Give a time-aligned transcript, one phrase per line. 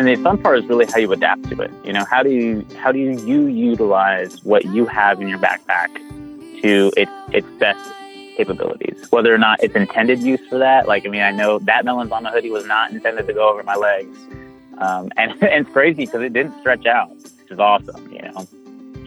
[0.00, 1.70] and the fun part is really how you adapt to it.
[1.84, 5.94] You know, how do you how do you, utilize what you have in your backpack
[6.62, 7.86] to its its best
[8.34, 10.88] capabilities, whether or not it's intended use for that.
[10.88, 13.74] Like, I mean, I know that Melanzana hoodie was not intended to go over my
[13.74, 14.16] legs,
[14.78, 18.48] um, and, and it's crazy because it didn't stretch out, which is awesome, you know,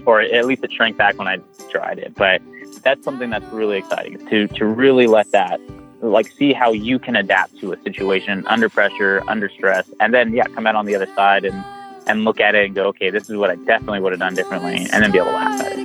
[0.05, 1.39] or at least it shrank back when I
[1.71, 2.13] tried it.
[2.13, 2.39] But
[2.83, 5.59] that's something that's really exciting to to really let that
[6.03, 10.33] like see how you can adapt to a situation under pressure, under stress, and then
[10.33, 11.63] yeah, come out on the other side and
[12.05, 14.35] and look at it and go, okay, this is what I definitely would have done
[14.35, 15.83] differently, and then be able to laugh at it.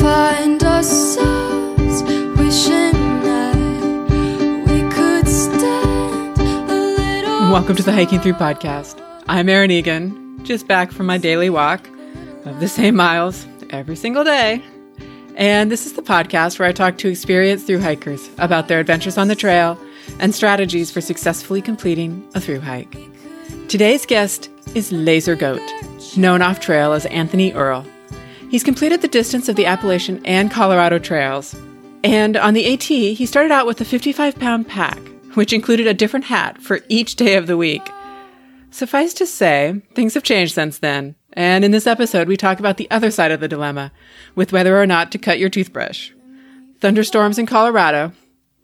[0.00, 2.02] find ourselves
[2.38, 3.54] wishing that
[4.66, 8.98] we could stand a little Welcome to the Hiking Through podcast.
[9.28, 11.86] I'm Erin Egan, just back from my daily walk
[12.46, 14.62] of the same miles every single day.
[15.36, 19.16] And this is the podcast where I talk to experienced through hikers about their adventures
[19.16, 19.78] on the trail
[20.18, 22.96] and strategies for successfully completing a through hike.
[23.68, 25.62] Today's guest is Laser Goat,
[26.16, 27.86] known off trail as Anthony Earl.
[28.50, 31.54] He's completed the distance of the Appalachian and Colorado trails.
[32.02, 34.98] And on the AT, he started out with a 55 pound pack,
[35.34, 37.88] which included a different hat for each day of the week.
[38.70, 41.14] Suffice to say, things have changed since then.
[41.34, 43.92] And in this episode, we talk about the other side of the dilemma
[44.34, 46.10] with whether or not to cut your toothbrush.
[46.80, 48.12] Thunderstorms in Colorado,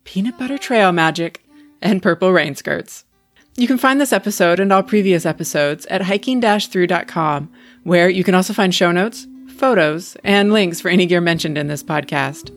[0.05, 1.43] peanut butter trail magic,
[1.83, 3.05] and purple rain skirts.
[3.57, 7.53] You can find this episode and all previous episodes at hiking-through.com,
[7.85, 11.69] where you can also find show notes, photos, and links for any gear mentioned in
[11.69, 12.53] this podcast.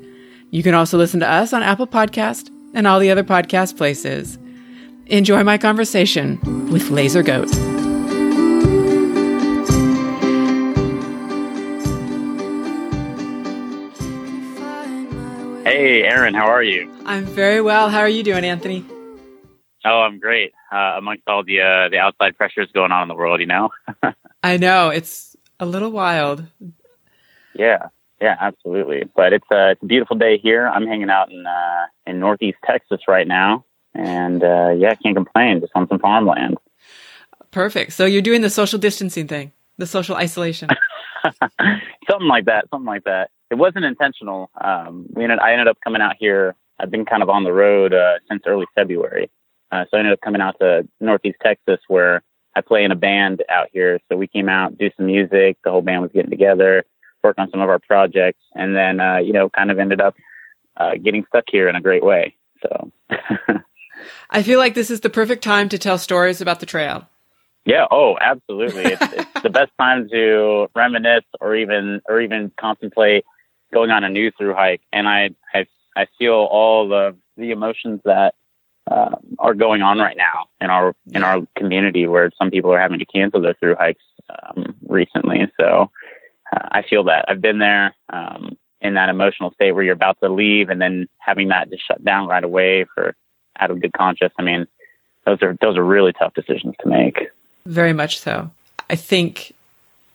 [0.51, 4.37] You can also listen to us on Apple Podcast and all the other podcast places.
[5.05, 6.39] Enjoy my conversation
[6.71, 7.78] with Laser Goat.
[15.79, 16.91] Hey, Erin, how are you?
[17.05, 17.89] I'm very well.
[17.89, 18.83] How are you doing, Anthony?
[19.85, 20.51] Oh, I'm great.
[20.73, 23.69] Uh, amongst all the uh, the outside pressures going on in the world, you know.
[24.43, 26.45] I know it's a little wild.
[27.55, 27.87] Yeah,
[28.19, 29.05] yeah, absolutely.
[29.15, 30.67] But it's a it's a beautiful day here.
[30.67, 33.63] I'm hanging out in uh, in Northeast Texas right now,
[33.95, 35.61] and uh, yeah, can't complain.
[35.61, 36.57] Just on some farmland.
[37.51, 37.93] Perfect.
[37.93, 40.67] So you're doing the social distancing thing, the social isolation.
[42.09, 42.65] something like that.
[42.69, 43.29] Something like that.
[43.49, 44.49] It wasn't intentional.
[44.59, 46.55] Um, we ended, I ended up coming out here.
[46.79, 49.29] I've been kind of on the road uh, since early February,
[49.71, 52.23] uh, so I ended up coming out to Northeast Texas where
[52.55, 53.99] I play in a band out here.
[54.09, 55.57] So we came out, do some music.
[55.63, 56.85] The whole band was getting together
[57.23, 60.15] work on some of our projects, and then uh, you know, kind of ended up
[60.77, 62.35] uh, getting stuck here in a great way.
[62.61, 62.91] So,
[64.29, 67.07] I feel like this is the perfect time to tell stories about the trail.
[67.65, 67.85] Yeah.
[67.91, 68.83] Oh, absolutely.
[68.83, 73.25] It's, it's the best time to reminisce or even or even contemplate
[73.73, 74.81] going on a new through hike.
[74.91, 75.65] And I I,
[75.95, 78.35] I feel all of the emotions that
[78.89, 82.79] uh, are going on right now in our in our community, where some people are
[82.79, 85.51] having to cancel their through hikes um, recently.
[85.59, 85.91] So
[86.51, 90.19] uh, I feel that I've been there um, in that emotional state where you're about
[90.21, 93.15] to leave and then having that just shut down right away for
[93.59, 94.33] out of good conscience.
[94.39, 94.67] I mean,
[95.25, 97.29] those are those are really tough decisions to make.
[97.65, 98.49] Very much so.
[98.89, 99.53] I think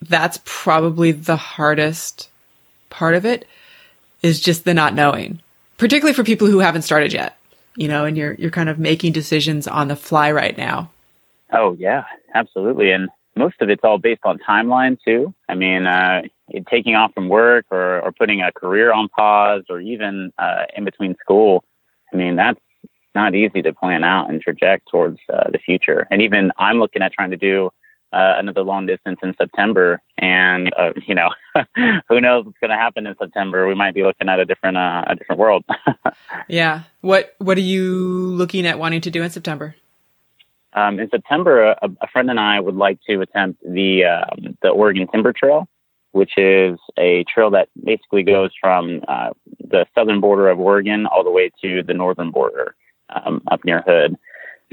[0.01, 2.29] that's probably the hardest
[2.95, 3.45] part of it
[4.21, 5.41] is just the not knowing,
[5.77, 7.37] particularly for people who haven't started yet.
[7.75, 10.89] You know, and you're you're kind of making decisions on the fly right now.
[11.51, 12.91] Oh yeah, absolutely.
[12.91, 15.33] And most of it's all based on timeline too.
[15.49, 16.21] I mean, uh,
[16.69, 20.85] taking off from work or, or putting a career on pause or even uh, in
[20.85, 21.65] between school.
[22.13, 22.59] I mean, that's
[23.13, 26.07] not easy to plan out and project towards uh, the future.
[26.09, 27.71] And even I'm looking at trying to do
[28.15, 31.29] uh, another long distance in September, and uh, you know,
[32.07, 33.67] who knows what's going to happen in September?
[33.67, 35.65] We might be looking at a different uh, a different world.
[36.47, 36.83] yeah.
[37.01, 39.75] What What are you looking at wanting to do in September?
[40.71, 44.69] Um, in September, a, a, friend and I would like to attempt the um, the
[44.69, 45.67] Oregon Timber Trail,
[46.11, 51.23] which is a trail that basically goes from uh, the southern border of Oregon all
[51.23, 52.75] the way to the northern border
[53.09, 54.15] um, up near Hood.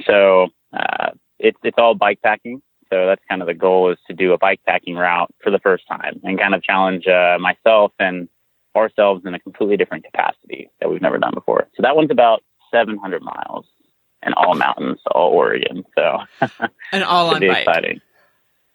[0.07, 1.11] So uh,
[1.41, 2.63] it's it's all bike packing.
[2.93, 5.59] So that's kind of the goal is to do a bike packing route for the
[5.59, 8.29] first time and kind of challenge uh, myself and
[8.77, 11.69] ourselves in a completely different capacity that we've never done before.
[11.75, 13.65] So that one's about 700 miles
[14.23, 15.85] and all mountains, all Oregon.
[15.95, 16.19] So
[16.93, 17.67] and all on bike.
[17.67, 18.01] Exciting.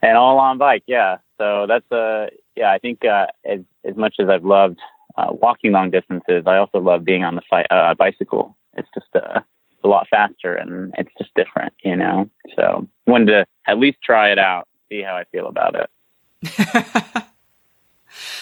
[0.02, 1.18] And all on bike, yeah.
[1.38, 4.80] So that's uh yeah, I think uh, as as much as I've loved
[5.16, 8.58] uh, walking long distances, I also love being on the fi- uh, bicycle.
[8.76, 9.42] It's just uh,
[9.84, 12.30] a lot faster and it's just different, you know.
[12.56, 17.24] So wanted to at least try it out, see how I feel about it.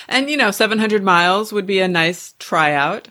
[0.08, 3.08] and you know, 700 miles would be a nice tryout.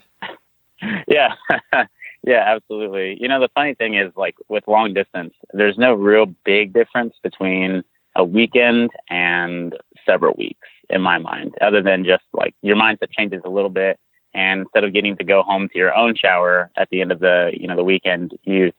[1.08, 1.34] yeah,
[2.26, 3.18] Yeah, absolutely.
[3.20, 7.14] You know, the funny thing is, like with long distance, there's no real big difference
[7.22, 7.84] between
[8.16, 9.76] a weekend and
[10.06, 13.98] several weeks in my mind, other than just like your mindset changes a little bit.
[14.34, 17.20] And instead of getting to go home to your own shower at the end of
[17.20, 18.72] the, you know, the weekend, you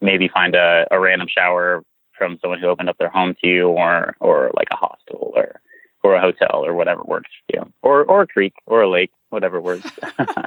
[0.00, 1.82] maybe find a, a random shower
[2.16, 5.60] from someone who opened up their home to you or, or like a hostel or,
[6.04, 9.10] or a hotel or whatever works for you or, or a creek or a lake,
[9.30, 9.90] whatever works.
[10.18, 10.46] but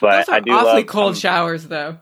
[0.00, 1.98] Those are I do awfully love cold showers, though.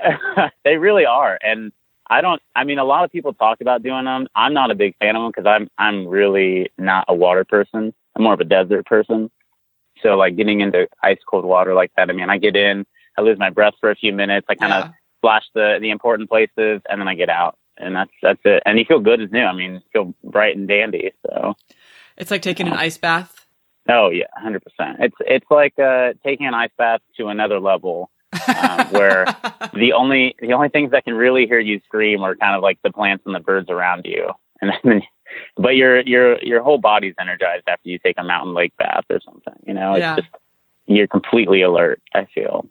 [0.64, 1.38] they really are.
[1.42, 1.72] And
[2.08, 4.28] I don't, I mean, a lot of people talk about doing them.
[4.34, 7.92] I'm not a big fan of them because I'm, I'm really not a water person.
[8.16, 9.30] I'm more of a desert person.
[10.02, 12.86] So like getting into ice cold water like that, I mean, I get in,
[13.16, 14.46] I lose my breath for a few minutes.
[14.48, 14.92] I kind of Yeah.
[15.18, 18.62] splash the, the important places and then I get out and that's, that's it.
[18.66, 19.42] And you feel good as new.
[19.42, 21.12] I mean, you feel bright and dandy.
[21.26, 21.54] So,
[22.16, 23.46] It's like taking an ice bath.
[23.88, 24.98] oh yeah, hundred percent.
[25.00, 28.10] It's, it's like, uh, taking an ice bath to another level.
[28.46, 29.24] Um, where
[29.72, 32.78] the only the only things that can really hear you scream are kind of like
[32.84, 34.28] the plants and the birds around you,
[34.60, 35.02] and then,
[35.56, 39.20] but your your your whole body's energized after you take a mountain lake bath or
[39.24, 39.54] something.
[39.66, 40.16] You know, it's Yeah.
[40.16, 40.28] just
[40.86, 42.00] you're completely alert.
[42.14, 42.66] I feel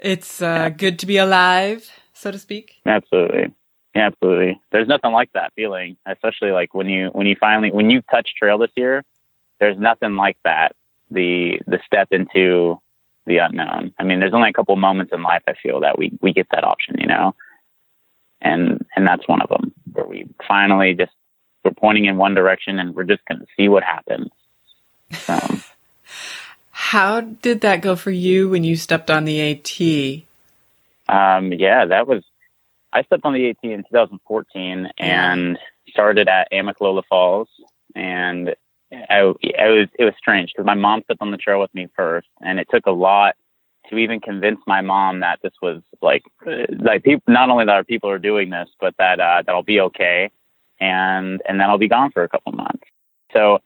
[0.00, 2.76] it's uh, good to be alive, so to speak.
[2.86, 3.52] absolutely,
[3.94, 4.60] yeah, absolutely.
[4.72, 8.34] There's nothing like that feeling, especially like when you when you finally when you touch
[8.36, 9.04] trail this year.
[9.60, 10.72] There's nothing like that.
[11.10, 12.80] The the step into
[13.26, 13.92] the unknown.
[13.98, 16.48] I mean, there's only a couple moments in life I feel that we we get
[16.52, 17.34] that option, you know,
[18.40, 21.12] and and that's one of them where we finally just
[21.64, 24.30] we're pointing in one direction and we're just going to see what happens.
[25.12, 25.38] So,
[26.70, 30.24] How did that go for you when you stepped on the AT?
[31.08, 32.22] um, yeah, that was.
[32.92, 35.58] I stepped on the AT in 2014 and
[35.90, 37.48] started at Amicalola Falls,
[37.94, 38.54] and
[38.90, 41.88] I, it was it was strange because my mom stepped on the trail with me
[41.94, 43.36] first, and it took a lot
[43.90, 47.74] to even convince my mom that this was like uh, like people not only that
[47.74, 50.30] our people are doing this, but that uh, that I'll be okay,
[50.80, 52.82] and and then I'll be gone for a couple months.
[53.32, 53.58] So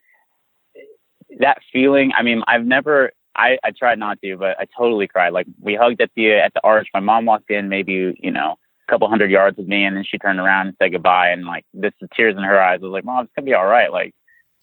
[1.38, 3.12] that feeling, I mean, I've never.
[3.36, 5.32] I, I tried not to, but I totally cried.
[5.32, 6.88] Like we hugged at the at the arch.
[6.94, 8.56] My mom walked in, maybe you know,
[8.86, 11.30] a couple hundred yards of me, and then she turned around and said goodbye.
[11.30, 12.78] And like this, the tears in her eyes.
[12.80, 13.90] I was like, "Mom, it's gonna be all right.
[13.90, 14.14] Like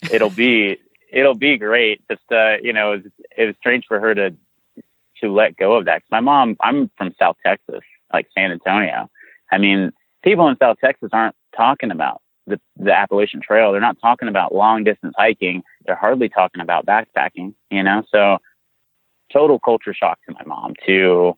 [0.09, 0.77] it'll be
[1.11, 2.01] it'll be great.
[2.09, 4.33] Just uh, you know, it was, it was strange for her to
[5.21, 6.01] to let go of that.
[6.01, 7.81] 'Cause my mom, I'm from South Texas,
[8.13, 9.09] like San Antonio.
[9.51, 9.91] I mean,
[10.23, 13.71] people in South Texas aren't talking about the the Appalachian Trail.
[13.71, 15.63] They're not talking about long distance hiking.
[15.85, 17.53] They're hardly talking about backpacking.
[17.69, 18.37] You know, so
[19.31, 21.37] total culture shock to my mom to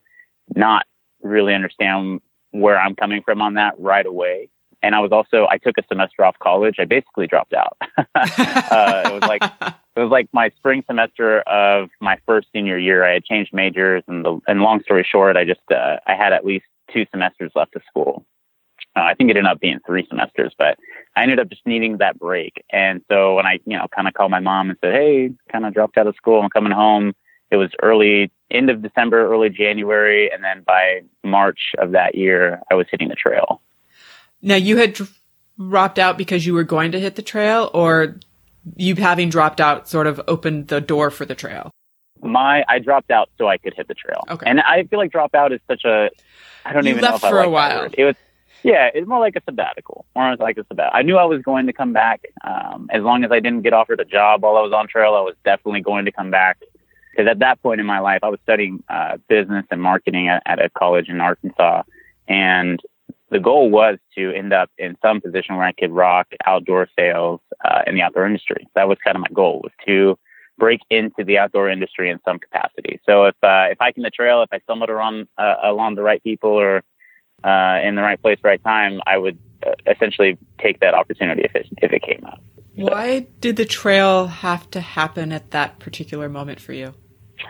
[0.56, 0.86] not
[1.22, 2.22] really understand
[2.52, 4.50] where I'm coming from on that right away.
[4.82, 6.76] And I was also I took a semester off college.
[6.80, 7.78] I basically dropped out.
[8.16, 9.44] uh, it was like
[9.96, 13.06] it was like my spring semester of my first senior year.
[13.06, 16.34] I had changed majors, and the and long story short, I just uh, I had
[16.34, 18.26] at least two semesters left of school.
[18.96, 20.78] Uh, I think it ended up being three semesters, but
[21.16, 22.64] I ended up just needing that break.
[22.72, 25.66] And so when I you know kind of called my mom and said, "Hey, kind
[25.66, 26.42] of dropped out of school.
[26.42, 27.14] I'm coming home."
[27.52, 32.62] It was early end of December, early January, and then by March of that year,
[32.72, 33.62] I was hitting the trail.
[34.42, 34.98] now you had
[35.60, 38.18] dropped out because you were going to hit the trail, or
[38.76, 41.72] you having dropped out sort of opened the door for the trail.
[42.22, 44.24] my I dropped out so I could hit the trail.
[44.30, 44.50] Okay.
[44.50, 46.10] And I feel like dropout is such a
[46.66, 47.82] I don't You even know left if I for a like that while.
[47.84, 47.96] word.
[47.98, 48.16] It was
[48.64, 50.06] yeah, it's more like a sabbatical.
[50.16, 50.98] More like a sabbatical.
[50.98, 52.24] I knew I was going to come back.
[52.46, 55.16] Um, as long as I didn't get offered a job while I was on trail,
[55.16, 56.60] I was definitely going to come back.
[57.12, 60.42] Because at that point in my life, I was studying uh, business and marketing at,
[60.46, 61.84] at a college in Arkansas,
[62.30, 62.80] and
[63.34, 67.42] the goal was to end up in some position where I could rock outdoor sales
[67.66, 68.68] uh, in the outdoor industry.
[68.76, 70.18] That was kind of my goal was to
[70.58, 73.00] break into the outdoor industry in some capacity.
[73.06, 76.24] So if uh, if hiking the trail, if I stumbled around uh, along the right
[76.24, 76.84] people or
[77.44, 81.56] uh, in the right place, right time, I would uh, essentially take that opportunity if
[81.56, 82.40] it if it came up.
[82.76, 86.94] Why did the trail have to happen at that particular moment for you?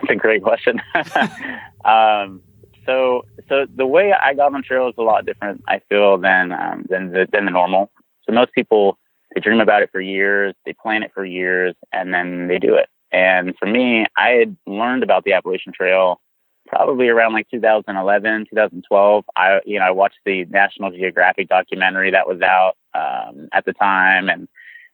[0.00, 0.80] That's a great question.
[1.84, 2.42] um,
[2.86, 5.62] so so the way I got on trail is a lot different.
[5.68, 7.90] I feel than um, than the, than the normal.
[8.24, 8.98] So most people
[9.34, 12.74] they dream about it for years, they plan it for years, and then they do
[12.74, 12.88] it.
[13.10, 16.20] And for me, I had learned about the Appalachian Trail
[16.66, 19.24] probably around like 2011, 2012.
[19.36, 23.72] I you know I watched the National Geographic documentary that was out um, at the
[23.72, 24.48] time, and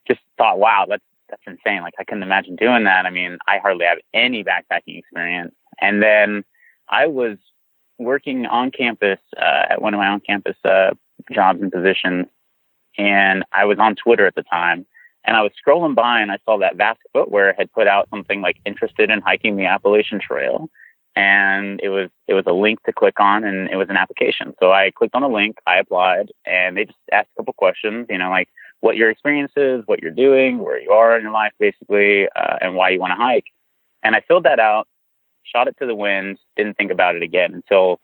[0.07, 1.83] just thought, wow, that's that's insane.
[1.83, 3.07] Like I couldn't imagine doing that.
[3.07, 5.55] I mean, I hardly have any backpacking experience.
[5.81, 6.45] And then
[6.89, 7.39] I was
[8.01, 10.91] working on campus uh, at one of my on campus uh,
[11.31, 12.27] jobs and positions,
[12.99, 14.87] and I was on Twitter at the time.
[15.23, 18.41] And I was scrolling by and I saw that Vasque Footwear had put out something
[18.41, 20.71] like interested in hiking the Appalachian Trail.
[21.17, 24.55] and it was it was a link to click on, and it was an application.
[24.61, 28.07] So I clicked on the link, I applied, and they just asked a couple questions,
[28.09, 28.49] you know, like
[28.81, 32.57] what your experience is, what you're doing, where you are in your life, basically, uh,
[32.61, 33.47] and why you want to hike.
[34.03, 34.89] And I filled that out,
[35.45, 38.01] shot it to the wind, didn't think about it again until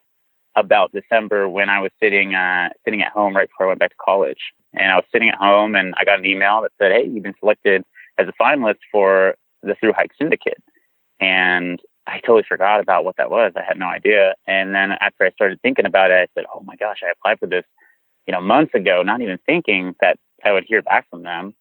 [0.57, 3.91] about December when I was sitting uh, sitting at home right before I went back
[3.91, 4.39] to college.
[4.73, 7.23] And I was sitting at home and I got an email that said, "Hey, you've
[7.23, 7.83] been selected
[8.17, 10.61] as a finalist for the Through Hike Syndicate."
[11.19, 13.53] And I totally forgot about what that was.
[13.55, 14.35] I had no idea.
[14.47, 17.39] And then after I started thinking about it, I said, "Oh my gosh, I applied
[17.39, 17.65] for this,
[18.25, 21.53] you know, months ago, not even thinking that I would hear back from them."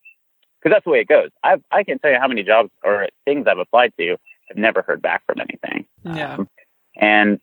[0.58, 1.30] Because that's the way it goes.
[1.44, 4.16] I've, I can tell you how many jobs or things I've applied to,
[4.50, 5.86] I've never heard back from anything.
[6.04, 6.34] Yeah.
[6.34, 6.48] Um,
[6.96, 7.40] and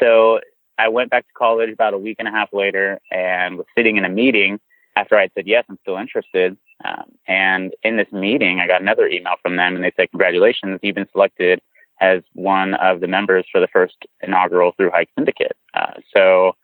[0.00, 0.40] so
[0.78, 3.96] I went back to college about a week and a half later and was sitting
[3.96, 4.60] in a meeting
[4.96, 6.56] after I said, yes, I'm still interested.
[6.84, 10.80] Um, and in this meeting, I got another email from them and they said, congratulations,
[10.82, 11.60] you've been selected
[12.00, 15.56] as one of the members for the first inaugural Through Hike Syndicate.
[15.74, 16.56] Uh, so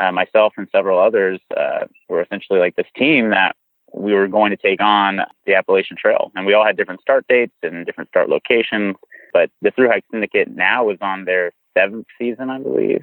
[0.00, 3.54] uh, myself and several others uh, were essentially like this team that
[3.94, 6.30] we were going to take on the Appalachian Trail.
[6.34, 8.96] And we all had different start dates and different start locations.
[9.32, 13.02] But the Through Hike Syndicate now is on their seventh season, I believe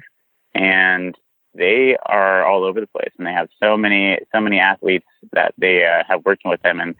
[0.56, 1.16] and
[1.54, 5.54] they are all over the place, and they have so many so many athletes that
[5.58, 6.80] they uh, have working with them.
[6.80, 6.94] And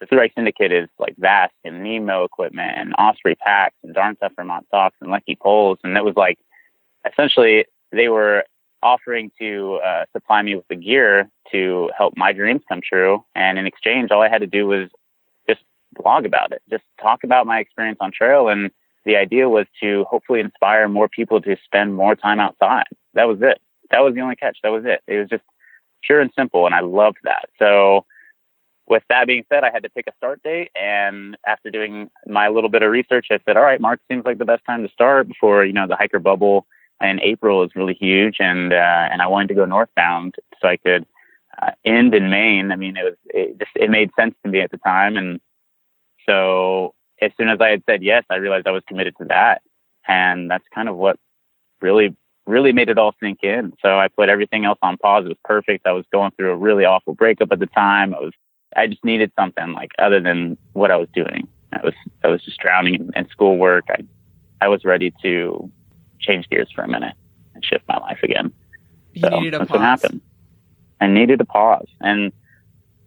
[0.00, 4.16] the Through Hike Syndicate is like Vasque and Nemo equipment and Osprey packs and Darn
[4.16, 6.38] Tough Vermont socks and Leki poles, and it was like
[7.10, 8.44] essentially they were
[8.82, 13.22] offering to uh, supply me with the gear to help my dreams come true.
[13.34, 14.88] And in exchange, all I had to do was
[15.94, 18.70] blog about it, just talk about my experience on trail and
[19.04, 22.84] the idea was to hopefully inspire more people to spend more time outside.
[23.14, 23.60] That was it.
[23.90, 24.58] That was the only catch.
[24.62, 25.02] That was it.
[25.06, 25.42] It was just
[26.02, 27.48] pure and simple, and I loved that.
[27.58, 28.04] So,
[28.86, 32.48] with that being said, I had to pick a start date, and after doing my
[32.48, 34.92] little bit of research, I said, "All right, March seems like the best time to
[34.92, 36.66] start before you know the hiker bubble
[37.00, 40.76] in April is really huge, and uh, and I wanted to go northbound so I
[40.76, 41.06] could
[41.60, 42.70] uh, end in Maine.
[42.70, 45.40] I mean, it was it just it made sense to me at the time, and
[46.26, 49.62] so as soon as I had said yes, I realized I was committed to that.
[50.08, 51.18] And that's kind of what
[51.80, 53.72] really, really made it all sink in.
[53.82, 55.24] So I put everything else on pause.
[55.24, 55.86] It was perfect.
[55.86, 58.14] I was going through a really awful breakup at the time.
[58.14, 58.32] I was,
[58.76, 61.48] I just needed something like other than what I was doing.
[61.72, 63.84] I was, I was just drowning in, in schoolwork.
[63.90, 64.02] I,
[64.60, 65.70] I was ready to
[66.18, 67.14] change gears for a minute
[67.54, 68.52] and shift my life again.
[69.12, 69.78] You so needed a that's pause.
[69.78, 70.20] what happened.
[71.00, 71.88] I needed a pause.
[72.00, 72.32] And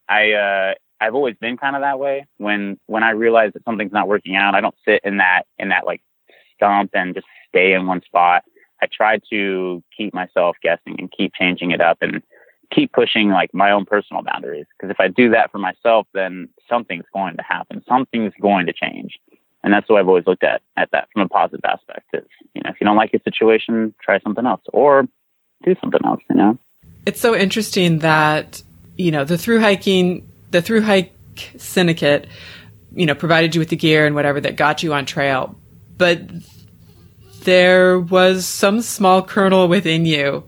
[0.07, 0.73] I, uh,
[1.03, 2.25] I've always been kind of that way.
[2.37, 5.69] When when I realize that something's not working out, I don't sit in that in
[5.69, 6.01] that like
[6.55, 8.43] stump and just stay in one spot.
[8.81, 12.21] I try to keep myself guessing and keep changing it up and
[12.73, 14.65] keep pushing like my own personal boundaries.
[14.77, 17.83] Because if I do that for myself, then something's going to happen.
[17.87, 19.19] Something's going to change.
[19.63, 22.07] And that's what I've always looked at at that from a positive aspect.
[22.13, 25.03] Is you know if you don't like your situation, try something else or
[25.63, 26.21] do something else.
[26.29, 26.57] You know.
[27.05, 28.61] It's so interesting that
[28.97, 31.13] you know the through hiking, the through hike
[31.57, 32.27] syndicate,
[32.93, 35.59] you know, provided you with the gear and whatever that got you on trail,
[35.97, 36.21] but
[37.43, 40.45] there was some small kernel within you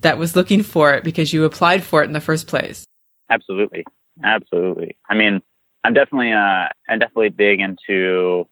[0.00, 2.86] that was looking for it because you applied for it in the first place.
[3.28, 3.84] Absolutely,
[4.22, 4.96] absolutely.
[5.08, 5.42] I mean,
[5.82, 8.48] I'm definitely uh, I'm definitely big into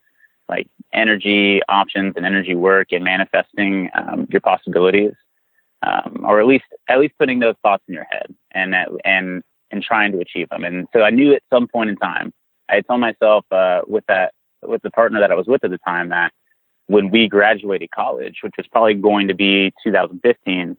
[0.49, 5.13] like energy options and energy work and manifesting um, your possibilities,
[5.83, 9.43] um, or at least at least putting those thoughts in your head and that, and
[9.73, 10.65] and trying to achieve them.
[10.65, 12.33] And so I knew at some point in time,
[12.69, 15.71] I had told myself uh, with that with the partner that I was with at
[15.71, 16.33] the time that
[16.87, 20.77] when we graduated college, which was probably going to be 2015,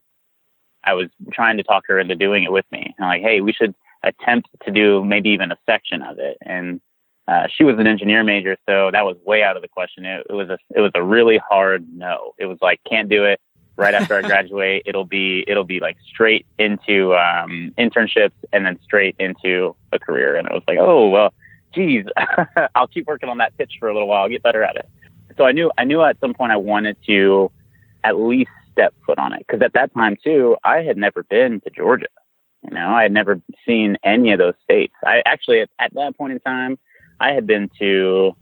[0.86, 2.94] I was trying to talk her into doing it with me.
[2.98, 3.74] And like, hey, we should
[4.04, 6.38] attempt to do maybe even a section of it.
[6.42, 6.80] And
[7.28, 10.06] uh, she was an engineer major, so that was way out of the question.
[10.06, 12.34] It, it was a it was a really hard no.
[12.38, 13.40] It was like can't do it.
[13.76, 18.80] Right after I graduate, it'll be it'll be like straight into um, internships and then
[18.84, 20.36] straight into a career.
[20.36, 21.34] And I was like, oh well,
[21.74, 22.06] geez,
[22.76, 24.88] I'll keep working on that pitch for a little while, I'll get better at it.
[25.38, 27.52] So I knew I knew at some point I wanted to
[28.04, 31.62] at least step foot on it because at that time too, I had never been
[31.62, 32.08] to Georgia.
[32.64, 34.94] You know, I had never seen any of those states.
[35.06, 36.78] I actually at, at that point in time,
[37.20, 38.36] I had been to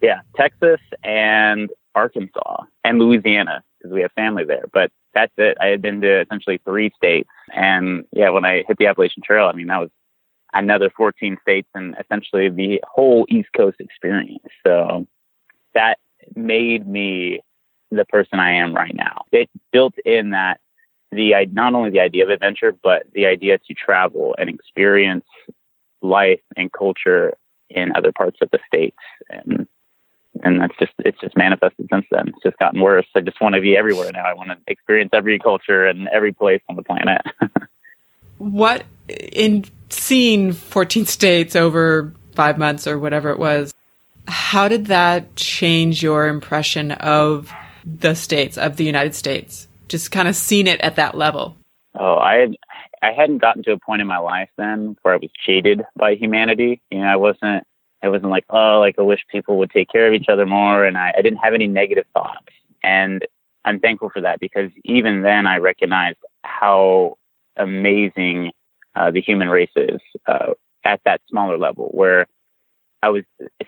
[0.00, 4.64] yeah Texas and Arkansas and Louisiana because we have family there.
[4.72, 5.56] But that's it.
[5.60, 9.46] I had been to essentially three states, and yeah, when I hit the Appalachian Trail,
[9.46, 9.90] I mean that was
[10.52, 14.44] another 14 states and essentially the whole East Coast experience.
[14.66, 15.06] So
[15.74, 15.98] that
[16.34, 17.40] made me
[17.90, 19.24] the person I am right now.
[19.32, 20.60] It built in that
[21.12, 25.24] the not only the idea of adventure, but the idea to travel and experience
[26.02, 27.34] life and culture
[27.68, 28.96] in other parts of the states.
[29.28, 29.66] And
[30.42, 32.28] and that's just it's just manifested since then.
[32.28, 33.06] It's just gotten worse.
[33.14, 34.24] I just want to be everywhere now.
[34.24, 37.22] I want to experience every culture and every place on the planet.
[38.38, 43.74] what in seeing 14 states over five months or whatever it was,
[44.26, 47.52] how did that change your impression of
[47.84, 49.68] the states of the United States?
[49.88, 51.56] Just kind of seeing it at that level.
[51.98, 52.56] Oh, I had
[53.02, 56.14] I hadn't gotten to a point in my life then where I was jaded by
[56.14, 56.80] humanity.
[56.90, 57.66] You know, I wasn't
[58.02, 60.84] I wasn't like, oh, like I wish people would take care of each other more
[60.84, 62.46] and I, I didn't have any negative thoughts.
[62.82, 63.26] And
[63.64, 67.18] I'm thankful for that because even then I recognized how
[67.56, 68.52] amazing
[68.96, 70.54] uh, the human race is uh,
[70.84, 72.26] at that smaller level where
[73.02, 73.24] I was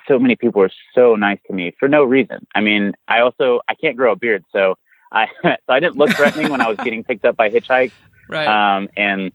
[0.07, 2.47] so many people were so nice to me for no reason.
[2.55, 4.75] I mean, I also I can't grow a beard, so
[5.11, 7.93] I so I didn't look threatening when I was getting picked up by hitchhikes.
[8.29, 8.47] Right.
[8.47, 9.33] Um, and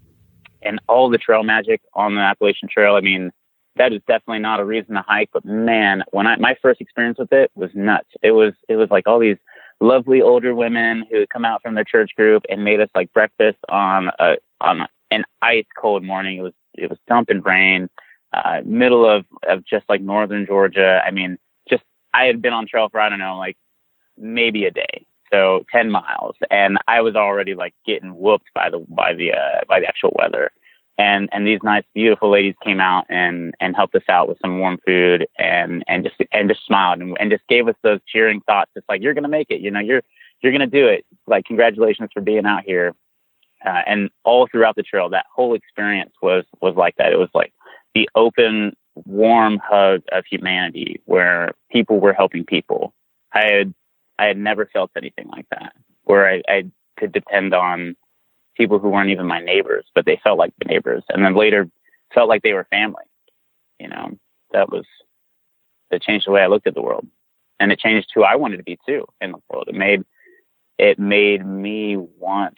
[0.62, 2.96] and all the trail magic on the Appalachian Trail.
[2.96, 3.32] I mean,
[3.78, 5.30] that is definitely not a reason to hike.
[5.34, 8.10] But man, when I my first experience with it was nuts.
[8.22, 9.38] It was it was like all these
[9.80, 13.14] lovely older women who had come out from their church group and made us like
[13.14, 16.38] breakfast on a on an ice cold morning.
[16.38, 17.90] It was it was dumping rain
[18.34, 21.02] uh, middle of, of just like northern Georgia.
[21.06, 21.38] I mean,
[21.70, 23.58] just I had been on trail for I don't know, like
[24.18, 28.80] maybe a day, so ten miles, and I was already like getting whooped by the
[28.90, 30.52] by the uh, by the actual weather.
[31.00, 34.60] And and these nice, beautiful ladies came out and and helped us out with some
[34.60, 38.42] warm food and and just and just smiled and, and just gave us those cheering
[38.42, 38.72] thoughts.
[38.76, 40.02] It's like you're gonna make it, you know, you're
[40.42, 41.06] you're gonna do it.
[41.28, 42.94] Like congratulations for being out here.
[43.66, 47.12] Uh, and all throughout the trail, that whole experience was was like that.
[47.12, 47.54] It was like
[47.94, 48.76] the open,
[49.06, 52.94] warm hug of humanity where people were helping people.
[53.34, 53.74] I had
[54.20, 55.74] I had never felt anything like that,
[56.06, 56.64] where I, I
[56.98, 57.96] could depend on
[58.58, 61.70] people who weren't even my neighbors, but they felt like neighbors, and then later
[62.14, 63.04] felt like they were family.
[63.80, 64.18] You know,
[64.52, 64.86] that was
[65.92, 67.08] that changed the way I looked at the world,
[67.60, 69.66] and it changed who I wanted to be too in the world.
[69.68, 70.04] It made
[70.78, 72.58] it made me want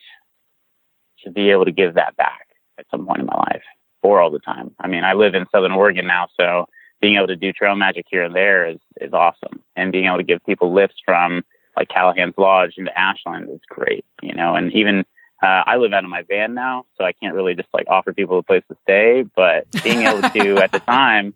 [1.23, 3.63] to be able to give that back at some point in my life
[4.01, 4.71] or all the time.
[4.79, 6.65] I mean, I live in Southern Oregon now, so
[7.01, 10.17] being able to do trail magic here and there is is awesome, and being able
[10.17, 11.43] to give people lifts from
[11.75, 14.55] like Callahan's Lodge into Ashland is great, you know.
[14.55, 15.05] And even
[15.41, 18.13] uh, I live out of my van now, so I can't really just like offer
[18.13, 21.33] people a place to stay, but being able to at the time.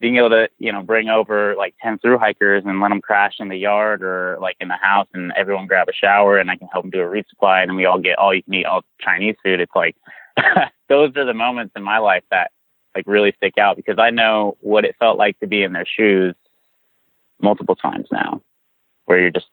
[0.00, 3.34] Being able to, you know, bring over like 10 through hikers and let them crash
[3.38, 6.56] in the yard or like in the house and everyone grab a shower and I
[6.56, 8.82] can help them do a resupply and we all get all you can eat all
[9.00, 9.60] Chinese food.
[9.60, 9.94] It's like,
[10.88, 12.50] those are the moments in my life that
[12.94, 15.86] like really stick out because I know what it felt like to be in their
[15.86, 16.34] shoes
[17.40, 18.42] multiple times now,
[19.04, 19.48] where you're just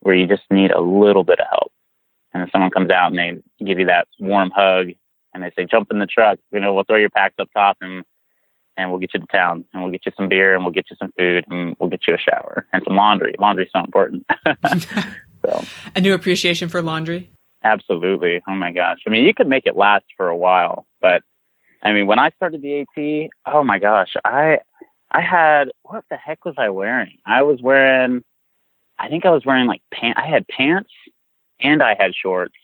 [0.00, 1.72] where you just need a little bit of help,
[2.34, 4.88] and then someone comes out and they give you that warm hug
[5.32, 7.78] and they say, "Jump in the truck, you know, we'll throw your packs up top
[7.80, 8.04] and."
[8.76, 10.86] And we'll get you to town, and we'll get you some beer, and we'll get
[10.90, 13.36] you some food, and we'll get you a shower and some laundry.
[13.38, 14.26] Laundry's so important.
[15.46, 17.30] so, a new appreciation for laundry.
[17.64, 18.42] Absolutely.
[18.46, 18.98] Oh my gosh.
[19.06, 21.22] I mean, you could make it last for a while, but
[21.82, 24.58] I mean, when I started the AT, oh my gosh, I
[25.10, 27.18] I had what the heck was I wearing?
[27.24, 28.22] I was wearing
[28.98, 30.20] I think I was wearing like pants.
[30.22, 30.90] I had pants
[31.60, 32.54] and I had shorts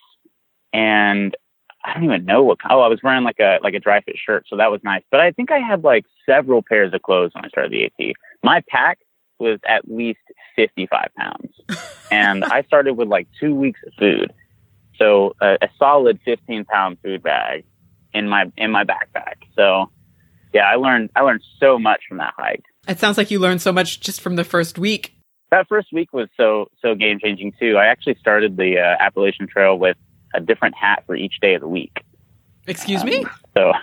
[0.73, 1.35] and
[1.83, 2.59] I don't even know what.
[2.69, 5.03] Oh, I was wearing like a like a dry fit shirt, so that was nice.
[5.09, 8.13] But I think I had like several pairs of clothes when I started the AT.
[8.43, 8.99] My pack
[9.39, 10.19] was at least
[10.55, 11.53] fifty five pounds,
[12.11, 14.31] and I started with like two weeks of food.
[14.97, 17.65] So a, a solid 15 pound food bag
[18.13, 19.37] in my in my backpack.
[19.55, 19.89] So
[20.53, 22.63] yeah, I learned I learned so much from that hike.
[22.87, 25.15] It sounds like you learned so much just from the first week.
[25.51, 27.77] That first week was so so game changing too.
[27.77, 29.97] I actually started the uh, Appalachian Trail with
[30.33, 32.03] a different hat for each day of the week.
[32.67, 33.25] Excuse um, me.
[33.53, 33.73] So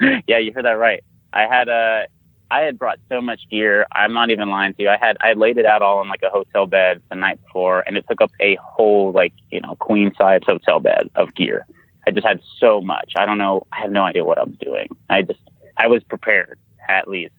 [0.26, 1.02] yeah, you heard that right.
[1.32, 2.06] I had a
[2.50, 3.86] I had brought so much gear.
[3.92, 4.88] I'm not even lying to you.
[4.88, 7.80] I had I laid it out all in like a hotel bed the night before,
[7.86, 11.66] and it took up a whole like you know queen size hotel bed of gear.
[12.06, 13.14] I just had so much.
[13.16, 13.66] I don't know.
[13.72, 14.88] I have no idea what I was doing.
[15.10, 15.40] I just
[15.76, 16.58] I was prepared
[16.88, 17.34] at least,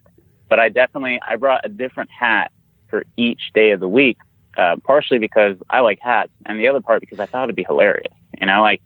[0.50, 2.52] but I definitely I brought a different hat
[2.90, 4.18] for each day of the week.
[4.58, 7.64] Uh, partially because I like hats, and the other part because I thought it'd be
[7.64, 8.12] hilarious.
[8.42, 8.82] You know, like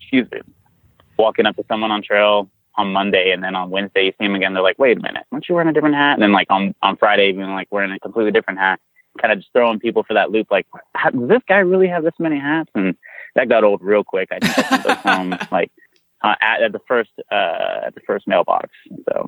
[0.00, 0.40] excuse me,
[1.16, 4.34] walking up to someone on trail, on Monday, and then on Wednesday you see him
[4.34, 4.54] again.
[4.54, 6.74] They're like, "Wait a minute, aren't you wearing a different hat?" And then like on
[6.82, 8.80] on Friday, even like wearing a completely different hat,
[9.20, 10.48] kind of just throwing people for that loop.
[10.50, 10.66] Like,
[11.12, 12.70] does this guy really have this many hats?
[12.74, 12.96] And
[13.34, 14.30] that got old real quick.
[14.32, 15.70] I think I sent those home like
[16.22, 18.70] uh, at, at the first uh, at the first mailbox.
[19.08, 19.26] So,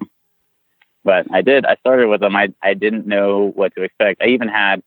[1.04, 1.64] but I did.
[1.64, 2.36] I started with them.
[2.36, 4.22] I I didn't know what to expect.
[4.22, 4.82] I even had,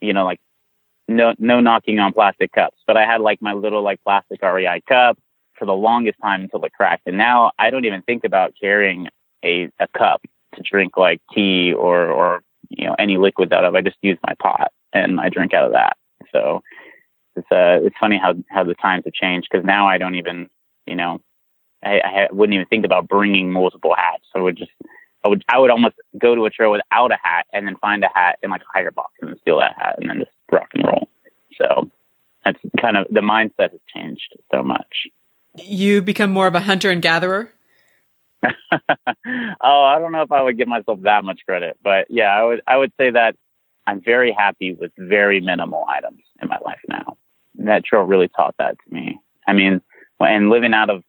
[0.00, 0.40] you know, like
[1.08, 4.82] no no knocking on plastic cups, but I had like my little like plastic REI
[4.88, 5.18] cup
[5.58, 7.02] for the longest time until it cracked.
[7.06, 9.08] And now I don't even think about carrying
[9.44, 10.22] a, a cup
[10.54, 13.74] to drink like tea or, or you know any liquids out of.
[13.74, 15.96] I just use my pot and I drink out of that.
[16.32, 16.62] So
[17.36, 20.48] it's uh it's funny how how the times have changed because now I don't even
[20.86, 21.20] you know
[21.84, 24.24] I, I wouldn't even think about bringing multiple hats.
[24.32, 24.72] So I would just
[25.24, 28.02] I would I would almost go to a trail without a hat and then find
[28.04, 30.68] a hat in like a hiker box and steal that hat and then just rock
[30.74, 31.08] and roll.
[31.58, 31.90] So
[32.44, 35.08] that's kind of the mindset has changed so much.
[35.56, 37.52] You become more of a hunter and gatherer.
[38.42, 38.48] oh,
[39.60, 42.62] I don't know if I would give myself that much credit, but yeah, I would
[42.66, 43.36] I would say that
[43.86, 47.18] I'm very happy with very minimal items in my life now.
[47.56, 49.20] That trail really taught that to me.
[49.46, 49.82] I mean,
[50.20, 51.02] and living out of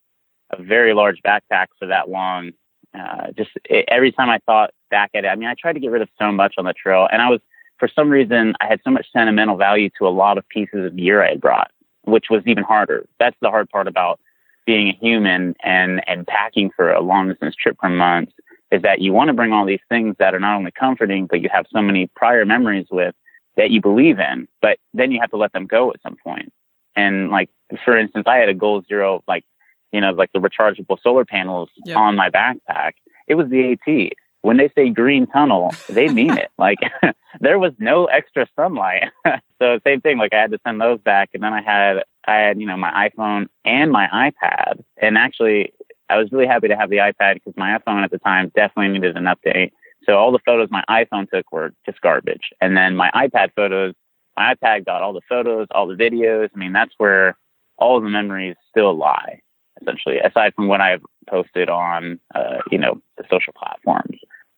[0.52, 2.52] a very large backpack for that long,
[2.98, 5.80] uh, just it, every time I thought back at it, I mean, I tried to
[5.80, 7.42] get rid of so much on the trail, and I was
[7.78, 10.96] for some reason I had so much sentimental value to a lot of pieces of
[10.96, 11.72] gear I had brought,
[12.04, 13.08] which was even harder.
[13.20, 14.20] That's the hard part about
[14.66, 18.34] being a human and and packing for a long distance trip for months
[18.72, 21.42] is that you want to bring all these things that are not only comforting but
[21.42, 23.16] you have so many prior memories with
[23.58, 26.24] that you believe in but then you have to let them go at some point.
[26.24, 26.54] point
[26.96, 27.50] and like
[27.84, 29.44] for instance i had a goal zero like
[29.92, 31.98] you know like the rechargeable solar panels Yep.
[31.98, 32.94] on my backpack
[33.28, 36.50] it was the at when they say green tunnel they mean it.
[36.58, 36.80] Like
[37.40, 39.10] there was no extra sunlight.
[39.62, 42.38] So same thing like i had to send those back and then i had i
[42.38, 44.82] had you know my iphone and my ipad.
[45.00, 45.72] And actually
[46.10, 48.92] i was really happy to have the ipad because my iphone at the time definitely
[48.94, 49.70] needed an update.
[50.06, 52.50] So all the photos my iphone took were just garbage.
[52.60, 53.94] And then my ipad photos
[54.36, 56.50] my ipad got all the photos all the videos.
[56.56, 57.38] I mean that's where
[57.78, 59.42] all the memories still lie
[59.82, 64.18] essentially aside from what i've posted on uh, you know the social platforms.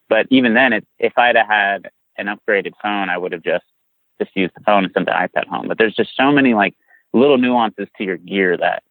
[0.10, 3.66] But even then it, if i'd have had an upgraded phone i would have just
[4.20, 5.68] just used the phone and sent the ipad home.
[5.68, 6.76] But there's just so many like
[7.14, 8.84] little nuances to your gear that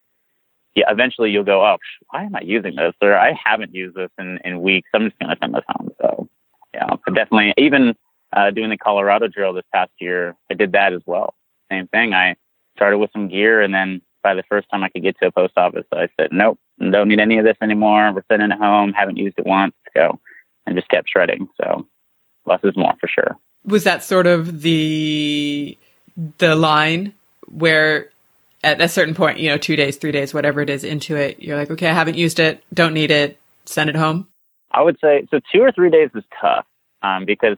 [0.75, 1.77] yeah eventually you'll go oh
[2.09, 2.93] why am i using this?
[3.01, 4.89] Or i haven't used this in, in weeks.
[4.93, 5.91] I'm just going to send this home.
[6.01, 6.29] So
[6.73, 7.95] yeah but definitely even
[8.35, 11.35] uh, doing the Colorado Trail this past year i did that as well.
[11.71, 12.13] Same thing.
[12.13, 12.35] I
[12.75, 15.31] started with some gear and then by the first time i could get to a
[15.31, 18.93] post office i said nope don't need any of this anymore we're sending it home
[18.93, 20.19] haven't used it once go
[20.65, 21.85] and just kept shredding so
[22.45, 25.77] less is more for sure Was that sort of the
[26.37, 27.13] the line
[27.47, 28.09] where
[28.63, 31.41] at a certain point, you know, two days, three days, whatever it is into it,
[31.41, 34.27] you're like, okay, I haven't used it, don't need it, send it home.
[34.71, 35.39] I would say so.
[35.53, 36.65] Two or three days is tough
[37.03, 37.57] um, because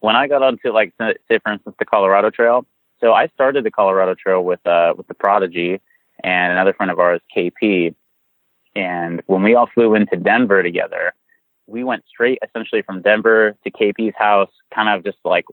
[0.00, 2.64] when I got onto like say for instance the Colorado Trail.
[3.00, 5.80] So I started the Colorado Trail with uh, with the Prodigy
[6.24, 7.94] and another friend of ours, KP.
[8.74, 11.12] And when we all flew into Denver together,
[11.66, 15.44] we went straight essentially from Denver to KP's house, kind of just like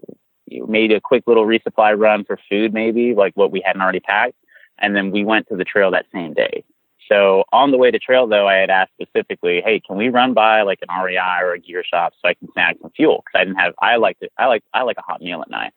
[0.50, 4.36] made a quick little resupply run for food, maybe like what we hadn't already packed.
[4.80, 6.64] And then we went to the trail that same day.
[7.10, 10.34] So on the way to trail, though, I had asked specifically, "Hey, can we run
[10.34, 13.42] by like an REI or a gear shop so I can snag some fuel?" Because
[13.42, 13.74] I didn't have.
[13.82, 14.30] I like to.
[14.38, 14.64] I like.
[14.74, 15.74] I like a hot meal at night.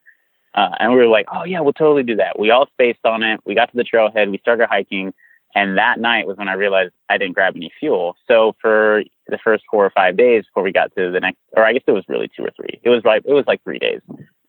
[0.57, 3.23] Uh, and we were like, "Oh yeah, we'll totally do that." We all spaced on
[3.23, 3.41] it.
[3.45, 4.31] We got to the trailhead.
[4.31, 5.13] We started hiking,
[5.55, 8.17] and that night was when I realized I didn't grab any fuel.
[8.27, 11.65] So for the first four or five days before we got to the next, or
[11.65, 12.81] I guess it was really two or three.
[12.83, 14.01] It was like it was like three days.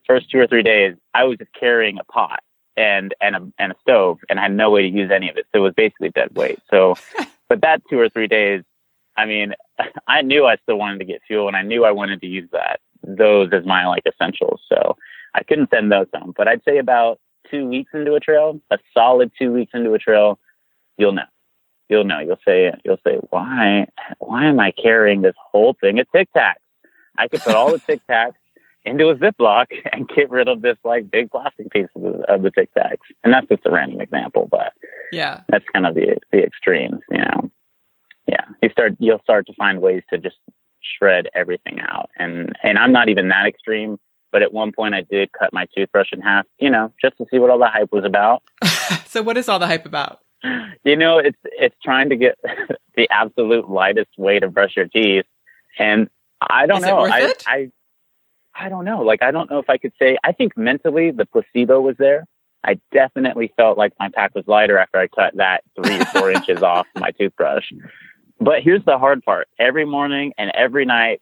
[0.06, 2.40] First two or three days, I was just carrying a pot
[2.78, 5.36] and and a and a stove, and I had no way to use any of
[5.36, 5.46] it.
[5.52, 6.58] So it was basically dead weight.
[6.70, 6.94] So,
[7.48, 8.62] but that two or three days,
[9.16, 9.54] I mean,
[10.06, 12.48] I knew I still wanted to get fuel, and I knew I wanted to use
[12.52, 14.60] that those as my like essentials.
[14.68, 14.96] So
[15.34, 16.34] I couldn't send those home.
[16.36, 17.18] But I'd say about
[17.50, 20.38] two weeks into a trail, a solid two weeks into a trail,
[20.96, 21.22] you'll know.
[21.88, 22.18] You'll know.
[22.20, 23.86] You'll say you'll say why
[24.18, 26.54] why am I carrying this whole thing of Tic Tacs?
[27.16, 28.34] I could put all the Tic Tacs
[28.84, 32.42] into a Ziploc and get rid of this like big plastic pieces of the, of
[32.42, 32.98] the Tic Tacs.
[33.24, 34.72] And that's just a random example, but
[35.12, 35.40] Yeah.
[35.48, 37.50] that's kind of the the extremes, you know.
[38.26, 40.36] Yeah, you start you'll start to find ways to just
[40.98, 43.98] shred everything out, and and I'm not even that extreme.
[44.30, 47.26] But at one point, I did cut my toothbrush in half, you know, just to
[47.30, 48.42] see what all the hype was about.
[49.06, 50.20] so what is all the hype about?
[50.84, 52.38] You know, it's it's trying to get
[52.96, 55.26] the absolute lightest way to brush your teeth,
[55.78, 56.08] and
[56.40, 56.98] I don't Is know.
[57.00, 57.44] I, it?
[57.46, 57.70] I
[58.54, 59.02] I don't know.
[59.02, 60.16] Like I don't know if I could say.
[60.22, 62.24] I think mentally the placebo was there.
[62.64, 66.30] I definitely felt like my pack was lighter after I cut that three or four
[66.32, 67.72] inches off my toothbrush.
[68.40, 71.20] But here's the hard part: every morning and every night,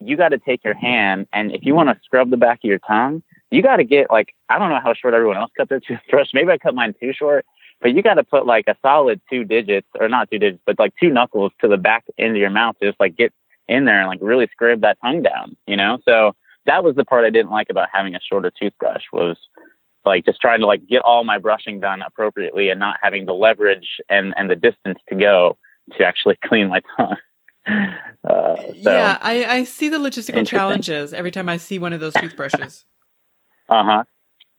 [0.00, 2.68] you got to take your hand, and if you want to scrub the back of
[2.68, 5.68] your tongue, you got to get like I don't know how short everyone else cut
[5.68, 6.28] their toothbrush.
[6.34, 7.46] Maybe I cut mine too short,
[7.80, 10.78] but you got to put like a solid two digits, or not two digits, but
[10.78, 13.32] like two knuckles to the back end of your mouth to just like get
[13.68, 15.98] in there and like really scrape that tongue down, you know?
[16.04, 16.34] So
[16.66, 19.36] that was the part I didn't like about having a shorter toothbrush was
[20.04, 23.34] like just trying to like get all my brushing done appropriately and not having the
[23.34, 25.58] leverage and, and the distance to go
[25.96, 27.16] to actually clean my tongue.
[27.66, 27.82] Uh,
[28.24, 32.14] so, yeah, I, I see the logistical challenges every time I see one of those
[32.14, 32.84] toothbrushes.
[33.68, 34.04] Uh huh.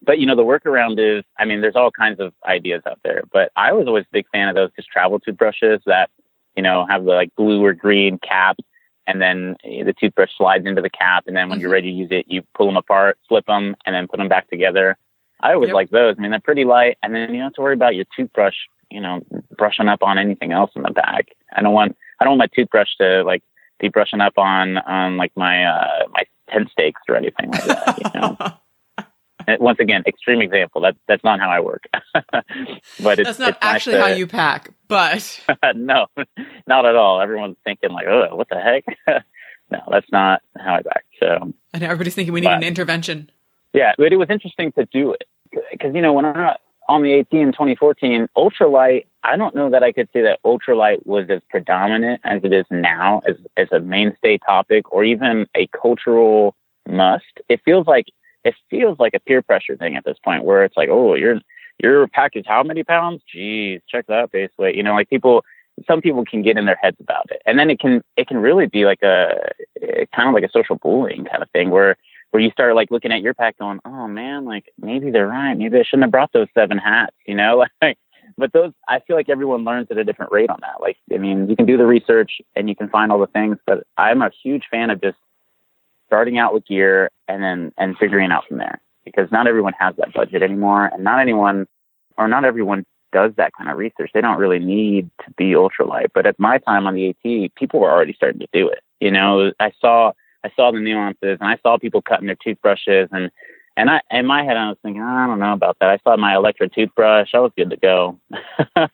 [0.01, 3.23] But you know, the workaround is, I mean, there's all kinds of ideas out there.
[3.31, 6.09] But I was always a big fan of those just travel toothbrushes that,
[6.57, 8.57] you know, have the like blue or green cap,
[9.07, 11.73] and then the toothbrush slides into the cap, and then when you're Mhm.
[11.73, 14.49] ready to use it, you pull them apart, flip them, and then put them back
[14.49, 14.97] together.
[15.39, 15.75] I always Yep.
[15.75, 16.15] like those.
[16.17, 18.57] I mean, they're pretty light, and then you don't have to worry about your toothbrush,
[18.91, 19.21] you know,
[19.57, 21.29] brushing up on anything else in the bag.
[21.53, 23.43] I don't want, I don't want my toothbrush to like
[23.79, 28.13] be brushing up on on like my uh my tent stakes or anything like that.
[28.13, 28.37] You know.
[29.49, 30.81] And once again, extreme example.
[30.81, 31.85] That that's not how I work.
[32.13, 35.39] but it's That's not it's nice actually how you pack, but
[35.75, 36.07] no,
[36.67, 37.21] not at all.
[37.21, 38.83] Everyone's thinking like, "Oh, what the heck?"
[39.71, 41.05] no, that's not how I back.
[41.21, 43.29] So know everybody's thinking we need But- an intervention.
[43.73, 45.23] yeah, but it was interesting to do it
[45.71, 49.05] because you know when I on the AT in 2014, ultralight.
[49.23, 52.65] I don't know that I could say that ultralight was as predominant as it is
[52.71, 56.55] now as as a mainstay topic or even a cultural
[56.87, 57.25] must.
[57.49, 58.05] It feels like
[58.43, 61.39] it feels like a peer pressure thing at this point where it's like, oh, your
[61.83, 63.21] your pack is how many pounds?
[63.31, 64.75] Geez, check that base weight.
[64.75, 65.43] You know, like people
[65.85, 67.41] some people can get in their heads about it.
[67.45, 69.35] And then it can it can really be like a
[70.15, 71.97] kind of like a social bullying kind of thing where
[72.31, 75.55] where you start like looking at your pack going, oh man, like maybe they're right.
[75.55, 77.65] Maybe I shouldn't have brought those seven hats, you know?
[77.81, 77.97] Like,
[78.37, 80.81] but those, I feel like everyone learns at a different rate on that.
[80.81, 83.57] Like, I mean, you can do the research and you can find all the things,
[83.65, 85.17] but I'm a huge fan of just
[86.07, 89.95] starting out with gear and then, and figuring out from there because not everyone has
[89.95, 91.67] that budget anymore and not anyone
[92.17, 94.11] or not everyone does that kind of research.
[94.13, 96.07] They don't really need to be ultralight.
[96.13, 98.81] But at my time on the AT, people were already starting to do it.
[98.99, 100.11] You know, I saw,
[100.43, 103.31] I saw the nuances and I saw people cutting their toothbrushes and,
[103.75, 105.89] and I, in my head, I was thinking, ah, I don't know about that.
[105.89, 107.29] I saw my electric toothbrush.
[107.33, 108.19] I was good to go.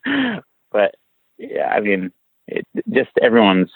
[0.72, 0.96] but
[1.38, 2.12] yeah, I mean,
[2.48, 3.70] it, just everyone's,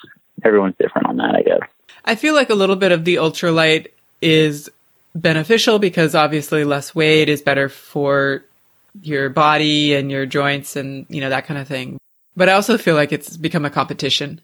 [0.43, 1.69] everyone's different on that, I guess.
[2.03, 3.87] I feel like a little bit of the ultralight
[4.21, 4.69] is
[5.15, 8.43] beneficial because obviously less weight is better for
[9.01, 11.97] your body and your joints and you know that kind of thing.
[12.35, 14.41] But I also feel like it's become a competition.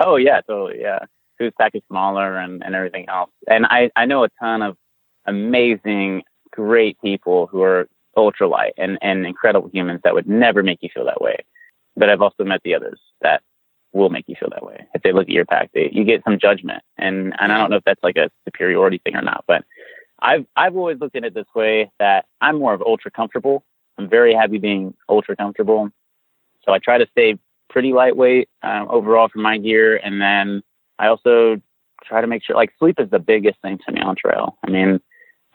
[0.00, 0.80] Oh yeah, totally.
[0.80, 1.00] Yeah.
[1.40, 1.52] Is
[1.88, 3.30] smaller and, and everything else.
[3.48, 4.76] And I, I know a ton of
[5.26, 10.88] amazing, great people who are ultralight and, and incredible humans that would never make you
[10.92, 11.38] feel that way.
[11.96, 13.42] But I've also met the others that
[13.92, 14.86] will make you feel that way.
[14.94, 16.82] If they look at your pack, they, you get some judgment.
[16.98, 19.64] And, and I don't know if that's like a superiority thing or not, but
[20.20, 23.64] I've, I've always looked at it this way that I'm more of ultra comfortable.
[23.98, 25.90] I'm very happy being ultra comfortable.
[26.64, 29.96] So I try to stay pretty lightweight um, overall for my gear.
[29.96, 30.62] And then
[30.98, 31.60] I also
[32.04, 34.58] try to make sure, like, sleep is the biggest thing to me on trail.
[34.66, 35.00] I mean,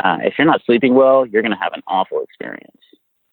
[0.04, 2.82] uh, if you're not sleeping well, you're going to have an awful experience.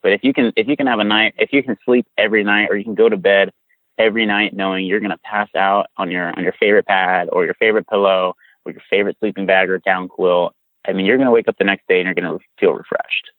[0.03, 2.45] But if you can, if you can have a night, if you can sleep every
[2.45, 3.53] night, or you can go to bed
[3.99, 7.45] every night knowing you're going to pass out on your on your favorite pad or
[7.45, 10.55] your favorite pillow or your favorite sleeping bag or down quilt,
[10.87, 12.73] I mean, you're going to wake up the next day and you're going to feel
[12.73, 13.31] refreshed,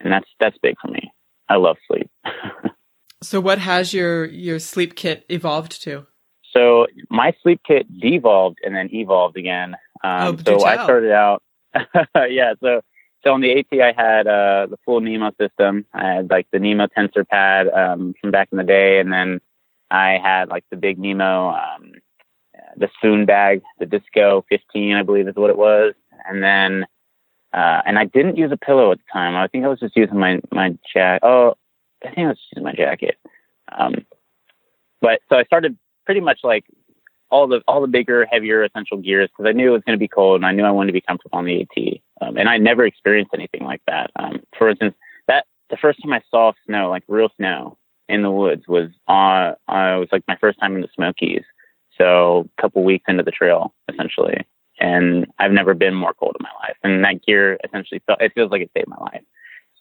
[0.00, 1.12] and that's that's big for me.
[1.48, 2.10] I love sleep.
[3.24, 6.06] So what has your your sleep kit evolved to?
[6.54, 9.74] So my sleep kit devolved and then evolved again.
[10.02, 11.42] Um, Oh, so I started out,
[12.30, 12.54] yeah.
[12.60, 12.80] So
[13.24, 15.86] so on the AT, I had uh, the full Nemo system.
[15.92, 19.40] I had like the Nemo tensor pad um, from back in the day, and then
[19.90, 21.92] I had like the big Nemo, um,
[22.76, 25.94] the spoon bag, the Disco 15, I believe is what it was,
[26.28, 26.86] and then.
[27.52, 29.36] Uh, and I didn't use a pillow at the time.
[29.36, 31.24] I think I was just using my my jacket.
[31.24, 31.54] Oh,
[32.04, 33.16] I think I was using my jacket.
[33.70, 34.04] Um,
[35.00, 36.64] but so I started pretty much like
[37.30, 40.02] all the all the bigger, heavier essential gears because I knew it was going to
[40.02, 42.00] be cold and I knew I wanted to be comfortable on the AT.
[42.20, 44.10] Um, and I never experienced anything like that.
[44.16, 44.94] Um, for instance,
[45.26, 47.76] that the first time I saw snow, like real snow
[48.08, 49.54] in the woods, was on.
[49.68, 51.42] Uh, it was like my first time in the Smokies.
[51.98, 54.44] So a couple weeks into the trail, essentially,
[54.80, 56.76] and I've never been more cold in my life.
[56.82, 59.22] And that gear essentially felt it feels like it saved my life.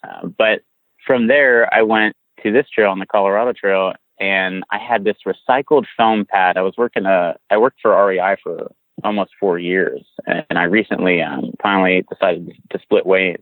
[0.03, 0.62] Uh, but
[1.05, 5.17] from there, I went to this trail on the Colorado Trail, and I had this
[5.27, 6.55] recycled foam pad.
[6.55, 8.71] I was working a, I worked for REI for
[9.03, 13.41] almost four years, and I recently um, finally decided to split ways.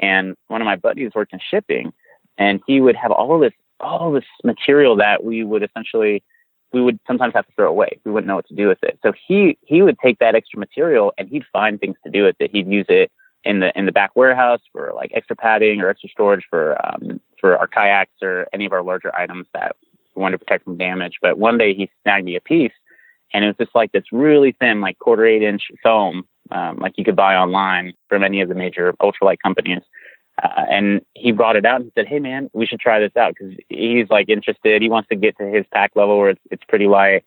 [0.00, 1.92] And one of my buddies worked in shipping,
[2.36, 6.24] and he would have all this, all this material that we would essentially,
[6.72, 8.00] we would sometimes have to throw away.
[8.04, 8.98] We wouldn't know what to do with it.
[9.04, 12.34] So he he would take that extra material and he'd find things to do with
[12.40, 12.50] it.
[12.50, 13.12] He'd use it
[13.44, 17.20] in the in the back warehouse for like extra padding or extra storage for um,
[17.40, 19.76] for our kayaks or any of our larger items that
[20.16, 21.18] wanted to protect from damage.
[21.20, 22.72] But one day he snagged me a piece,
[23.32, 26.94] and it was just like this really thin, like quarter eight inch foam, um, like
[26.96, 29.82] you could buy online from any of the major ultralight companies.
[30.42, 33.34] Uh, and he brought it out and said, "Hey man, we should try this out
[33.34, 34.82] because he's like interested.
[34.82, 37.24] He wants to get to his pack level where it's it's pretty light."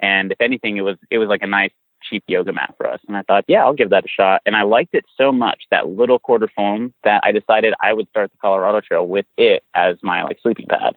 [0.00, 1.70] And if anything, it was it was like a nice
[2.02, 3.00] cheap yoga mat for us.
[3.08, 4.42] And I thought, yeah, I'll give that a shot.
[4.46, 8.08] And I liked it so much that little quarter foam that I decided I would
[8.08, 10.96] start the Colorado Trail with it as my like sleeping pad.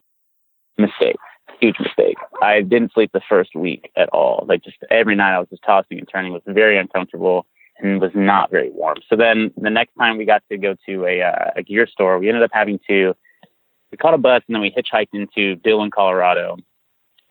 [0.78, 1.18] Mistake,
[1.60, 2.18] huge mistake.
[2.42, 4.46] I didn't sleep the first week at all.
[4.48, 6.34] Like just every night I was just tossing and turning.
[6.34, 7.46] Was very uncomfortable
[7.80, 8.98] and was not very warm.
[9.10, 12.20] So then the next time we got to go to a, uh, a gear store,
[12.20, 13.16] we ended up having to
[13.92, 16.58] we caught a bus and then we hitchhiked into Dillon, Colorado.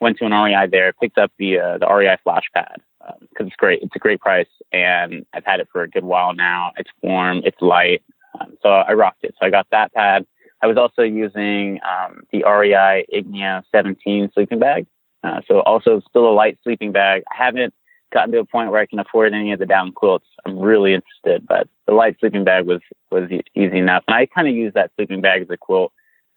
[0.00, 3.46] Went to an REI there, picked up the uh, the REI Flash Pad because um,
[3.46, 3.83] it's great.
[3.83, 6.72] It's a great price, and I've had it for a good while now.
[6.78, 8.02] It's warm, it's light,
[8.38, 9.35] um, so I rocked it.
[9.38, 10.26] So I got that pad.
[10.62, 14.87] I was also using um, the REI Igneo 17 sleeping bag.
[15.23, 17.23] Uh, so also still a light sleeping bag.
[17.31, 17.75] I haven't
[18.12, 20.27] gotten to a point where I can afford any of the down quilts.
[20.44, 24.05] I'm really interested, but the light sleeping bag was was easy enough.
[24.09, 25.92] And I kind of use that sleeping bag as a quilt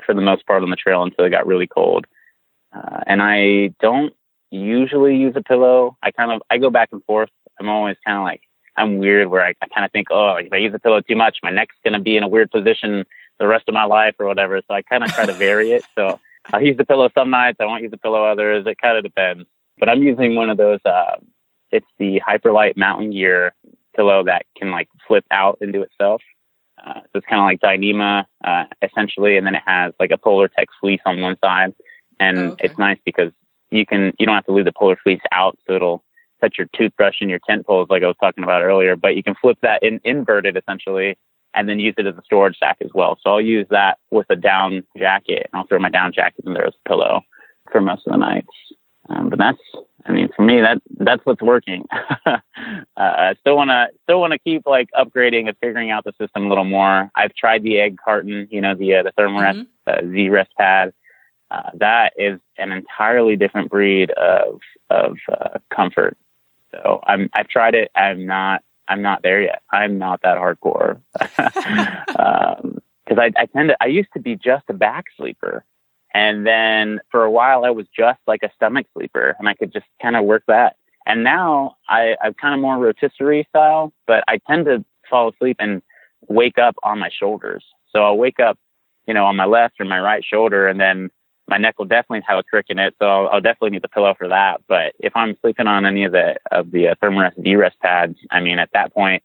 [0.05, 2.05] for the most part on the trail until it got really cold.
[2.73, 4.13] Uh, and I don't
[4.51, 5.97] usually use a pillow.
[6.03, 7.29] I kind of I go back and forth.
[7.59, 8.41] I'm always kind of like
[8.75, 11.15] I'm weird where I, I kind of think, oh, if I use a pillow too
[11.15, 13.05] much, my neck's gonna be in a weird position
[13.39, 14.61] the rest of my life or whatever.
[14.67, 15.83] So I kind of try to vary it.
[15.95, 16.19] So
[16.51, 17.57] I'll use the pillow some nights.
[17.59, 18.65] I won't use the pillow others.
[18.67, 19.45] It kind of depends.
[19.77, 20.79] But I'm using one of those.
[20.85, 21.17] Uh,
[21.71, 23.53] it's the Hyperlite Mountain Gear
[23.95, 26.21] pillow that can like flip out into itself.
[26.83, 30.17] Uh, so it's kind of like Dyneema, uh, essentially, and then it has like a
[30.17, 31.73] Polartec fleece on one side,
[32.19, 32.65] and oh, okay.
[32.65, 33.31] it's nice because
[33.71, 36.03] you can you don't have to leave the polar fleece out, so it'll
[36.41, 38.95] touch your toothbrush and your tent poles, like I was talking about earlier.
[38.95, 41.17] But you can flip that in inverted essentially,
[41.53, 43.17] and then use it as a storage sack as well.
[43.21, 46.53] So I'll use that with a down jacket, and I'll throw my down jacket in
[46.53, 47.21] there as a pillow
[47.71, 48.47] for most of the nights.
[49.09, 49.59] Um, but that's,
[50.05, 51.85] I mean, for me, that that's what's working.
[52.25, 52.37] uh,
[52.95, 56.45] I still want to still want to keep like upgrading and figuring out the system
[56.45, 57.11] a little more.
[57.15, 60.07] I've tried the egg carton, you know, the uh, the Thermarest mm-hmm.
[60.07, 60.93] uh, Z Rest pad.
[61.51, 66.17] Uh, that is an entirely different breed of of uh, comfort.
[66.71, 67.91] So I'm I've tried it.
[67.95, 69.61] I'm not I'm not there yet.
[69.71, 71.55] I'm not that hardcore because
[72.19, 75.63] um, I, I tend to I used to be just a back sleeper.
[76.13, 79.73] And then for a while, I was just like a stomach sleeper and I could
[79.73, 80.75] just kind of work that.
[81.05, 85.57] And now I, I'm kind of more rotisserie style, but I tend to fall asleep
[85.59, 85.81] and
[86.27, 87.65] wake up on my shoulders.
[87.91, 88.57] So I'll wake up,
[89.07, 91.09] you know, on my left or my right shoulder, and then
[91.53, 92.95] my neck will definitely have a crick in it.
[92.97, 94.61] So I'll, I'll definitely need the pillow for that.
[94.67, 98.39] But if I'm sleeping on any of the of the uh, Thermarest Z-Rest pads, I
[98.39, 99.21] mean, at that point,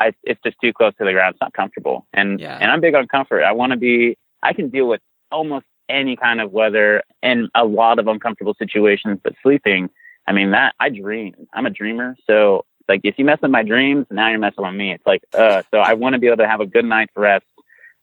[0.00, 1.34] I, it's just too close to the ground.
[1.34, 2.08] It's not comfortable.
[2.12, 2.58] And yeah.
[2.60, 3.44] and I'm big on comfort.
[3.44, 4.18] I want to be.
[4.42, 9.20] I can deal with almost any kind of weather and a lot of uncomfortable situations,
[9.22, 9.88] but sleeping,
[10.26, 11.34] I mean, that I dream.
[11.52, 12.16] I'm a dreamer.
[12.26, 14.92] So, like, if you mess with my dreams, now you're messing with me.
[14.92, 17.46] It's like, uh, so I want to be able to have a good night's rest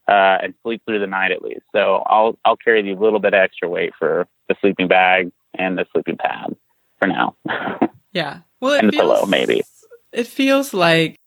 [0.08, 1.62] uh, and sleep through the night at least.
[1.72, 5.76] So I'll I'll carry the little bit of extra weight for the sleeping bag and
[5.76, 6.56] the sleeping pad
[6.98, 7.36] for now.
[8.12, 8.40] yeah.
[8.60, 9.62] Well, and the pillow maybe.
[10.12, 11.18] It feels like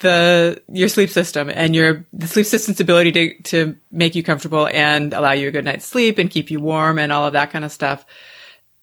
[0.00, 4.66] the your sleep system and your the sleep system's ability to to make you comfortable
[4.66, 7.50] and allow you a good night's sleep and keep you warm and all of that
[7.50, 8.04] kind of stuff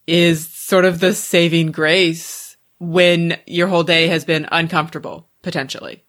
[0.07, 6.03] is sort of the saving grace when your whole day has been uncomfortable potentially.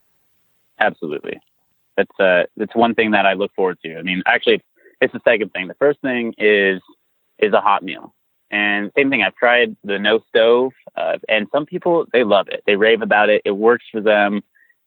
[0.79, 1.39] Absolutely.
[1.97, 3.99] That's uh that's one thing that I look forward to.
[3.99, 4.63] I mean, actually
[5.01, 5.69] it's the second thing.
[5.69, 6.81] The first thing is
[7.39, 8.15] is a hot meal.
[8.51, 12.63] And same thing, I've tried the no stove, uh, and some people they love it.
[12.67, 13.41] They rave about it.
[13.47, 14.43] It works for them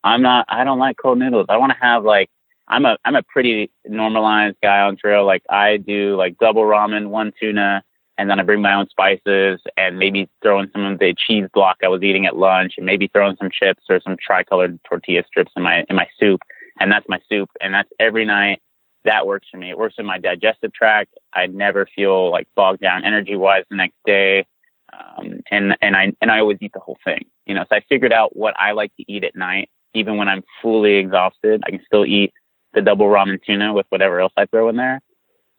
[0.06, 0.46] I'm not.
[0.48, 1.48] I don't like cold noodles.
[1.50, 2.30] I want to have like.
[2.68, 5.26] I'm a I'm a pretty normalized guy on trail.
[5.26, 7.84] Like I do like double ramen, one tuna,
[8.18, 11.48] and then I bring my own spices and maybe throw in some of the cheese
[11.54, 14.80] block I was eating at lunch, and maybe throw in some chips or some tricolored
[14.88, 16.41] tortilla strips in my in my soup,
[16.80, 18.62] and that's my soup, and that's every night.
[19.04, 19.70] That works for me.
[19.70, 21.14] It works in my digestive tract.
[21.32, 24.46] I never feel like bogged down energy wise the next day,
[24.94, 27.26] um, and and I and I always eat the whole thing.
[27.46, 30.28] You know, so I figured out what I like to eat at night even when
[30.28, 32.34] I'm fully exhausted, I can still eat
[32.74, 35.02] the double ramen tuna with whatever else I throw in there.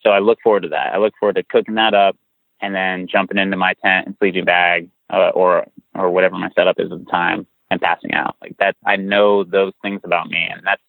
[0.02, 0.94] So I look forward to that.
[0.94, 2.16] I look forward to cooking that up
[2.61, 6.78] and then jumping into my tent and sleeping bag uh, or or whatever my setup
[6.78, 8.36] is at the time and passing out.
[8.43, 10.82] Like that, I know those things about me, and that's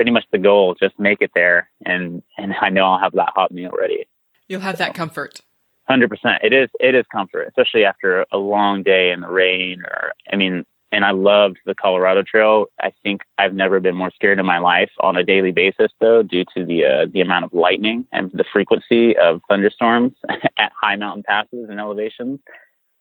[0.00, 0.74] pretty much the goal.
[0.80, 4.06] Just make it there, and and I know I'll have that hot meal ready.
[4.48, 5.42] You'll have so, that comfort.
[5.86, 6.42] Hundred percent.
[6.42, 6.70] It is.
[6.80, 9.82] It is comfort, especially after a long day in the rain.
[9.82, 12.64] Or I mean, and I loved the Colorado Trail.
[12.80, 16.22] I think I've never been more scared in my life on a daily basis, though,
[16.22, 20.12] due to the uh, the amount of lightning and the frequency of thunderstorms
[20.56, 22.40] at high mountain passes and elevations.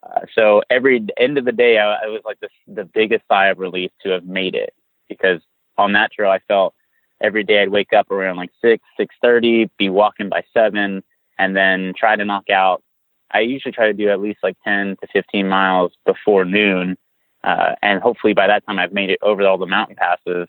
[0.03, 3.47] Uh, so every end of the day, I, I was like the, the biggest sigh
[3.47, 4.73] of relief to have made it
[5.07, 5.39] because
[5.77, 6.73] on that trail, I felt
[7.21, 11.03] every day I'd wake up around like six, six thirty, be walking by seven,
[11.37, 12.83] and then try to knock out
[13.31, 16.97] I usually try to do at least like 10 to 15 miles before noon.
[17.43, 20.47] Uh, and hopefully by that time I've made it over all the mountain passes.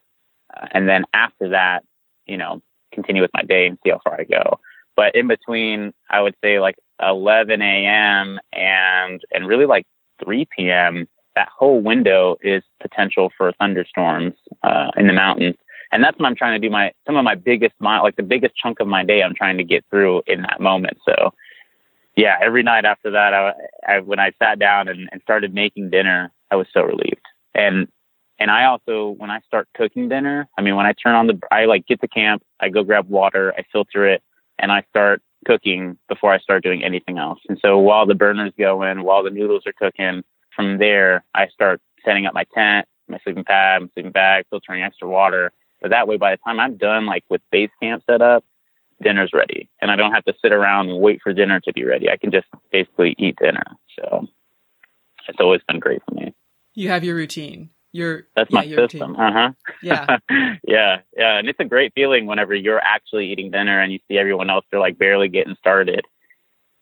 [0.54, 1.84] Uh, and then after that,
[2.26, 2.62] you know,
[2.92, 4.58] continue with my day and see how far I go.
[4.96, 8.40] But in between, I would say like 11 a.m.
[8.52, 9.86] and, and really like
[10.24, 15.54] 3 p.m., that whole window is potential for thunderstorms, uh, in the mountains.
[15.92, 18.22] And that's when I'm trying to do my, some of my biggest mile, like the
[18.22, 20.98] biggest chunk of my day I'm trying to get through in that moment.
[21.04, 21.32] So,
[22.16, 23.52] yeah, every night after that, I,
[23.86, 27.24] I when I sat down and, and started making dinner, I was so relieved.
[27.54, 27.88] And
[28.38, 31.38] and I also when I start cooking dinner, I mean when I turn on the
[31.50, 34.22] I like get to camp, I go grab water, I filter it,
[34.58, 37.38] and I start cooking before I start doing anything else.
[37.48, 40.22] And so while the burners going, while the noodles are cooking,
[40.54, 44.82] from there I start setting up my tent, my sleeping pad, my sleeping bag, filtering
[44.82, 45.52] extra water.
[45.80, 48.44] But that way by the time I'm done like with base camp set up,
[49.02, 51.84] dinner's ready and I don't have to sit around and wait for dinner to be
[51.84, 52.10] ready.
[52.10, 53.64] I can just basically eat dinner.
[53.98, 54.26] So
[55.28, 56.34] it's always been great for me.
[56.74, 57.70] You have your routine.
[57.92, 59.16] Your that's yeah, my your system.
[59.16, 59.52] Uh huh.
[59.82, 60.18] Yeah.
[60.66, 64.16] yeah, yeah, and it's a great feeling whenever you're actually eating dinner and you see
[64.16, 66.04] everyone else they're like barely getting started,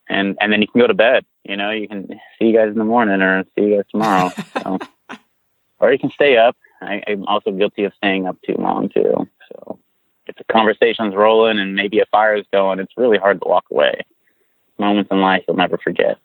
[0.07, 1.25] and and then you can go to bed.
[1.45, 4.31] You know, you can see you guys in the morning or see you guys tomorrow.
[4.63, 4.79] so.
[5.81, 6.57] Or you can stay up.
[6.81, 9.29] I, I'm also guilty of staying up too long too.
[9.51, 9.79] So
[10.27, 14.03] if the conversation's rolling and maybe a fire's going, it's really hard to walk away.
[14.79, 16.19] Moments in life you'll never forget.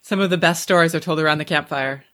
[0.00, 2.04] Some of the best stories are told around the campfire.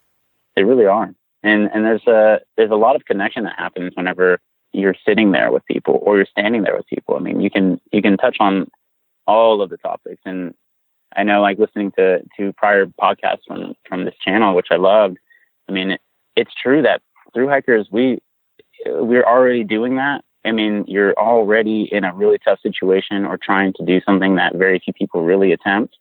[0.57, 1.15] They really are.
[1.43, 4.41] And and there's a there's a lot of connection that happens whenever
[4.73, 7.17] you're sitting there with people or you're standing there with people.
[7.17, 8.69] I mean, you can you can touch on
[9.27, 10.21] all of the topics.
[10.25, 10.55] And
[11.17, 15.19] I know, like listening to to prior podcasts from from this channel, which I loved.
[15.69, 16.01] I mean, it,
[16.35, 17.03] it's true that
[17.35, 18.19] through hikers we
[18.87, 20.25] we're already doing that.
[20.45, 24.55] I mean, you're already in a really tough situation or trying to do something that
[24.57, 25.97] very few people really attempt.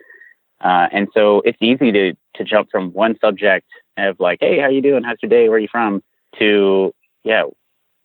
[0.59, 3.67] Uh, and so it's easy to to jump from one subject
[3.97, 5.03] of like, hey, how you doing?
[5.03, 5.47] How's your day?
[5.47, 6.03] Where are you from?
[6.39, 7.43] To yeah,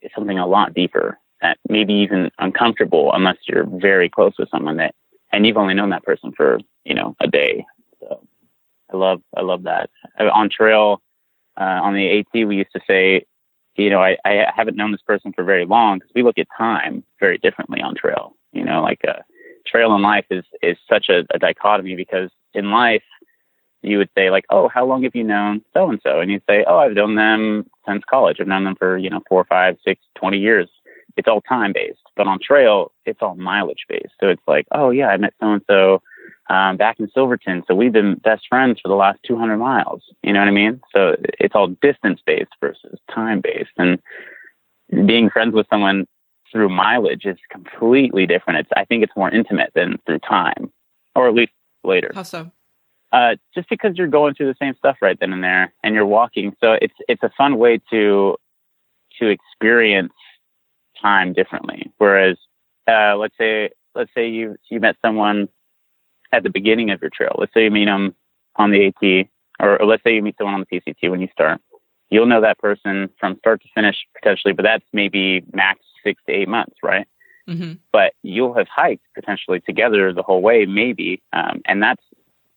[0.01, 4.77] it's something a lot deeper that maybe even uncomfortable unless you're very close with someone
[4.77, 4.93] that
[5.31, 7.65] and you've only known that person for you know a day.
[7.99, 8.25] So
[8.93, 11.01] I love I love that Uh, on trail
[11.59, 13.25] uh, on the AT we used to say.
[13.75, 16.47] You know, I, I haven't known this person for very long because we look at
[16.57, 18.35] time very differently on trail.
[18.51, 19.21] You know, like uh,
[19.65, 23.03] trail and life is is such a, a dichotomy because in life
[23.81, 26.19] you would say like, oh, how long have you known so and so?
[26.19, 28.37] And you'd say, oh, I've known them since college.
[28.39, 30.69] I've known them for you know four, five, six, twenty years.
[31.17, 34.13] It's all time based, but on trail, it's all mileage based.
[34.19, 36.01] So it's like, oh yeah, I met so and so
[36.49, 40.01] back in Silverton, so we've been best friends for the last 200 miles.
[40.23, 40.81] You know what I mean?
[40.93, 44.01] So it's all distance based versus time based, and
[45.05, 46.07] being friends with someone
[46.51, 48.59] through mileage is completely different.
[48.59, 50.71] It's I think it's more intimate than through time,
[51.15, 51.51] or at least
[51.83, 52.11] later.
[52.13, 52.51] How so?
[53.11, 56.05] Uh, just because you're going through the same stuff right then and there, and you're
[56.05, 58.37] walking, so it's it's a fun way to
[59.19, 60.13] to experience
[61.01, 61.91] time differently.
[61.97, 62.37] Whereas,
[62.87, 65.49] uh, let's say let's say you you met someone
[66.31, 67.35] at the beginning of your trail.
[67.37, 68.15] Let's say you meet them
[68.55, 69.27] on the AT,
[69.59, 71.61] or, or let's say you meet someone on the PCT when you start.
[72.09, 76.33] You'll know that person from start to finish potentially, but that's maybe max six to
[76.33, 77.07] eight months, right?
[77.47, 82.03] hmm But you'll have hiked potentially together the whole way, maybe, um, and that's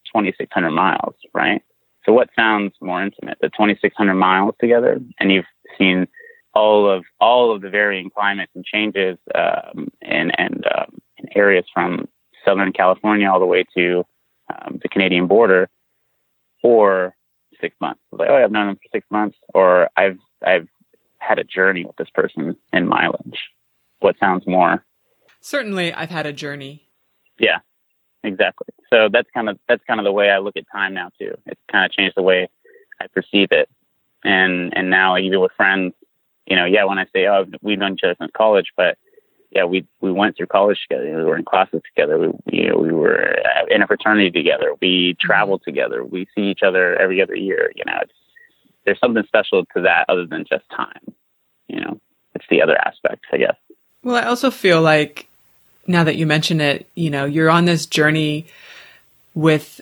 [0.07, 1.63] 2,600 miles, right?
[2.05, 5.47] So what sounds more intimate, the 2,600 miles together, and you've
[5.79, 6.07] seen
[6.55, 11.65] all of all of the varying climates and changes, um, and and um, in areas
[11.73, 12.09] from
[12.45, 14.05] Southern California all the way to
[14.53, 15.69] um, the Canadian border,
[16.63, 17.15] or
[17.61, 18.01] six months.
[18.11, 20.69] Like, oh, I've known them for six months, or I've I've
[21.19, 23.39] had a journey with this person in mileage.
[24.01, 24.85] What sounds more
[25.41, 26.89] Certainly, I've had a journey.
[27.39, 27.59] yeah,
[28.23, 28.69] exactly.
[28.91, 31.37] So that's kind of that's kind of the way I look at time now too.
[31.47, 32.49] It's kind of changed the way
[33.01, 33.69] I perceive it,
[34.25, 35.95] and and now even with friends,
[36.47, 38.99] you know, yeah, when I say oh we've known each other since college, but
[39.55, 41.05] yeah, we we went through college together.
[41.05, 42.19] We were in classes together.
[42.19, 43.37] We you know we were
[43.71, 44.75] in a fraternity together.
[44.81, 45.27] We mm-hmm.
[45.27, 46.03] traveled together.
[46.05, 47.71] We see each other every other year.
[47.75, 48.13] You know, it's,
[48.85, 51.15] there's something special to that other than just time.
[51.69, 52.01] You know,
[52.35, 53.57] it's the other aspect, I guess.
[54.03, 55.29] Well, I also feel like
[55.87, 58.47] now that you mention it, you know, you're on this journey
[59.35, 59.81] with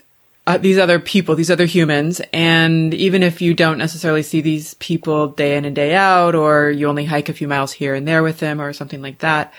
[0.50, 2.20] uh, these other people, these other humans.
[2.32, 6.70] And even if you don't necessarily see these people day in and day out, or
[6.70, 9.52] you only hike a few miles here and there with them or something like that,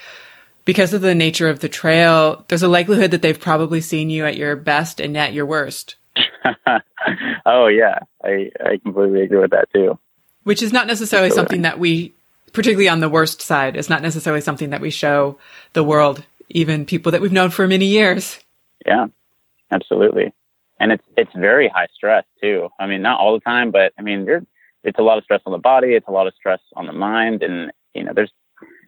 [0.65, 4.25] because of the nature of the trail, there's a likelihood that they've probably seen you
[4.25, 5.95] at your best and at your worst,
[7.45, 9.97] oh yeah, I I completely agree with that too.
[10.43, 11.49] which is not necessarily Absolutely.
[11.49, 12.13] something that we,
[12.53, 15.37] particularly on the worst side, is not necessarily something that we show
[15.73, 18.39] the world, even people that we've known for many years.
[18.85, 19.07] Yeah,
[19.71, 20.33] absolutely.
[20.82, 22.67] And it's it's very high stress too.
[22.79, 24.43] I mean, not all the time, but I mean, you're,
[24.84, 26.93] it's a lot of stress on the body, it's a lot of stress on the
[26.93, 28.32] mind, and you know, there's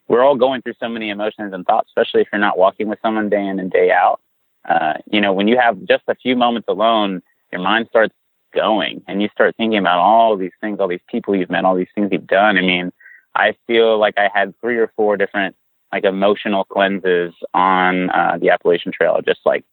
[0.07, 2.99] we're all going through so many emotions and thoughts, especially if you're not walking with
[3.01, 4.19] someone day in and day out.
[4.67, 7.21] Uh, you know, when you have just a few moments alone,
[7.51, 8.13] your mind starts
[8.53, 11.75] going and you start thinking about all these things, all these people you've met, all
[11.75, 12.57] these things you've done.
[12.57, 12.91] I mean,
[13.35, 15.55] I feel like I had three or four different
[15.91, 19.63] like emotional cleanses on uh, the Appalachian Trail, just like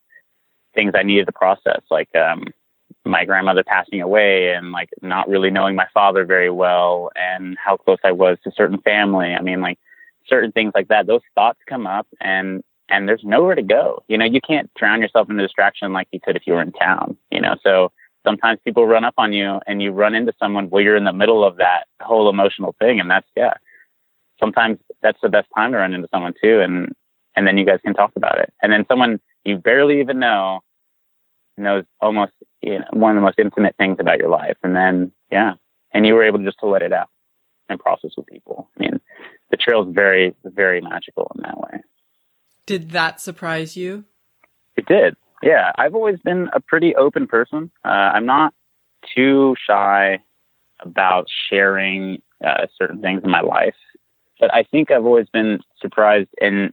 [0.74, 2.44] things I needed to process, like um,
[3.04, 7.76] my grandmother passing away and like not really knowing my father very well and how
[7.76, 9.34] close I was to certain family.
[9.34, 9.78] I mean, like
[10.26, 11.06] certain things like that.
[11.06, 14.02] Those thoughts come up and and there's nowhere to go.
[14.08, 16.62] You know, you can't drown yourself in a distraction like you could if you were
[16.62, 17.16] in town.
[17.30, 17.92] You know, so
[18.26, 21.12] sometimes people run up on you and you run into someone while you're in the
[21.12, 23.54] middle of that whole emotional thing, and that's yeah.
[24.38, 26.92] Sometimes that's the best time to run into someone too, and
[27.36, 28.52] and then you guys can talk about it.
[28.62, 30.60] And then someone you barely even know
[31.56, 32.32] knows almost
[32.62, 35.54] you know, one of the most intimate things about your life, and then yeah,
[35.92, 37.08] and you were able just to let it out
[37.68, 38.68] and process with people.
[38.76, 39.00] I mean,
[39.50, 41.80] the trail is very very magical in that way.
[42.66, 44.04] Did that surprise you?
[44.76, 45.16] It did.
[45.42, 47.70] Yeah, I've always been a pretty open person.
[47.84, 48.54] Uh, I'm not
[49.14, 50.18] too shy
[50.80, 53.74] about sharing uh, certain things in my life,
[54.38, 56.72] but I think I've always been surprised in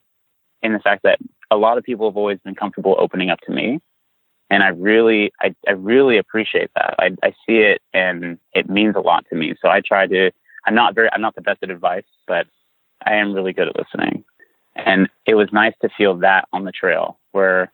[0.61, 1.19] in the fact that
[1.51, 3.79] a lot of people have always been comfortable opening up to me,
[4.49, 6.95] and I really, I, I really appreciate that.
[6.99, 9.55] I, I see it, and it means a lot to me.
[9.61, 10.31] So I try to.
[10.65, 11.09] I'm not very.
[11.11, 12.47] I'm not the best at advice, but
[13.05, 14.23] I am really good at listening.
[14.75, 17.71] And it was nice to feel that on the trail where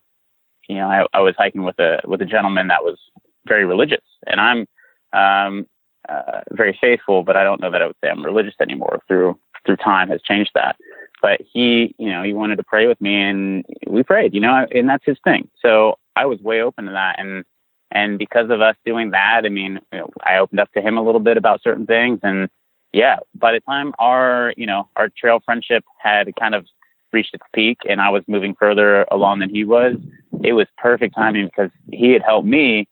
[0.67, 2.97] you know, I, I was hiking with a with a gentleman that was
[3.45, 4.67] very religious, and I'm
[5.13, 5.67] um,
[6.07, 9.01] uh, very faithful, but I don't know that I would say I'm religious anymore.
[9.07, 10.75] Through through time has changed that.
[11.23, 14.35] But he, you know, he wanted to pray with me, and we prayed.
[14.35, 15.49] You know, and that's his thing.
[15.59, 17.45] So I was way open to that, and
[17.89, 20.97] and because of us doing that, I mean, you know, I opened up to him
[20.97, 22.49] a little bit about certain things, and
[22.91, 26.65] yeah, by the time our you know our trail friendship had kind of
[27.13, 29.95] reached its peak and I was moving further along than he was,
[30.43, 32.87] it was perfect timing because he had helped me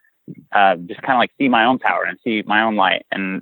[0.52, 3.42] uh, just kind of like see my own power and see my own light and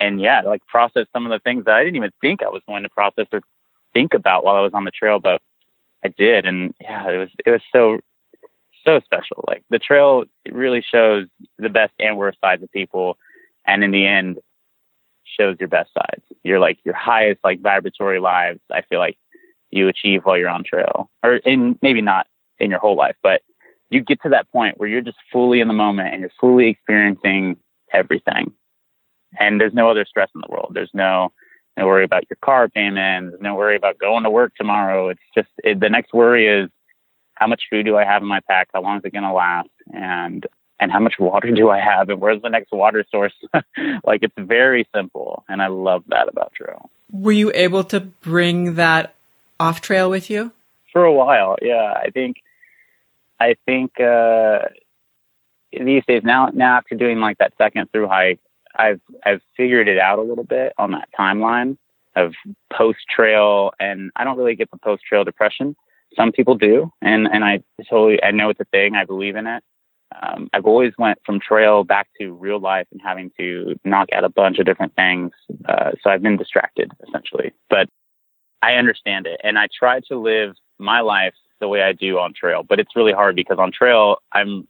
[0.00, 2.62] and yeah, like process some of the things that I didn't even think I was
[2.68, 3.40] going to process or
[3.98, 5.42] think about while I was on the trail, but
[6.04, 7.98] I did, and yeah, it was it was so
[8.84, 9.44] so special.
[9.48, 11.26] Like the trail really shows
[11.58, 13.18] the best and worst sides of people,
[13.66, 14.38] and in the end,
[15.24, 16.22] shows your best sides.
[16.44, 18.60] You're like your highest like vibratory lives.
[18.70, 19.18] I feel like
[19.70, 22.28] you achieve while you're on trail, or in maybe not
[22.60, 23.42] in your whole life, but
[23.90, 26.68] you get to that point where you're just fully in the moment and you're fully
[26.68, 27.56] experiencing
[27.92, 28.52] everything.
[29.40, 30.72] And there's no other stress in the world.
[30.74, 31.32] There's no
[31.78, 35.10] no worry about your car payments, no worry about going to work tomorrow.
[35.10, 36.70] It's just it, the next worry is
[37.34, 38.68] how much food do I have in my pack?
[38.74, 39.70] How long is it going to last?
[39.92, 40.44] And
[40.80, 42.08] and how much water do I have?
[42.08, 43.32] And where's the next water source?
[44.04, 46.90] like it's very simple, and I love that about trail.
[47.12, 49.14] Were you able to bring that
[49.60, 50.52] off trail with you?
[50.92, 51.94] For a while, yeah.
[51.94, 52.36] I think,
[53.38, 54.60] I think uh,
[55.72, 58.40] these days now, now after doing like that second through hike,
[58.76, 61.76] I've I've figured it out a little bit on that timeline
[62.16, 62.34] of
[62.72, 65.76] post trail, and I don't really get the post trail depression.
[66.16, 68.94] Some people do, and and I totally I know it's a thing.
[68.94, 69.62] I believe in it.
[70.22, 74.24] Um, I've always went from trail back to real life and having to knock out
[74.24, 75.32] a bunch of different things.
[75.68, 77.88] Uh, so I've been distracted essentially, but
[78.62, 79.40] I understand it.
[79.44, 82.96] And I try to live my life the way I do on trail, but it's
[82.96, 84.66] really hard because on trail, I'm,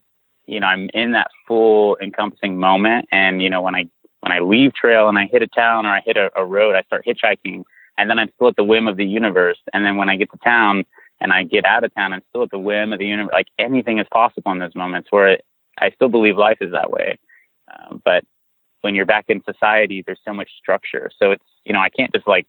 [0.49, 3.07] you know, I'm in that full encompassing moment.
[3.13, 3.87] And, you know, when I,
[4.21, 6.75] when I leave trail and I hit a town or I hit a, a road,
[6.75, 7.65] I start hitchhiking
[7.99, 9.59] and then I'm still at the whim of the universe.
[9.73, 10.85] And then when I get to town
[11.21, 13.33] and I get out of town, I'm still at the whim of the universe.
[13.33, 15.45] Like anything is possible in those moments where it,
[15.79, 17.19] I still believe life is that way.
[17.71, 18.25] Um, but
[18.81, 21.11] when you're back in society, there's so much structure.
[21.19, 22.47] So it's, you know, I can't just like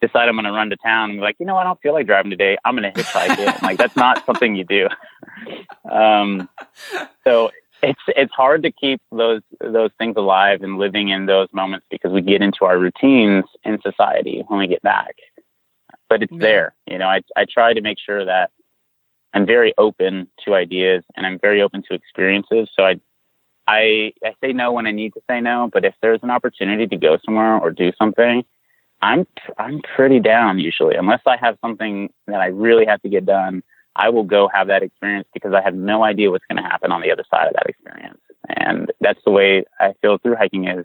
[0.00, 1.92] decide I'm going to run to town and be like, you know, I don't feel
[1.92, 2.58] like driving today.
[2.64, 3.62] I'm going to hitchhike it.
[3.62, 4.88] like that's not something you do.
[5.90, 6.48] Um,
[7.24, 7.50] so
[7.82, 12.12] it's it's hard to keep those those things alive and living in those moments because
[12.12, 15.16] we get into our routines in society when we get back.
[16.08, 16.38] But it's yeah.
[16.38, 16.74] there.
[16.86, 18.50] You know, I I try to make sure that
[19.32, 22.68] I'm very open to ideas and I'm very open to experiences.
[22.74, 23.00] So I
[23.66, 26.86] I I say no when I need to say no, but if there's an opportunity
[26.86, 28.44] to go somewhere or do something,
[29.02, 29.26] I'm
[29.58, 33.62] I'm pretty down usually, unless I have something that I really have to get done.
[33.96, 36.90] I will go have that experience because I have no idea what's going to happen
[36.92, 38.20] on the other side of that experience,
[38.56, 40.84] and that's the way I feel through hiking is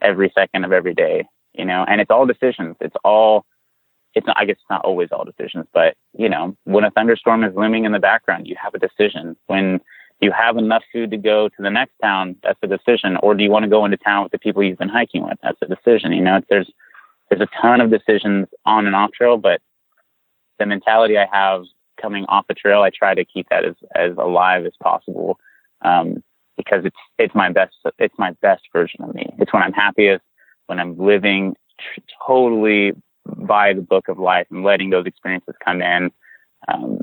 [0.00, 1.84] every second of every day, you know.
[1.88, 2.76] And it's all decisions.
[2.80, 3.44] It's all.
[4.14, 7.44] It's not, I guess it's not always all decisions, but you know, when a thunderstorm
[7.44, 9.36] is looming in the background, you have a decision.
[9.46, 9.80] When
[10.20, 12.36] you have enough food to go to the next town?
[12.42, 13.16] That's a decision.
[13.22, 15.38] Or do you want to go into town with the people you've been hiking with?
[15.42, 16.12] That's a decision.
[16.12, 16.70] You know, there's
[17.30, 19.60] there's a ton of decisions on and off trail, but
[20.58, 21.64] the mentality I have
[22.00, 25.38] coming off the trail, I try to keep that as as alive as possible.
[25.82, 26.22] Um,
[26.56, 29.32] because it's it's my best it's my best version of me.
[29.38, 30.24] It's when I'm happiest,
[30.66, 32.92] when I'm living t- totally
[33.24, 36.10] by the book of life and letting those experiences come in.
[36.66, 36.98] Um,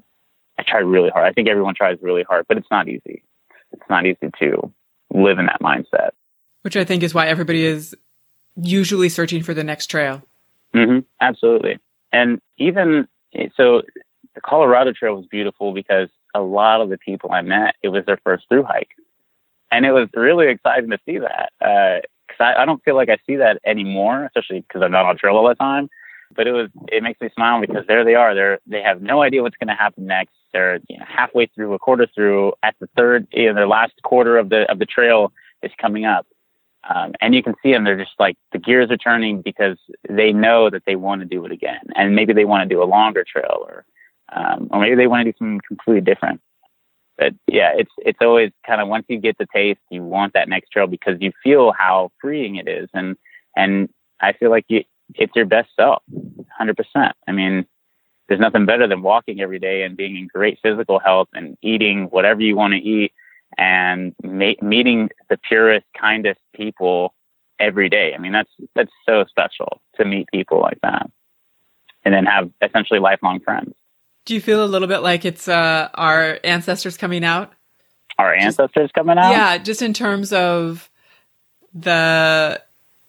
[0.59, 1.25] I try really hard.
[1.25, 3.23] I think everyone tries really hard, but it's not easy.
[3.71, 4.73] It's not easy to
[5.13, 6.11] live in that mindset.
[6.61, 7.95] Which I think is why everybody is
[8.61, 10.23] usually searching for the next trail.
[10.73, 11.79] hmm Absolutely.
[12.11, 13.07] And even
[13.57, 13.81] so,
[14.35, 18.05] the Colorado Trail was beautiful because a lot of the people I met, it was
[18.05, 18.91] their first through hike.
[19.71, 21.51] And it was really exciting to see that.
[21.59, 25.17] Because I, I don't feel like I see that anymore, especially because I'm not on
[25.17, 25.89] trail all the time.
[26.35, 28.35] But it was it makes me smile because there they are.
[28.35, 30.33] They're they have no idea what's going to happen next.
[30.51, 33.93] They're you know, halfway through, a quarter through, at the third, you know, their last
[34.03, 35.31] quarter of the of the trail
[35.61, 36.25] is coming up,
[36.93, 37.83] um, and you can see them.
[37.83, 39.77] They're just like the gears are turning because
[40.09, 42.81] they know that they want to do it again, and maybe they want to do
[42.81, 43.85] a longer trail, or
[44.31, 46.41] um, or maybe they want to do something completely different.
[47.17, 50.49] But yeah, it's it's always kind of once you get the taste, you want that
[50.49, 53.15] next trail because you feel how freeing it is, and
[53.55, 56.03] and I feel like you it's your best self,
[56.57, 57.15] hundred percent.
[57.27, 57.65] I mean,
[58.27, 62.05] there's nothing better than walking every day and being in great physical health and eating
[62.05, 63.13] whatever you want to eat
[63.57, 67.13] and ma- meeting the purest, kindest people
[67.59, 68.13] every day.
[68.13, 71.09] I mean, that's that's so special to meet people like that,
[72.03, 73.73] and then have essentially lifelong friends.
[74.25, 77.53] Do you feel a little bit like it's uh, our ancestors coming out?
[78.17, 79.31] Our ancestors coming out.
[79.31, 80.89] Yeah, just in terms of
[81.73, 82.61] the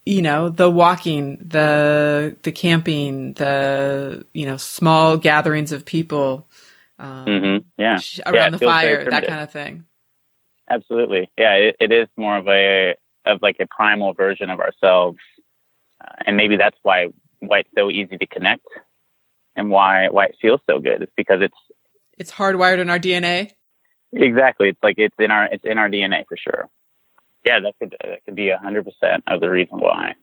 [0.05, 6.49] you know the walking the the camping the you know small gatherings of people
[6.99, 8.01] um, hmm Yeah.
[8.27, 9.85] around Yeah, the fire that kind of thing
[10.69, 11.31] Absolutely.
[11.39, 12.95] Yeah, it, it is more of a
[13.25, 15.19] of like a primal version of ourselves,
[16.03, 17.07] uh, and maybe that's why
[17.41, 18.67] why it's so easy to connect,
[19.57, 21.03] and why why it feels so good.
[21.03, 21.57] It's because it's
[22.19, 23.51] it's hardwired in our dna
[24.13, 26.69] exactly it's like it's in our it's in our DNA for sure.
[27.45, 30.15] Yeah, that could that could be a hundred percent of the reason why.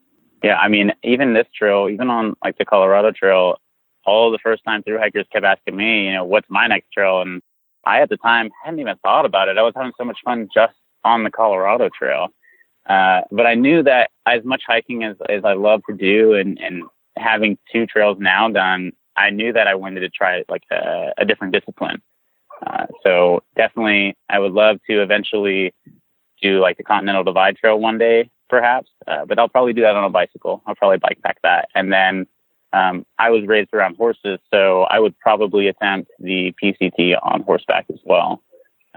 [0.43, 3.55] Yeah, I mean, even this trail, even on like the Colorado Trail,
[4.05, 7.21] all the first time through hikers kept asking me, you know, what's my next trail,
[7.21, 7.41] and
[7.85, 9.57] I at the time hadn't even thought about it.
[9.57, 10.73] I was having so much fun just
[11.05, 12.27] on the Colorado Trail.
[12.87, 16.59] Uh, but I knew that as much hiking as, as I love to do and,
[16.59, 16.83] and
[17.17, 21.25] having two trails now done, I knew that I wanted to try like a, a
[21.25, 22.01] different discipline.
[22.65, 25.73] Uh, so definitely I would love to eventually
[26.41, 28.89] do like the Continental Divide Trail one day, perhaps.
[29.07, 30.61] Uh, but I'll probably do that on a bicycle.
[30.65, 31.69] I'll probably bike pack that.
[31.75, 32.27] And then
[32.73, 37.85] um, I was raised around horses, so I would probably attempt the PCT on horseback
[37.91, 38.41] as well.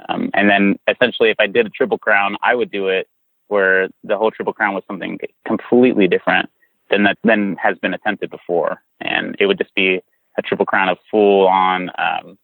[0.09, 3.09] Um, and then essentially, if I did a triple crown, I would do it
[3.49, 6.51] where the whole triple crown was something completely different
[6.91, 10.01] than that than has been attempted before, and it would just be
[10.39, 12.39] a triple crown of full on um,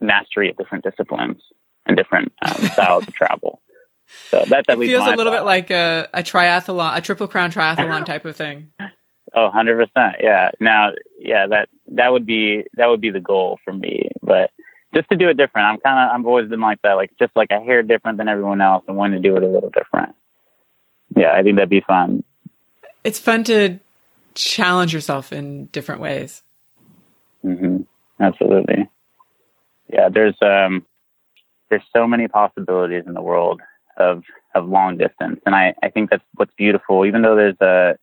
[0.00, 1.42] mastery of different disciplines
[1.86, 3.60] and different um, styles of travel.
[4.30, 5.40] So that, at it feels a little thought.
[5.40, 8.72] bit like a, a triathlon a triple crown triathlon type of thing
[9.34, 9.88] Oh, 100%.
[10.20, 10.50] Yeah.
[10.60, 14.50] Now, yeah, that that would be that would be the goal for me, but
[14.94, 15.68] just to do it different.
[15.68, 18.28] I'm kind of I've always been like that, like just like I hear different than
[18.28, 20.14] everyone else and want to do it a little different.
[21.16, 22.24] Yeah, I think that'd be fun.
[23.04, 23.78] It's fun to
[24.34, 26.42] challenge yourself in different ways
[27.42, 27.78] hmm
[28.22, 28.88] Absolutely.
[29.92, 30.86] Yeah, there's um
[31.70, 33.60] there's so many possibilities in the world
[33.96, 34.22] of
[34.54, 37.04] of long distance, and I I think that's what's beautiful.
[37.04, 37.98] Even though there's a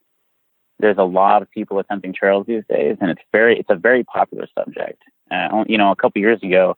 [0.80, 4.04] there's a lot of people attempting trails these days, and it's very it's a very
[4.04, 5.02] popular subject.
[5.32, 6.76] Uh, you know, a couple years ago,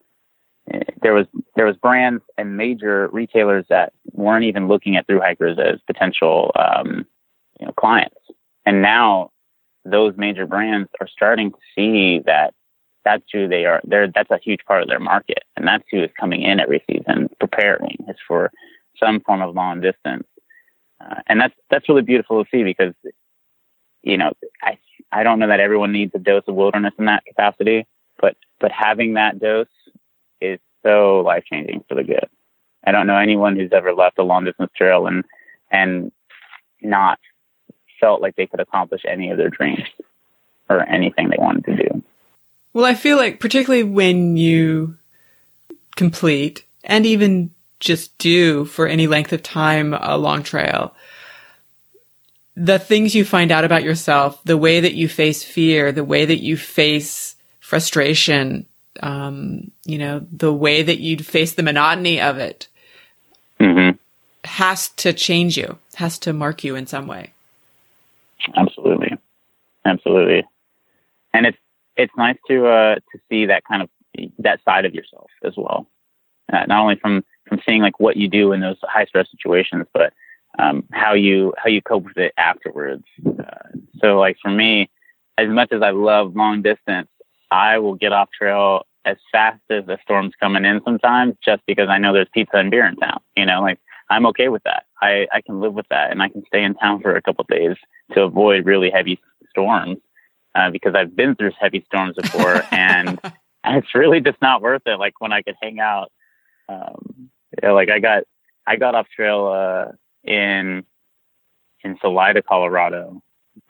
[0.72, 5.20] eh, there was there was brands and major retailers that weren't even looking at through
[5.20, 7.06] hikers as potential um,
[7.62, 8.16] you know clients,
[8.66, 9.30] and now
[9.84, 12.54] those major brands are starting to see that
[13.04, 13.80] that's who they are.
[13.84, 16.82] They're that's a huge part of their market, and that's who is coming in every
[16.90, 18.50] season preparing is for
[18.98, 20.26] some form of long distance,
[21.00, 22.94] uh, and that's that's really beautiful to see because
[24.02, 24.76] you know I
[25.12, 27.86] I don't know that everyone needs a dose of wilderness in that capacity,
[28.20, 29.68] but but having that dose
[30.40, 32.26] is so life changing for the good.
[32.84, 35.24] I don't know anyone who's ever left a long distance trail and
[35.70, 36.10] and
[36.82, 37.18] not
[38.02, 39.88] felt like they could accomplish any of their dreams
[40.68, 42.02] or anything they wanted to do.
[42.74, 44.98] Well, I feel like particularly when you
[45.94, 50.94] complete and even just do for any length of time a long trail,
[52.56, 56.24] the things you find out about yourself, the way that you face fear, the way
[56.24, 58.66] that you face frustration,
[59.00, 62.66] um, you know, the way that you'd face the monotony of it
[63.60, 63.90] hmm
[64.44, 67.31] has to change you, has to mark you in some way.
[68.56, 69.16] Absolutely,
[69.84, 70.44] absolutely,
[71.32, 71.58] and it's
[71.96, 73.90] it's nice to uh, to see that kind of
[74.38, 75.86] that side of yourself as well.
[76.52, 79.86] Uh, not only from from seeing like what you do in those high stress situations,
[79.92, 80.12] but
[80.58, 83.04] um, how you how you cope with it afterwards.
[83.26, 83.68] Uh,
[84.00, 84.90] so like for me,
[85.38, 87.08] as much as I love long distance,
[87.50, 91.88] I will get off trail as fast as the storm's coming in sometimes, just because
[91.88, 93.20] I know there's pizza and beer in town.
[93.36, 93.78] You know, like
[94.10, 94.84] I'm okay with that.
[95.02, 97.42] I I can live with that, and I can stay in town for a couple
[97.42, 97.76] of days
[98.12, 99.98] to avoid really heavy storms.
[100.54, 103.18] Uh, because I've been through heavy storms before, and
[103.64, 104.98] it's really just not worth it.
[104.98, 106.12] Like when I could hang out,
[106.68, 107.30] um,
[107.62, 108.24] yeah, like I got
[108.66, 109.92] I got off trail uh,
[110.30, 110.84] in
[111.84, 113.22] in Salida, Colorado,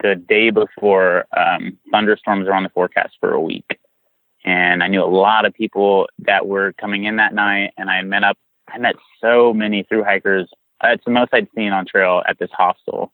[0.02, 3.78] the day before um, thunderstorms are on the forecast for a week,
[4.44, 8.02] and I knew a lot of people that were coming in that night, and I
[8.02, 8.36] met up.
[8.68, 10.48] I met so many through hikers.
[10.82, 13.12] It's the most I'd seen on trail at this hostel.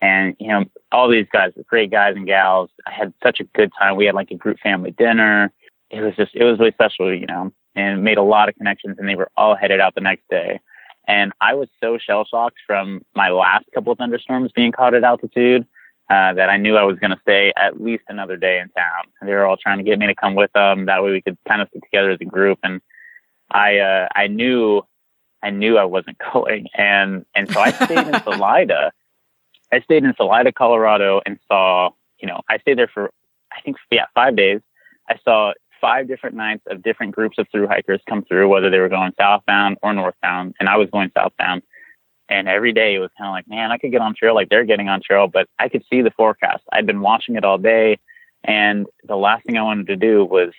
[0.00, 2.70] And, you know, all these guys were great guys and gals.
[2.86, 3.96] I had such a good time.
[3.96, 5.52] We had like a group family dinner.
[5.90, 8.96] It was just, it was really special, you know, and made a lot of connections
[8.98, 10.60] and they were all headed out the next day.
[11.06, 15.04] And I was so shell shocked from my last couple of thunderstorms being caught at
[15.04, 15.66] altitude
[16.08, 19.04] uh, that I knew I was going to stay at least another day in town.
[19.22, 20.86] They were all trying to get me to come with them.
[20.86, 22.58] That way we could kind of stick together as a group.
[22.62, 22.80] And
[23.50, 24.82] I, uh, I knew,
[25.42, 26.66] I knew I wasn't going.
[26.74, 28.92] And, and so I stayed in Salida
[29.72, 33.10] I stayed in Salida, Colorado, and saw, you know, I stayed there for,
[33.52, 34.60] I think, yeah, five days.
[35.08, 38.78] I saw five different nights of different groups of through hikers come through, whether they
[38.78, 41.62] were going southbound or northbound, and I was going southbound.
[42.28, 44.48] And every day it was kind of like, man, I could get on trail like
[44.50, 46.62] they're getting on trail, but I could see the forecast.
[46.72, 47.98] I'd been watching it all day,
[48.44, 50.50] and the last thing I wanted to do was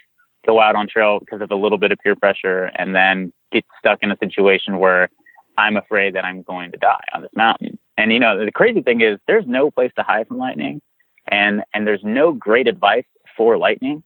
[0.45, 3.65] go out on trail because of a little bit of peer pressure and then get
[3.79, 5.09] stuck in a situation where
[5.57, 7.77] I'm afraid that I'm going to die on this mountain.
[7.97, 10.81] And you know, the crazy thing is there's no place to hide from lightning
[11.27, 14.03] and and there's no great advice for lightning.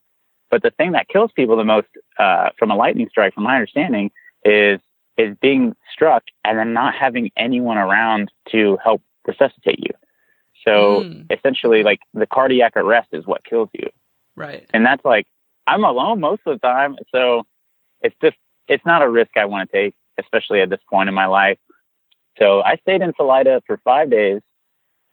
[0.51, 1.87] But the thing that kills people the most
[2.19, 4.11] uh, from a lightning strike, from my understanding,
[4.43, 4.79] is
[5.17, 9.91] is being struck and then not having anyone around to help resuscitate you.
[10.65, 11.31] So mm.
[11.31, 13.89] essentially, like the cardiac arrest is what kills you.
[14.35, 14.69] Right.
[14.73, 15.25] And that's like
[15.67, 17.43] I'm alone most of the time, so
[18.01, 18.37] it's just
[18.67, 21.57] it's not a risk I want to take, especially at this point in my life.
[22.39, 24.41] So I stayed in Salida for five days,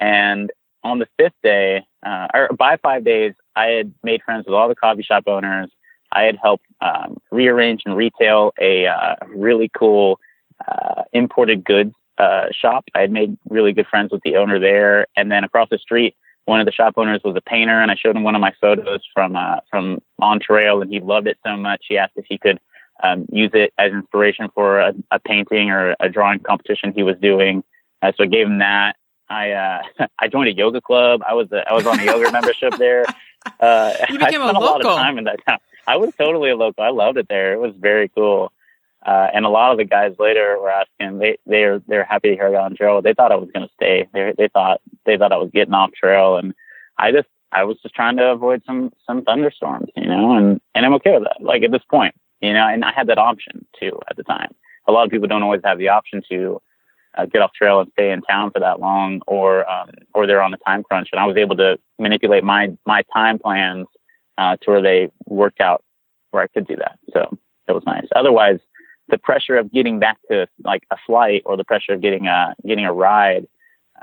[0.01, 0.51] and
[0.83, 4.69] on the fifth day, uh, or by five days, I had made friends with all
[4.69, 5.71] the coffee shop owners.
[6.11, 10.19] I had helped um, rearrange and retail a uh, really cool
[10.67, 12.85] uh, imported goods uh, shop.
[12.95, 16.15] I had made really good friends with the owner there, and then across the street,
[16.45, 18.53] one of the shop owners was a painter, and I showed him one of my
[18.61, 21.85] photos from uh, from on trail, and he loved it so much.
[21.89, 22.59] He asked if he could
[23.03, 27.17] um, use it as inspiration for a, a, painting or a drawing competition he was
[27.21, 27.65] doing.
[28.01, 28.97] Uh, so I gave him that.
[29.29, 29.83] I uh,
[30.19, 31.23] I joined a yoga club.
[31.27, 33.05] I was a, I was on a yoga membership there.
[33.59, 35.59] Uh, you became I spent a, a, lot of time in that town.
[35.85, 36.85] I was totally a local.
[36.85, 37.53] I loved it there.
[37.53, 38.53] It was very cool.
[39.05, 41.19] Uh, and a lot of the guys later were asking.
[41.19, 43.03] They they're they're happy to hear I got on trail.
[43.03, 44.09] They thought I was going to stay.
[44.13, 46.55] They they thought they thought I was getting off trail, and
[46.99, 50.37] I just I was just trying to avoid some some thunderstorms, you know.
[50.37, 51.43] And and I'm okay with that.
[51.43, 54.55] Like at this point, you know, and I had that option too at the time.
[54.89, 56.61] A lot of people don't always have the option to
[57.17, 60.43] uh, get off trail and stay in town for that long, or um, or they're
[60.43, 61.09] on a time crunch.
[61.13, 63.87] And I was able to manipulate my my time plans
[64.39, 65.85] uh, to where they worked out
[66.31, 66.99] where I could do that.
[67.13, 67.39] So
[67.69, 68.07] it was nice.
[68.17, 68.59] Otherwise,
[69.09, 72.55] the pressure of getting back to like a flight or the pressure of getting a
[72.67, 73.47] getting a ride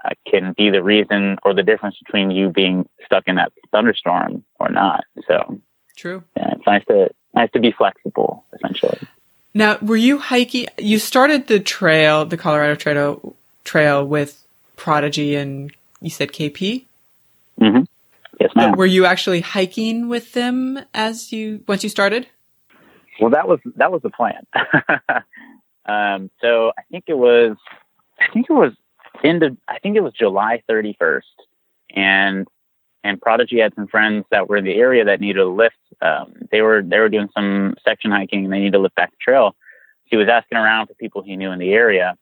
[0.06, 4.46] uh, can be the reason or the difference between you being stuck in that thunderstorm
[4.60, 5.04] or not.
[5.28, 5.60] So
[5.98, 6.24] true.
[6.38, 9.00] Yeah, it's nice to nice to be flexible, essentially.
[9.54, 10.68] Now, were you hiking?
[10.78, 14.44] You started the trail, the Colorado Trail, trail with
[14.76, 15.72] Prodigy and
[16.02, 16.86] you said KP.
[17.60, 17.84] Mm-hmm.
[18.40, 18.72] Yes, ma'am.
[18.72, 22.28] But were you actually hiking with them as you once you started?
[23.20, 24.46] Well, that was that was the plan.
[25.86, 27.58] um, so I think it was,
[28.20, 28.72] I think it was
[29.24, 31.22] end of, I think it was July 31st,
[31.96, 32.48] and
[33.04, 35.76] and Prodigy had some friends that were in the area that needed a lift.
[36.02, 39.12] Um, they were they were doing some section hiking and they needed to lift back
[39.12, 39.56] the trail.
[40.06, 42.16] He was asking around for people he knew in the area.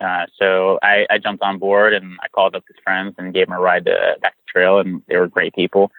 [0.00, 3.48] Uh, so I, I, jumped on board and I called up his friends and gave
[3.48, 5.92] him a ride to back the trail, and they were great people.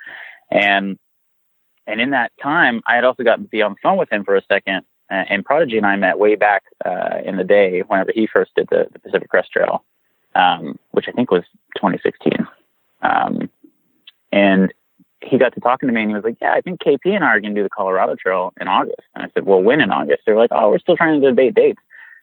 [0.49, 0.97] And
[1.85, 4.23] and in that time, I had also gotten to be on the phone with him
[4.23, 4.85] for a second.
[5.11, 8.51] Uh, and Prodigy and I met way back uh, in the day whenever he first
[8.55, 9.83] did the, the Pacific Crest Trail,
[10.35, 11.43] um, which I think was
[11.75, 12.47] 2016.
[13.01, 13.49] Um,
[14.31, 14.73] and
[15.23, 17.23] he got to talking to me and he was like, "Yeah, I think KP and
[17.23, 19.81] I are going to do the Colorado Trail in August." And I said, "Well, when
[19.81, 21.81] in August?" They're like, "Oh, we're still trying to debate dates."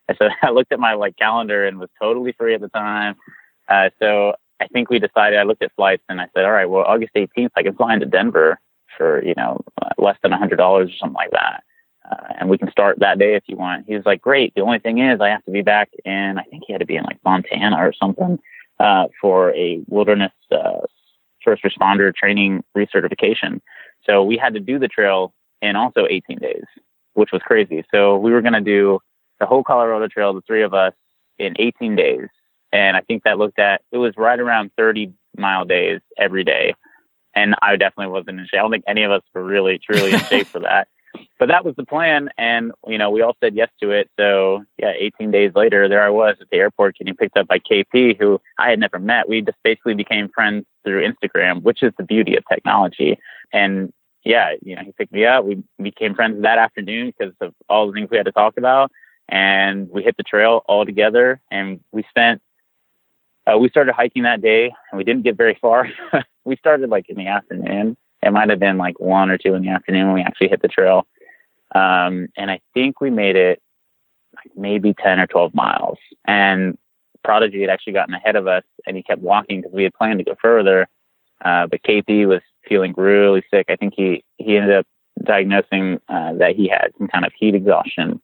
[0.08, 3.16] I said, I looked at my like calendar and was totally free at the time.
[3.68, 5.38] Uh, so I think we decided.
[5.38, 7.94] I looked at flights and I said, "All right, well, August 18th, I can fly
[7.94, 8.58] into Denver
[8.96, 9.60] for you know
[9.96, 11.62] less than a hundred dollars or something like that."
[12.10, 13.84] Uh, and we can start that day if you want.
[13.86, 14.54] He was like, great.
[14.54, 16.86] The only thing is I have to be back in, I think he had to
[16.86, 18.38] be in like Montana or something,
[18.80, 20.80] uh, for a wilderness, uh,
[21.48, 23.60] first responder training recertification.
[24.04, 25.32] So we had to do the trail
[25.62, 26.64] in also 18 days,
[27.14, 27.84] which was crazy.
[27.90, 29.00] So we were going to do
[29.40, 30.92] the whole Colorado Trail, the three of us,
[31.38, 32.28] in 18 days.
[32.72, 36.74] And I think that looked at, it was right around 30 mile days every day.
[37.34, 38.58] And I definitely wasn't in shape.
[38.58, 40.88] I don't think any of us were really, truly in shape for that.
[41.38, 42.30] But that was the plan.
[42.36, 44.10] And, you know, we all said yes to it.
[44.18, 47.58] So, yeah, 18 days later, there I was at the airport getting picked up by
[47.58, 49.28] KP, who I had never met.
[49.28, 53.18] We just basically became friends through Instagram, which is the beauty of technology.
[53.52, 53.92] And
[54.24, 55.44] yeah, you know, he picked me up.
[55.44, 58.90] We became friends that afternoon because of all the things we had to talk about.
[59.28, 62.42] And we hit the trail all together and we spent,
[63.46, 65.88] uh, we started hiking that day and we didn't get very far.
[66.44, 67.96] we started like in the afternoon
[68.28, 70.62] it might have been like one or two in the afternoon when we actually hit
[70.62, 71.06] the trail.
[71.74, 73.60] Um, and I think we made it
[74.36, 75.98] like maybe 10 or 12 miles.
[76.26, 76.78] And
[77.24, 80.18] Prodigy had actually gotten ahead of us and he kept walking because we had planned
[80.18, 80.86] to go further.
[81.44, 83.66] Uh, but KP was feeling really sick.
[83.68, 84.86] I think he, he ended up
[85.24, 88.20] diagnosing uh, that he had some kind of heat exhaustion.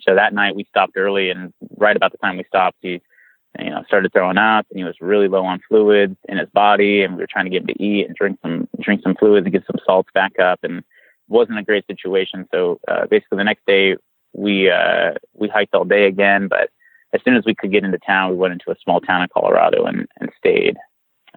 [0.00, 3.00] So that night we stopped early and right about the time we stopped, he
[3.58, 7.02] you know, started throwing up and he was really low on fluids in his body
[7.02, 9.44] and we were trying to get him to eat and drink some, drink some fluids
[9.44, 10.82] and get some salts back up and
[11.28, 12.46] wasn't a great situation.
[12.52, 13.96] So, uh, basically the next day
[14.32, 16.70] we, uh, we hiked all day again, but
[17.12, 19.28] as soon as we could get into town, we went into a small town in
[19.32, 20.76] Colorado and, and stayed,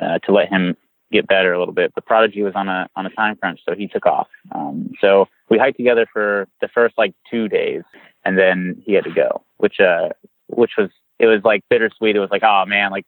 [0.02, 0.76] uh, to let him
[1.12, 1.94] get better a little bit.
[1.96, 4.28] The Prodigy was on a, on a time crunch, so he took off.
[4.52, 7.84] Um, so we hiked together for the first like two days
[8.26, 10.10] and then he had to go, which, uh,
[10.48, 10.90] which was
[11.20, 12.16] it was like bittersweet.
[12.16, 13.06] It was like, oh man, like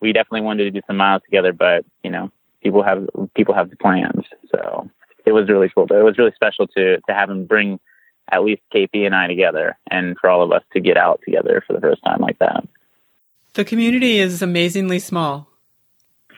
[0.00, 2.30] we definitely wanted to do some miles together, but you know,
[2.62, 4.24] people have people have the plans.
[4.50, 4.90] So
[5.24, 5.86] it was really cool.
[5.86, 7.80] But it was really special to to have him bring
[8.30, 11.62] at least KP and I together, and for all of us to get out together
[11.66, 12.66] for the first time like that.
[13.54, 15.48] The community is amazingly small.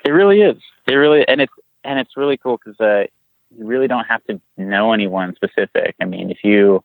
[0.04, 0.58] It really is.
[0.86, 1.52] It really and it's
[1.82, 3.06] and it's really cool because uh,
[3.56, 5.96] you really don't have to know anyone specific.
[6.00, 6.84] I mean, if you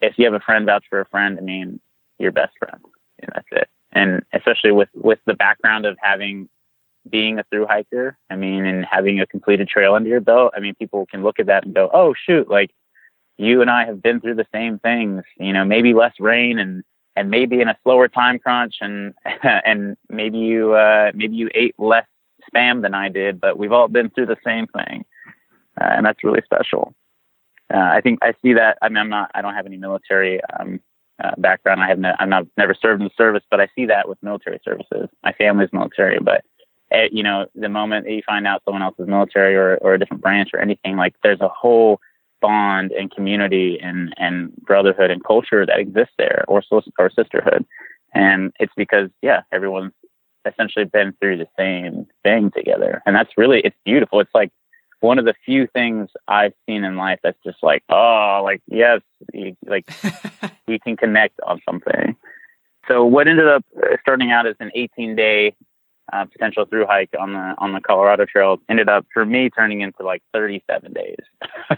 [0.00, 1.80] if you have a friend vouch for a friend, I mean,
[2.18, 2.84] you're best friends.
[3.20, 6.48] And that's it and especially with with the background of having
[7.08, 10.60] being a through hiker, I mean, and having a completed trail under your belt, I
[10.60, 12.48] mean, people can look at that and go, "Oh, shoot!
[12.48, 12.70] Like
[13.36, 15.22] you and I have been through the same things.
[15.38, 16.82] You know, maybe less rain and
[17.16, 21.74] and maybe in a slower time crunch, and and maybe you uh, maybe you ate
[21.78, 22.06] less
[22.52, 25.04] spam than I did, but we've all been through the same thing,
[25.80, 26.94] uh, and that's really special.
[27.72, 28.78] Uh, I think I see that.
[28.82, 29.30] I mean, I'm not.
[29.34, 30.80] I don't have any military um,
[31.22, 31.82] uh, background.
[31.82, 34.22] I have no, I'm not never served in the service, but I see that with
[34.22, 35.08] military services.
[35.22, 36.44] My family's military, but
[36.90, 39.94] at, you know, the moment that you find out someone else is military or, or
[39.94, 42.00] a different branch or anything, like there's a whole
[42.40, 46.62] bond and community and, and brotherhood and culture that exists there or,
[46.98, 47.64] or sisterhood.
[48.14, 49.92] And it's because, yeah, everyone's
[50.46, 53.02] essentially been through the same thing together.
[53.06, 54.20] And that's really, it's beautiful.
[54.20, 54.52] It's like,
[55.00, 59.00] one of the few things I've seen in life that's just like, oh, like yes,
[59.66, 59.88] like
[60.66, 62.16] we can connect on something.
[62.88, 63.64] So what ended up
[64.00, 65.54] starting out as an 18 day
[66.12, 69.80] uh, potential through hike on the on the Colorado Trail ended up for me turning
[69.80, 71.16] into like 37 days.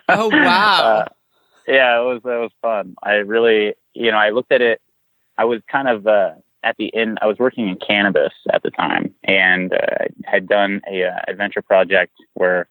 [0.09, 0.83] oh wow!
[0.83, 1.05] uh,
[1.67, 2.97] yeah, it was it was fun.
[3.03, 4.81] I really, you know, I looked at it.
[5.39, 7.19] I was kind of uh, at the end.
[7.23, 11.63] I was working in cannabis at the time, and uh, had done a uh, adventure
[11.63, 12.69] project where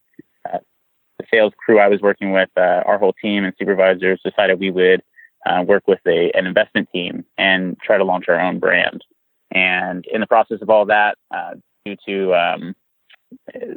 [1.32, 5.01] sales crew I was working with, uh, our whole team and supervisors decided we would
[5.45, 9.03] uh, work with a, an investment team and try to launch our own brand.
[9.51, 11.53] And in the process of all that, uh,
[11.86, 12.76] due to um,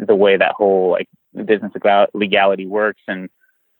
[0.06, 1.08] the way that whole like
[1.44, 1.72] business
[2.14, 3.28] legality works and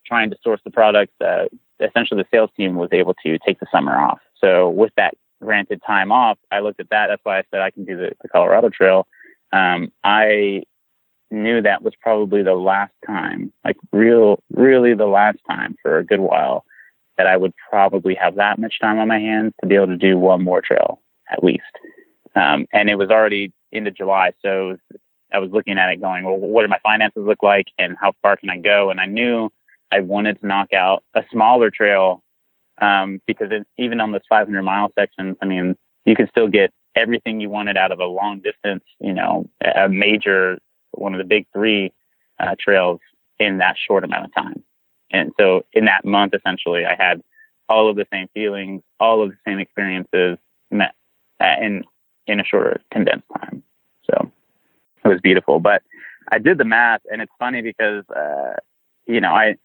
[0.06, 1.46] trying to source the products, uh,
[1.80, 4.20] essentially the sales team was able to take the summer off.
[4.40, 7.08] So with that granted time off, I looked at that.
[7.08, 9.06] That's why I said I can do the, the Colorado Trail.
[9.52, 10.62] Um, I
[11.30, 16.04] knew that was probably the last time, like real, really the last time for a
[16.04, 16.64] good while
[17.16, 19.96] that I would probably have that much time on my hands to be able to
[19.96, 21.00] do one more trail
[21.30, 21.62] at least.
[22.34, 24.32] Um, and it was already into July.
[24.40, 24.76] So
[25.32, 28.12] I was looking at it going, well, what do my finances look like and how
[28.22, 28.90] far can I go?
[28.90, 29.50] And I knew
[29.90, 32.22] I wanted to knock out a smaller trail
[32.80, 36.72] um, because it, even on those 500 mile sections, I mean, you can still get
[36.94, 40.58] everything you wanted out of a long distance, you know, a major
[40.92, 41.92] one of the big three
[42.38, 43.00] uh, trails
[43.38, 44.62] in that short amount of time.
[45.10, 47.22] And so in that month, essentially, I had
[47.68, 50.38] all of the same feelings, all of the same experiences
[50.70, 50.94] met
[51.40, 51.84] uh, in
[52.26, 53.62] in a shorter condensed time.
[54.10, 54.30] So
[55.04, 55.60] it was beautiful.
[55.60, 55.82] But
[56.30, 58.54] I did the math, and it's funny because uh,
[59.06, 59.56] you know I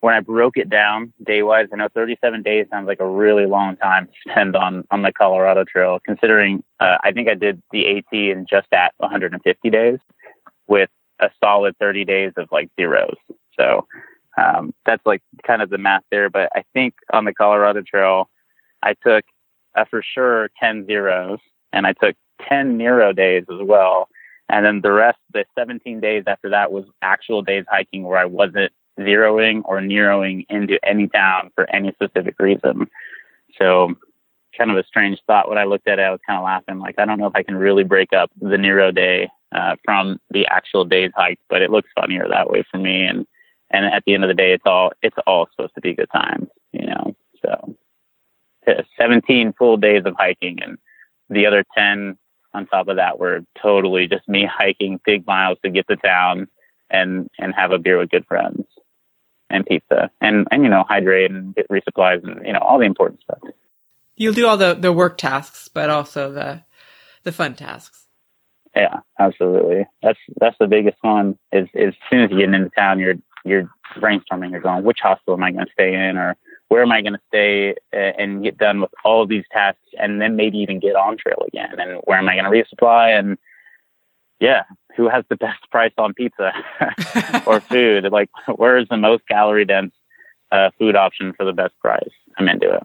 [0.00, 3.46] when I broke it down day wise, I know 37 days sounds like a really
[3.46, 5.98] long time to spend on on the Colorado Trail.
[6.04, 9.98] Considering uh, I think I did the AT in just at 150 days,
[10.66, 10.90] with
[11.20, 13.16] a solid 30 days of like zeros.
[13.58, 13.86] So
[14.36, 16.30] um, that's like kind of the math there.
[16.30, 18.28] But I think on the Colorado Trail,
[18.82, 19.24] I took
[19.74, 21.38] uh, for sure 10 zeros,
[21.72, 22.16] and I took
[22.48, 24.08] 10 Nero days as well.
[24.48, 28.26] And then the rest, the 17 days after that, was actual days hiking where I
[28.26, 32.88] wasn't zeroing or neroing into any town for any specific reason.
[33.58, 33.94] So,
[34.56, 35.48] kind of a strange thought.
[35.48, 37.34] When I looked at it, I was kind of laughing, like, I don't know if
[37.34, 41.62] I can really break up the Nero day uh, from the actual day's hike, but
[41.62, 43.04] it looks funnier that way for me.
[43.04, 43.26] And
[43.70, 46.10] and at the end of the day, it's all it's all supposed to be good
[46.12, 47.16] times, you know.
[47.42, 47.76] So,
[48.98, 50.78] 17 full days of hiking, and
[51.28, 52.16] the other 10
[52.54, 56.48] on top of that were totally just me hiking big miles to get to town
[56.90, 58.64] and and have a beer with good friends
[59.48, 62.84] and pizza and and you know hydrate and get resupplies and you know all the
[62.84, 63.38] important stuff.
[64.16, 66.62] You'll do all the the work tasks, but also the
[67.22, 68.01] the fun tasks.
[68.74, 69.86] Yeah, absolutely.
[70.02, 71.38] That's that's the biggest one.
[71.52, 74.50] Is, is as soon as you get into town, you're you're brainstorming.
[74.50, 76.36] You're going, which hospital am I going to stay in, or
[76.68, 80.20] where am I going to stay and get done with all of these tasks, and
[80.20, 83.36] then maybe even get on trail again, and where am I going to resupply, and
[84.40, 84.62] yeah,
[84.96, 86.52] who has the best price on pizza
[87.46, 88.10] or food?
[88.10, 89.92] Like, where is the most calorie dense
[90.50, 92.10] uh, food option for the best price?
[92.38, 92.82] I'm into it.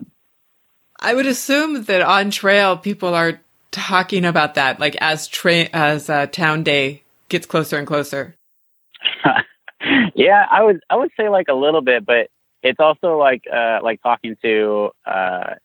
[0.99, 3.39] I would assume that on trail people are
[3.71, 5.29] talking about that, like as
[5.73, 8.35] as uh, town day gets closer and closer.
[10.15, 12.29] yeah, I would I would say like a little bit, but
[12.63, 15.55] it's also like uh, like talking to uh,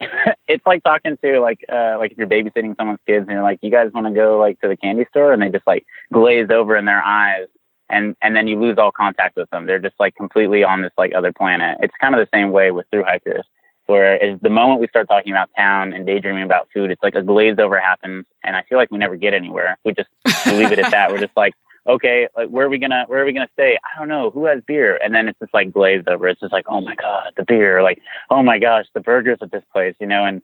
[0.48, 3.58] it's like talking to like uh like if you're babysitting someone's kids and you're like,
[3.62, 6.48] you guys want to go like to the candy store, and they just like glaze
[6.50, 7.46] over in their eyes,
[7.88, 9.66] and and then you lose all contact with them.
[9.66, 11.78] They're just like completely on this like other planet.
[11.80, 13.46] It's kind of the same way with through hikers,
[13.86, 17.14] where is the moment we start talking about town and daydreaming about food, it's like
[17.14, 19.78] a glaze over happens, and I feel like we never get anywhere.
[19.84, 20.08] We just
[20.46, 21.10] leave it at that.
[21.10, 21.54] We're just like,
[21.86, 23.76] okay, like where are we gonna where are we gonna stay?
[23.76, 24.30] I don't know.
[24.30, 24.98] Who has beer?
[25.02, 26.28] And then it's just like glazed over.
[26.28, 27.82] It's just like, oh my god, the beer.
[27.82, 29.94] Like, oh my gosh, the burgers at this place.
[30.00, 30.42] You know, and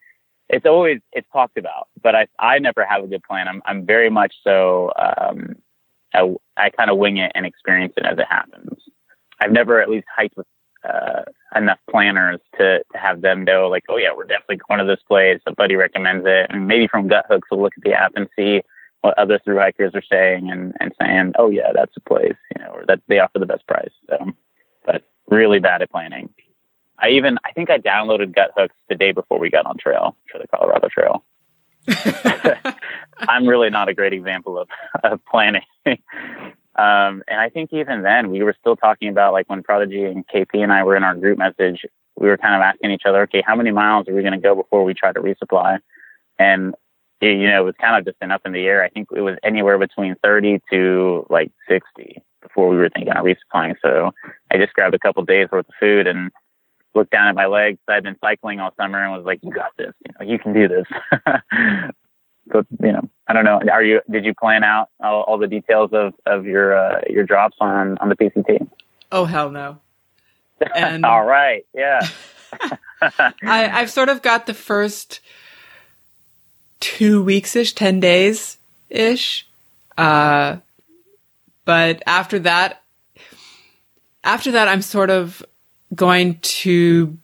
[0.49, 3.49] it's always it's talked about, but I I never have a good plan.
[3.49, 5.57] I'm I'm very much so um,
[6.13, 8.79] I I kind of wing it and experience it as it happens.
[9.41, 10.47] I've never at least hiked with
[10.89, 11.23] uh,
[11.55, 15.03] enough planners to, to have them know like, oh yeah, we're definitely going to this
[15.07, 15.41] place.
[15.47, 18.63] A buddy recommends it, and maybe from Guthooks we'll look at the app and see
[19.03, 22.63] what other through hikers are saying and, and saying, oh yeah, that's a place, you
[22.63, 23.93] know, or that they offer the best price.
[24.09, 24.33] So,
[24.85, 26.31] but really bad at planning.
[26.99, 30.39] I even, I think I downloaded Guthooks the day before we got on trail for
[30.39, 31.25] the Colorado Trail.
[33.19, 34.69] I'm really not a great example of,
[35.03, 35.63] of planning.
[36.77, 40.27] um, and I think even then we were still talking about like when Prodigy and
[40.27, 41.85] KP and I were in our group message,
[42.17, 44.39] we were kind of asking each other, okay, how many miles are we going to
[44.39, 45.79] go before we try to resupply?
[46.39, 46.75] And
[47.21, 48.83] you know, it was kind of just been up in the air.
[48.83, 53.25] I think it was anywhere between 30 to like 60 before we were thinking of
[53.25, 53.75] resupplying.
[53.83, 54.13] So
[54.51, 56.31] I just grabbed a couple days worth of food and
[56.95, 57.79] looked down at my legs.
[57.89, 60.55] I'd been cycling all summer and was like, you got this, you know, you can
[60.55, 60.87] do this.
[62.47, 63.61] but, you know, I don't know.
[63.71, 67.25] Are you, did you plan out all, all the details of, of your, uh, your
[67.25, 68.69] drops on, on the PCT?
[69.13, 69.79] Oh, hell no.
[70.75, 71.65] And all right.
[71.73, 72.01] Yeah.
[73.01, 75.21] I, I've sort of got the first,
[76.81, 78.59] two weeks ish, 10 days
[78.89, 79.47] ish.
[79.97, 80.57] Uh,
[81.65, 82.83] but after that,
[84.25, 85.45] after that, I'm sort of
[85.95, 87.17] going to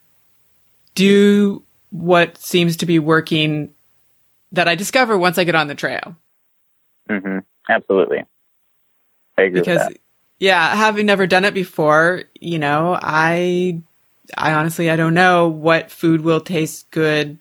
[0.95, 3.73] do what seems to be working
[4.51, 6.15] that I discover once I get on the trail.
[7.09, 7.39] Mm-hmm.
[7.69, 8.25] Absolutely.
[9.37, 9.93] I agree because,
[10.39, 13.81] yeah, having never done it before, you know, I,
[14.37, 17.37] I honestly, I don't know what food will taste good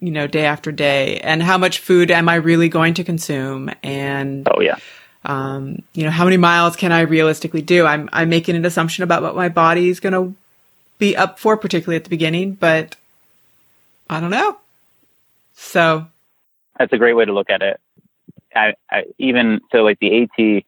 [0.00, 3.70] you know, day after day and how much food am I really going to consume?
[3.82, 4.76] And, oh, yeah.
[5.24, 7.84] Um, you know, how many miles can I realistically do?
[7.84, 10.34] I'm, I'm making an assumption about what my body is going to
[10.98, 12.96] be up for, particularly at the beginning, but
[14.08, 14.56] I don't know.
[15.54, 16.06] So
[16.80, 17.78] that's a great way to look at it.
[18.56, 20.64] I, I even so like the AT,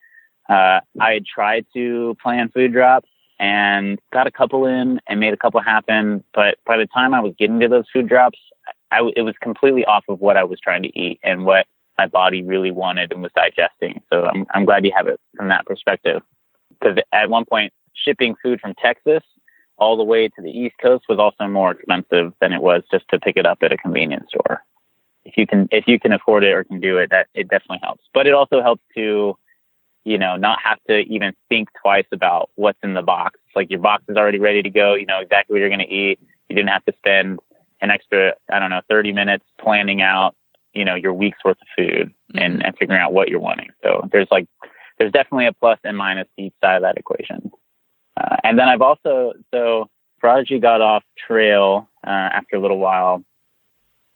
[0.55, 3.09] uh, I had tried to plan food drops
[3.41, 6.23] and got a couple in and made a couple happen.
[6.35, 8.39] But by the time I was getting to those food drops,
[8.93, 12.07] I, it was completely off of what I was trying to eat and what my
[12.07, 14.03] body really wanted and was digesting.
[14.13, 16.21] So I'm, I'm glad you have it from that perspective.
[16.79, 19.23] Because at one point, shipping food from Texas
[19.79, 23.09] all the way to the East Coast was also more expensive than it was just
[23.09, 24.63] to pick it up at a convenience store.
[25.25, 27.81] If you can, if you can afford it or can do it, that it definitely
[27.83, 28.05] helps.
[28.13, 29.37] But it also helps to,
[30.05, 33.39] you know, not have to even think twice about what's in the box.
[33.47, 34.95] It's Like your box is already ready to go.
[34.95, 36.19] You know exactly what you're going to eat.
[36.49, 37.39] You didn't have to spend
[37.81, 40.35] an extra, I don't know, 30 minutes planning out,
[40.73, 42.39] you know, your week's worth of food mm-hmm.
[42.39, 43.71] and, and figuring out what you're wanting.
[43.83, 44.47] So there's like,
[44.99, 47.51] there's definitely a plus and minus to each side of that equation.
[48.17, 49.89] Uh, and then I've also, so
[50.21, 53.25] Prodigy got off trail uh, after a little while,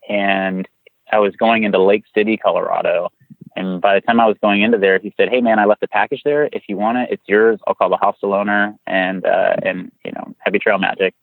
[0.07, 0.67] and
[1.11, 3.09] I was going into Lake City, Colorado.
[3.55, 5.81] And by the time I was going into there, he said, "Hey, man, I left
[5.81, 6.47] a package there.
[6.51, 7.59] If you want it, it's yours.
[7.65, 11.15] I'll call the hostel owner and uh, and you know, Heavy Trail Magic."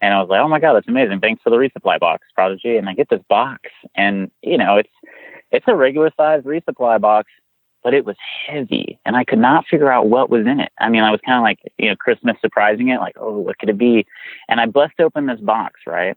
[0.00, 1.18] And I was like, "Oh my god, that's amazing!
[1.18, 3.62] Thanks for the resupply box, Prodigy." And I get this box,
[3.96, 4.90] and you know, it's
[5.50, 7.30] it's a regular size resupply box,
[7.82, 8.16] but it was
[8.46, 10.72] heavy and I could not figure out what was in it.
[10.78, 13.58] I mean, I was kind of like, you know, Christmas surprising it, like, oh, what
[13.58, 14.06] could it be?
[14.48, 16.16] And I bust open this box, right?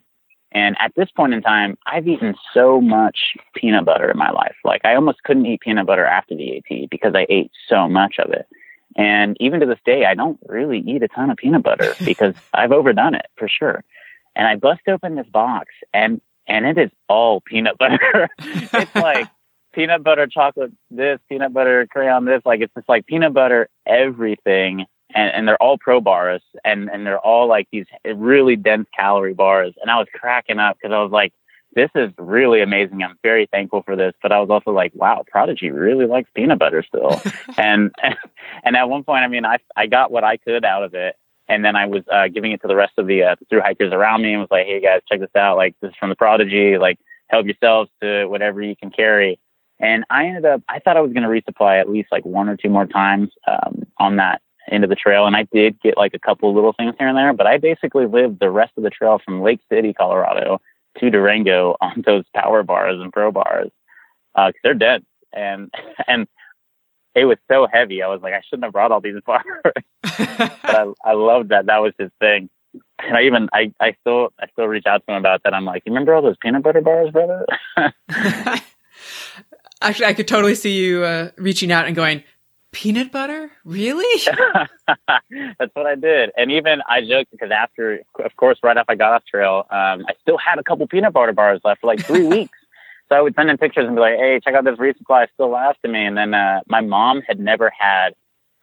[0.55, 4.55] And at this point in time, I've eaten so much peanut butter in my life.
[4.63, 8.15] Like, I almost couldn't eat peanut butter after the AT because I ate so much
[8.19, 8.47] of it.
[8.95, 12.35] And even to this day, I don't really eat a ton of peanut butter because
[12.53, 13.83] I've overdone it for sure.
[14.33, 18.29] And I bust open this box and and it is all peanut butter.
[18.39, 19.27] it's like
[19.73, 22.43] peanut butter chocolate this, peanut butter crayon this.
[22.45, 24.85] Like it's just like peanut butter everything.
[25.15, 29.33] And, and they're all pro bars and, and they're all like these really dense calorie
[29.33, 29.73] bars.
[29.81, 31.31] And I was cracking up because I was like,
[31.73, 33.01] this is really amazing.
[33.01, 34.13] I'm very thankful for this.
[34.21, 37.21] But I was also like, wow, Prodigy really likes peanut butter still.
[37.57, 37.93] and,
[38.63, 41.15] and at one point, I mean, I, I got what I could out of it.
[41.47, 43.93] And then I was uh, giving it to the rest of the uh, through hikers
[43.93, 45.57] around me and was like, hey guys, check this out.
[45.57, 46.77] Like this is from the Prodigy.
[46.77, 46.97] Like
[47.27, 49.39] help yourselves to whatever you can carry.
[49.79, 52.49] And I ended up, I thought I was going to resupply at least like one
[52.49, 54.41] or two more times um, on that
[54.71, 55.27] of the trail.
[55.27, 58.05] And I did get like a couple little things here and there, but I basically
[58.05, 60.59] lived the rest of the trail from Lake City, Colorado
[60.99, 63.71] to Durango on those power bars and pro bars
[64.35, 65.05] uh, they're dense.
[65.33, 65.73] And,
[66.07, 66.27] and
[67.15, 68.03] it was so heavy.
[68.03, 69.43] I was like, I shouldn't have brought all these bars.
[69.63, 69.81] but
[70.19, 71.65] I, I loved that.
[71.67, 72.49] That was his thing.
[72.99, 75.53] And I even I, I still I still reach out to him about that.
[75.53, 77.45] I'm like, you remember all those peanut butter bars, brother?
[79.81, 82.23] Actually, I could totally see you uh, reaching out and going,
[82.75, 83.49] peanut butter?
[83.63, 84.21] Really?
[85.07, 86.31] That's what I did.
[86.35, 90.05] And even I joked because after, of course, right after I got off trail, um,
[90.09, 92.57] I still had a couple peanut butter bars left for like three weeks.
[93.07, 95.29] So I would send in pictures and be like, hey, check out this resupply it
[95.35, 96.05] still lasting me.
[96.05, 98.09] And then uh, my mom had never had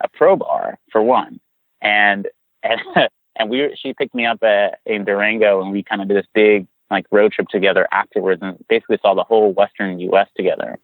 [0.05, 1.41] a pro bar for one.
[1.81, 2.29] And,
[2.63, 2.81] and,
[3.37, 6.27] and we, she picked me up at, in Durango and we kind of did this
[6.35, 10.29] big like road trip together afterwards and basically saw the whole Western U.S.
[10.37, 10.79] together.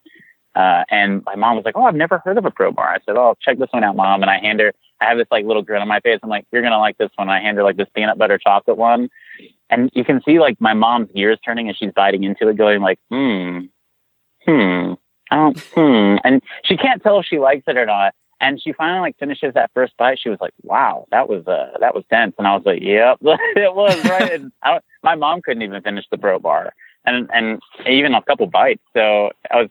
[0.59, 2.99] Uh, and my mom was like, "Oh, I've never heard of a Pro Bar." I
[3.07, 5.45] said, "Oh, check this one out, mom." And I hand her, I have this like
[5.45, 6.19] little grin on my face.
[6.21, 8.77] I'm like, "You're gonna like this one." I hand her like this peanut butter chocolate
[8.77, 9.09] one,
[9.71, 12.81] and you can see like my mom's gears turning as she's biting into it, going
[12.81, 13.61] like, "Hmm,
[14.45, 14.95] hmm,
[15.31, 18.15] don't, hmm," and she can't tell if she likes it or not.
[18.41, 20.19] And she finally like finishes that first bite.
[20.21, 23.19] She was like, "Wow, that was uh, that was dense." And I was like, "Yep,
[23.23, 26.73] it was right." I, my mom couldn't even finish the Pro Bar,
[27.05, 28.83] and and even a couple bites.
[28.93, 29.71] So I was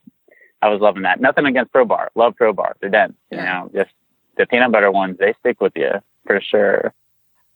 [0.62, 1.22] I was loving that.
[1.22, 2.12] Nothing against Pro Bar.
[2.16, 2.76] Love Pro Bar.
[2.80, 3.14] They're dense.
[3.32, 3.92] You know, just
[4.38, 5.92] the peanut butter ones, they stick with you
[6.26, 6.94] for sure.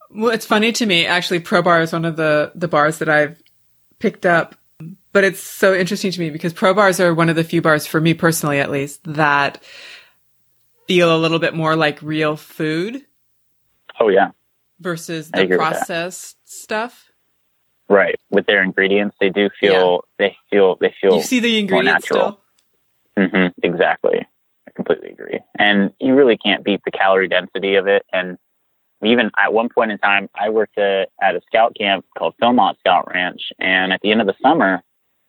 [0.09, 1.05] Well, it's funny to me.
[1.05, 3.41] Actually, Pro Bar is one of the, the bars that I've
[3.99, 4.55] picked up.
[5.13, 7.85] But it's so interesting to me because Pro Bars are one of the few bars,
[7.85, 9.61] for me personally at least, that
[10.87, 13.05] feel a little bit more like real food.
[13.99, 14.31] Oh, yeah.
[14.79, 17.11] Versus the processed stuff.
[17.89, 18.19] Right.
[18.29, 20.27] With their ingredients, they do feel, yeah.
[20.27, 21.15] they feel, they feel.
[21.15, 22.39] You see the ingredients still?
[23.17, 24.25] Mm-hmm, exactly.
[24.67, 25.39] I completely agree.
[25.57, 28.05] And you really can't beat the calorie density of it.
[28.13, 28.37] And
[29.03, 32.77] even at one point in time, I worked at, at a scout camp called Philmont
[32.79, 33.41] Scout Ranch.
[33.59, 34.81] And at the end of the summer,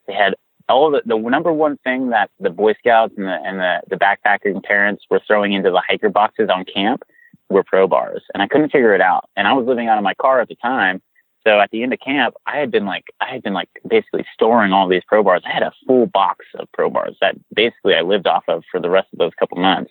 [0.06, 0.34] they had
[0.68, 3.96] all the, the number one thing that the Boy Scouts and the, and the, the
[3.96, 7.02] backpacking parents were throwing into the hiker boxes on camp
[7.48, 8.22] were pro bars.
[8.32, 9.28] And I couldn't figure it out.
[9.36, 11.02] And I was living out of my car at the time.
[11.44, 14.24] So at the end of camp, I had been like, I had been like basically
[14.35, 15.43] storing all these pro bars.
[15.44, 18.81] I had a full box of pro bars that basically I lived off of for
[18.81, 19.90] the rest of those couple months.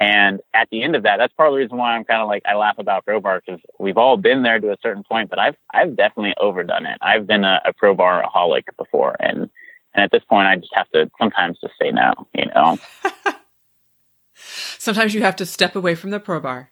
[0.00, 2.28] And at the end of that, that's part of the reason why I'm kind of
[2.28, 5.30] like, I laugh about pro bar because we've all been there to a certain point,
[5.30, 6.98] but I've, I've definitely overdone it.
[7.00, 9.16] I've been a, a pro bar aholic before.
[9.20, 9.48] And,
[9.94, 12.78] and at this point, I just have to sometimes just say no, you know?
[14.34, 16.70] sometimes you have to step away from the pro bar.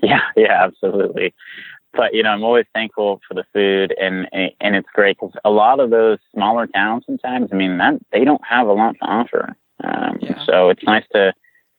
[0.00, 1.34] Yeah, yeah, absolutely
[1.94, 5.50] but you know, I'm always thankful for the food, and and it's great because a
[5.50, 9.04] lot of those smaller towns sometimes, I mean, that they don't have a lot to
[9.04, 9.54] offer.
[9.84, 10.44] Um, yeah.
[10.44, 11.32] So it's nice to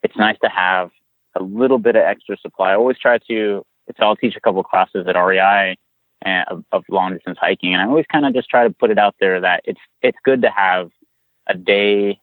[0.04, 0.92] it's nice to have
[1.36, 2.72] a little bit of extra supply.
[2.72, 3.66] I always try to
[3.98, 5.76] so I'll teach a couple classes at REI
[6.22, 8.92] and, of, of long distance hiking, and I always kind of just try to put
[8.92, 10.92] it out there that it's it's good to have
[11.48, 12.20] a day,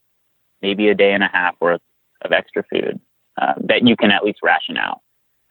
[0.63, 1.83] maybe a day and a half worth
[2.23, 3.01] of extra food
[3.41, 5.01] uh, that you can at least ration out.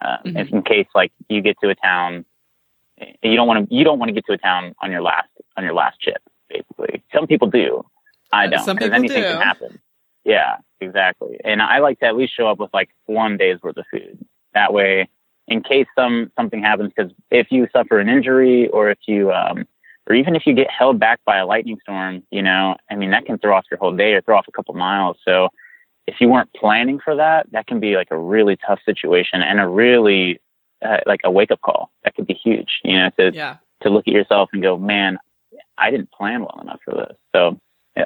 [0.01, 0.39] Uh, Mhm.
[0.39, 2.25] if in case like you get to a town,
[3.21, 5.27] you don't want to you don't want to get to a town on your last
[5.57, 6.21] on your last chip.
[6.49, 7.84] Basically, some people do.
[8.31, 8.63] I don't.
[8.63, 9.30] some people anything do.
[9.30, 9.80] can happen.
[10.26, 11.39] Yeah, exactly.
[11.43, 14.23] And I like to at least show up with like one day's worth of food.
[14.53, 15.09] That way,
[15.47, 19.65] in case some something happens, because if you suffer an injury or if you um,
[20.07, 23.11] or even if you get held back by a lightning storm, you know, I mean,
[23.11, 25.17] that can throw off your whole day or throw off a couple miles.
[25.23, 25.49] So
[26.07, 29.59] if you weren't planning for that, that can be like a really tough situation and
[29.59, 30.41] a really
[30.85, 31.91] uh, like a wake up call.
[32.03, 33.57] That could be huge, you know, to, Yeah.
[33.81, 35.18] to look at yourself and go, man,
[35.77, 37.18] I didn't plan well enough for this.
[37.35, 37.60] So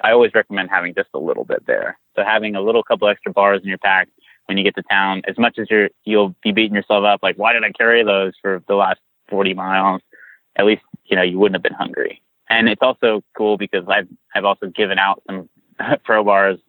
[0.03, 1.99] I always recommend having just a little bit there.
[2.15, 4.07] So having a little couple extra bars in your pack
[4.45, 7.37] when you get to town, as much as you're, you'll be beating yourself up, like,
[7.37, 10.01] why did I carry those for the last 40 miles?
[10.55, 12.21] At least, you know, you wouldn't have been hungry.
[12.49, 15.49] And it's also cool because I've, I've also given out some
[16.03, 16.59] pro bars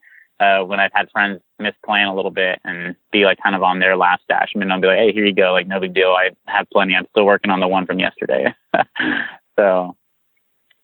[0.40, 3.78] uh, when I've had friends misplan a little bit and be like kind of on
[3.78, 4.52] their last stash.
[4.54, 5.52] I mean, I'll be like, hey, here you go.
[5.52, 6.10] Like, no big deal.
[6.10, 6.94] I have plenty.
[6.94, 8.52] I'm still working on the one from yesterday.
[9.58, 9.96] so,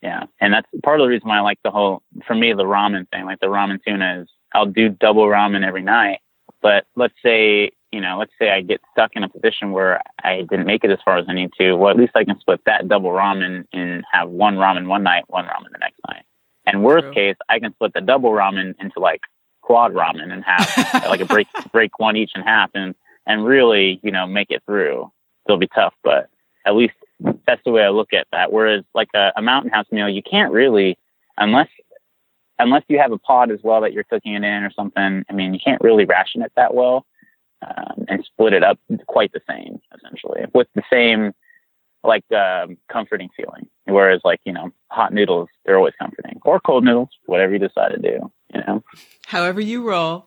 [0.03, 0.25] yeah.
[0.41, 3.09] And that's part of the reason why I like the whole, for me, the ramen
[3.11, 6.21] thing, like the ramen tuna is I'll do double ramen every night.
[6.63, 10.43] But let's say, you know, let's say I get stuck in a position where I
[10.43, 11.75] didn't make it as far as I need to.
[11.75, 15.25] Well, at least I can split that double ramen and have one ramen one night,
[15.29, 16.23] one ramen the next night.
[16.67, 17.15] And worst True.
[17.15, 19.23] case, I can split the double ramen into like
[19.71, 22.93] quad ramen and have like a break break one each in half and
[23.25, 25.09] and really you know make it through.
[25.47, 26.29] It'll be tough, but
[26.67, 26.95] at least
[27.47, 28.53] that's the way I look at that.
[28.53, 30.99] Whereas like a, a mountain house meal, you can't really
[31.39, 31.69] unless
[32.59, 35.25] unless you have a pod as well that you're cooking it in or something.
[35.31, 37.07] I mean, you can't really ration it that well
[37.63, 41.33] um, and split it up quite the same essentially with the same
[42.03, 43.69] like um, comforting feeling.
[43.85, 47.93] Whereas like you know hot noodles, they're always comforting or cold noodles, whatever you decide
[47.93, 48.33] to do.
[48.55, 48.85] You know.
[49.27, 50.27] However you roll.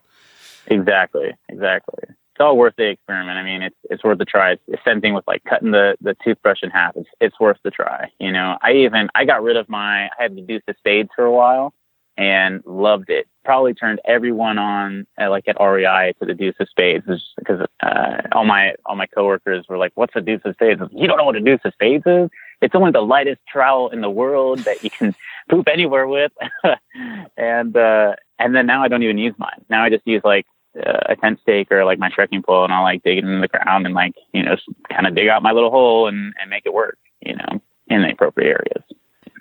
[0.68, 2.04] Exactly, exactly.
[2.08, 3.38] It's all worth the experiment.
[3.38, 4.54] I mean, it's it's worth the try.
[4.54, 6.96] It's the same thing with like cutting the the toothbrush in half.
[6.96, 8.12] It's it's worth the try.
[8.20, 11.10] You know, I even I got rid of my I had to do the spades
[11.16, 11.74] for a while
[12.18, 13.28] and loved it.
[13.44, 17.06] Probably turned everyone on uh, like at REI to the Deuce of Spades
[17.38, 20.92] because uh, all my all my coworkers were like, "What's a Deuce of Spades?" Like,
[20.94, 22.30] you don't know what a Deuce of Spades is?
[22.62, 25.14] It's only the lightest trowel in the world that you can
[25.50, 26.32] poop anywhere with.
[27.38, 29.64] and uh, and then now I don't even use mine.
[29.70, 30.46] Now I just use like
[30.78, 33.42] uh, a tent stake or like my trekking pole, and I'll like dig it in
[33.42, 34.56] the ground and like you know
[34.90, 36.98] kind of dig out my little hole and and make it work.
[37.22, 38.84] You know, in the appropriate areas.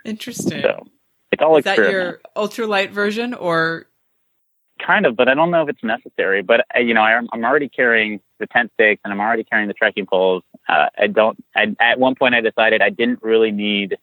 [0.04, 0.62] Interesting.
[0.62, 0.86] So
[1.30, 3.86] it's all Is that your ultralight version or
[4.84, 6.42] kind of, but I don't know if it's necessary.
[6.42, 9.68] But uh, you know, I, I'm already carrying the tent stakes and I'm already carrying
[9.68, 10.42] the trekking poles.
[10.68, 11.42] Uh, I don't.
[11.56, 13.96] I, at one point, I decided I didn't really need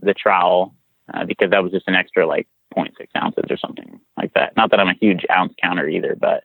[0.00, 0.74] the trowel
[1.12, 4.56] uh, because that was just an extra like 0.6 ounces or something like that.
[4.56, 6.44] Not that I'm a huge ounce counter either, but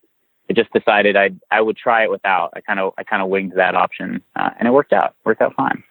[0.49, 2.53] I just decided I I would try it without.
[2.55, 5.15] I kind of I kind of winged that option, uh, and it worked out.
[5.23, 5.83] Worked out fine.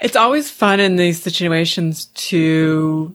[0.00, 3.14] It's always fun in these situations to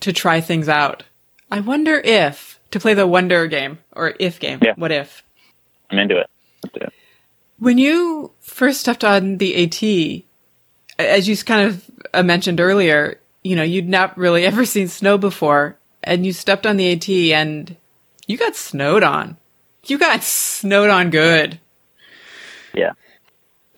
[0.00, 1.04] to try things out.
[1.50, 4.60] I wonder if to play the wonder game or if game.
[4.62, 4.74] Yeah.
[4.76, 5.22] What if?
[5.90, 6.26] I'm into it.
[6.72, 6.92] Do it.
[7.58, 10.24] When you first stepped on the AT,
[10.98, 15.18] as you kind of uh, mentioned earlier, you know, you'd not really ever seen snow
[15.18, 17.76] before, and you stepped on the AT and
[18.26, 19.36] you got snowed on.
[19.86, 21.60] You got snowed on good.
[22.74, 22.92] Yeah.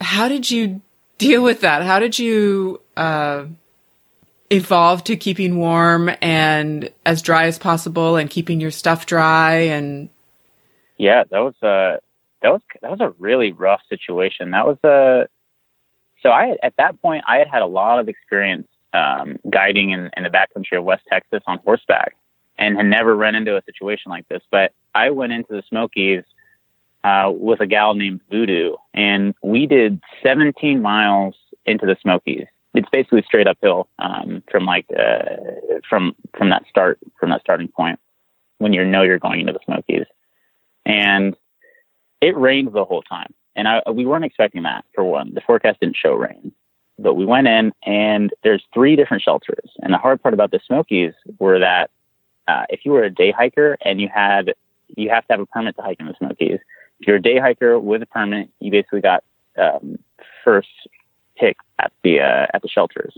[0.01, 0.83] How did you
[1.19, 1.83] deal with that?
[1.83, 3.47] How did you uh,
[4.51, 10.09] evolve to keeping warm and as dry as possible and keeping your stuff dry and
[10.99, 11.99] Yeah, that was a
[12.43, 14.51] that was that was a really rough situation.
[14.51, 15.27] That was a
[16.23, 20.11] so I at that point I had had a lot of experience um, guiding in,
[20.17, 22.17] in the backcountry of West Texas on horseback,
[22.57, 24.43] and had never run into a situation like this.
[24.51, 26.25] But I went into the Smokies
[27.03, 31.35] uh, with a gal named Voodoo, and we did 17 miles
[31.67, 32.47] into the Smokies.
[32.75, 35.37] It's basically straight uphill um, from like uh,
[35.89, 38.01] from from that start from that starting point
[38.59, 40.07] when you know you're going into the Smokies
[40.87, 41.37] and
[42.21, 43.33] it rained the whole time.
[43.57, 45.33] And I, we weren't expecting that for one.
[45.35, 46.53] The forecast didn't show rain,
[46.99, 49.71] but we went in and there's three different shelters.
[49.81, 51.91] And the hard part about the Smokies were that
[52.47, 54.55] uh, if you were a day hiker and you had,
[54.97, 56.59] you have to have a permit to hike in the Smokies.
[57.01, 59.25] If you're a day hiker with a permit, you basically got
[59.59, 59.99] um,
[60.45, 60.69] first
[61.37, 63.17] pick at the uh, at the shelters.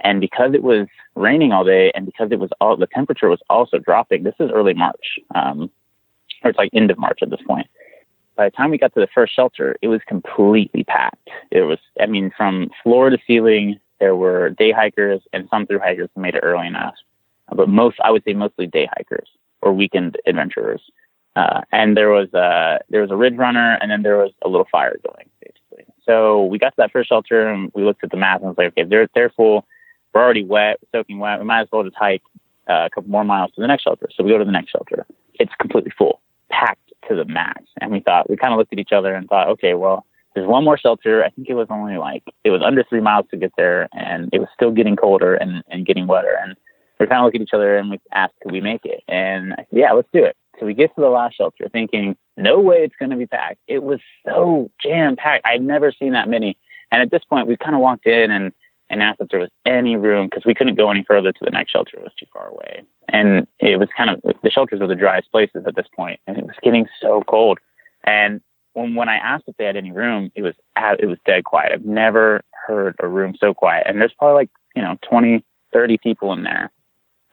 [0.00, 3.40] And because it was raining all day, and because it was all the temperature was
[3.48, 4.24] also dropping.
[4.24, 5.18] This is early March.
[5.34, 5.70] Um,
[6.42, 7.66] or it's like end of March at this point.
[8.36, 11.28] By the time we got to the first shelter, it was completely packed.
[11.50, 15.78] It was, I mean, from floor to ceiling, there were day hikers and some through
[15.78, 16.94] hikers who made it early enough.
[17.54, 19.28] But most, I would say mostly day hikers
[19.62, 20.82] or weekend adventurers.
[21.34, 24.48] Uh, and there was a, there was a ridge runner and then there was a
[24.48, 25.84] little fire going basically.
[26.04, 28.58] So we got to that first shelter and we looked at the map and was
[28.58, 29.66] like, okay, they're, they're full.
[30.14, 31.38] We're already wet, soaking wet.
[31.38, 32.22] We might as well just hike
[32.68, 34.08] uh, a couple more miles to the next shelter.
[34.14, 35.06] So we go to the next shelter.
[35.34, 37.62] It's completely full, packed to the max.
[37.80, 40.46] And we thought, we kind of looked at each other and thought, okay, well, there's
[40.46, 41.24] one more shelter.
[41.24, 44.28] I think it was only like, it was under three miles to get there and
[44.32, 46.38] it was still getting colder and, and getting wetter.
[46.42, 46.56] And
[47.00, 49.02] we kind of looked at each other and we asked, could we make it?
[49.08, 50.36] And said, yeah, let's do it.
[50.58, 53.60] So we get to the last shelter thinking, no way it's going to be packed.
[53.66, 55.46] It was so jam packed.
[55.46, 56.56] I'd never seen that many.
[56.90, 58.52] And at this point, we kind of walked in and,
[58.88, 61.50] and asked if there was any room because we couldn't go any further to the
[61.50, 61.96] next shelter.
[61.96, 62.82] It was too far away.
[63.08, 66.36] And it was kind of, the shelters were the driest places at this point, And
[66.36, 67.58] it was getting so cold.
[68.04, 68.40] And
[68.74, 71.72] when, when I asked if they had any room, it was, it was dead quiet.
[71.72, 73.86] I've never heard a room so quiet.
[73.86, 76.70] And there's probably like, you know, 20, 30 people in there.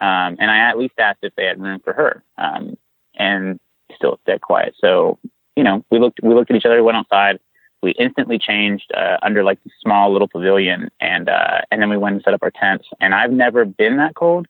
[0.00, 2.22] Um, and I at least asked if they had room for her.
[2.36, 2.76] Um,
[3.16, 3.60] and
[3.94, 4.74] still dead quiet.
[4.80, 5.18] So,
[5.56, 7.38] you know, we looked, we looked at each other, went outside.
[7.84, 11.96] We instantly changed uh, under like the small little pavilion, and uh, and then we
[11.96, 12.88] went and set up our tents.
[13.00, 14.46] And I've never been that cold,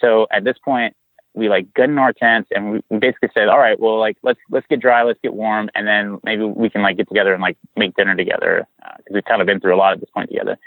[0.00, 0.96] so at this point,
[1.34, 4.16] we like got in our tents, and we, we basically said, all right, well, like
[4.22, 7.32] let's let's get dry, let's get warm, and then maybe we can like get together
[7.32, 10.00] and like make dinner together because uh, we've kind of been through a lot at
[10.00, 10.58] this point together.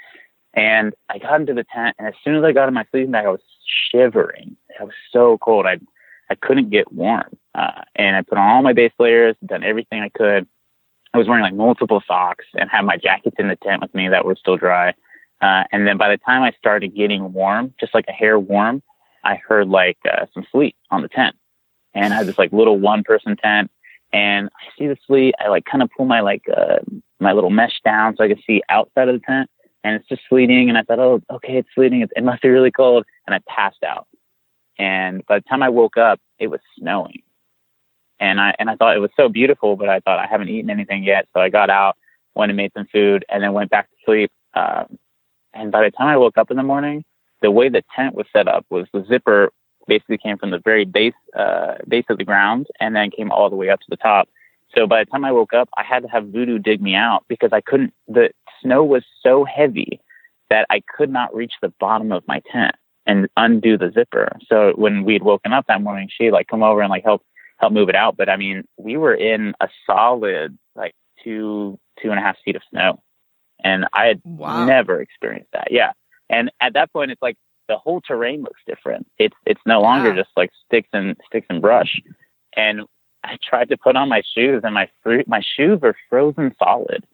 [0.53, 3.11] And I got into the tent, and as soon as I got in my sleeping
[3.11, 3.41] bag, I was
[3.91, 4.56] shivering.
[4.80, 5.65] I was so cold.
[5.65, 5.80] I
[6.30, 7.38] I couldn't get warm.
[7.53, 10.48] Uh, and I put on all my base layers, done everything I could.
[11.13, 14.07] I was wearing like multiple socks and had my jackets in the tent with me
[14.07, 14.93] that were still dry.
[15.41, 18.81] Uh, and then by the time I started getting warm, just like a hair warm,
[19.23, 21.35] I heard like uh, some sleet on the tent.
[21.93, 23.69] And I had this like little one person tent
[24.13, 25.35] and I see the sleet.
[25.39, 26.77] I like kind of pull my like, uh,
[27.19, 29.49] my little mesh down so I can see outside of the tent
[29.83, 30.69] and it's just sleeting.
[30.69, 32.01] And I thought, oh, okay, it's sleeting.
[32.01, 33.05] It, it must be really cold.
[33.27, 34.07] And I passed out.
[34.77, 37.21] And by the time I woke up, it was snowing.
[38.22, 40.69] And I and I thought it was so beautiful, but I thought I haven't eaten
[40.69, 41.27] anything yet.
[41.34, 41.98] So I got out,
[42.35, 44.31] went and made some food, and then went back to sleep.
[44.53, 44.98] Um,
[45.53, 47.03] and by the time I woke up in the morning,
[47.41, 49.52] the way the tent was set up was the zipper
[49.88, 53.49] basically came from the very base uh, base of the ground and then came all
[53.49, 54.30] the way up to the top.
[54.77, 57.26] So by the time I woke up, I had to have Voodoo dig me out
[57.27, 57.93] because I couldn't.
[58.07, 58.30] The
[58.61, 59.99] snow was so heavy
[60.49, 62.76] that I could not reach the bottom of my tent
[63.07, 64.38] and undo the zipper.
[64.48, 67.23] So when we'd woken up that morning, she like come over and like help
[67.61, 68.17] help move it out.
[68.17, 70.93] But I mean, we were in a solid like
[71.23, 73.01] two two and a half feet of snow,
[73.63, 74.65] and I had wow.
[74.65, 75.69] never experienced that.
[75.71, 75.91] Yeah,
[76.29, 79.07] and at that point, it's like the whole terrain looks different.
[79.17, 80.15] It's it's no longer yeah.
[80.23, 82.01] just like sticks and sticks and brush.
[82.57, 82.81] And
[83.23, 87.05] I tried to put on my shoes, and my fruit my shoes were frozen solid,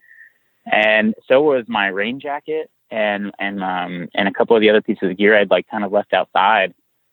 [0.70, 4.80] and so was my rain jacket and and um and a couple of the other
[4.80, 6.72] pieces of gear I'd like kind of left outside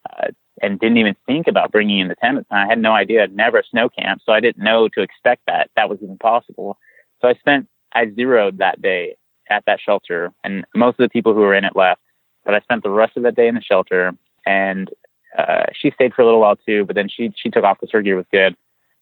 [0.10, 0.28] uh,
[0.61, 2.38] and didn't even think about bringing in the tent.
[2.38, 3.23] And I had no idea.
[3.23, 6.77] I'd never snow camped, so I didn't know to expect that that was even possible.
[7.22, 9.15] So I spent I zeroed that day
[9.49, 12.02] at that shelter, and most of the people who were in it left.
[12.44, 14.14] But I spent the rest of that day in the shelter,
[14.45, 14.90] and
[15.38, 16.86] uh, she stayed for a little while too.
[16.86, 18.56] But then she she took off because her gear was good,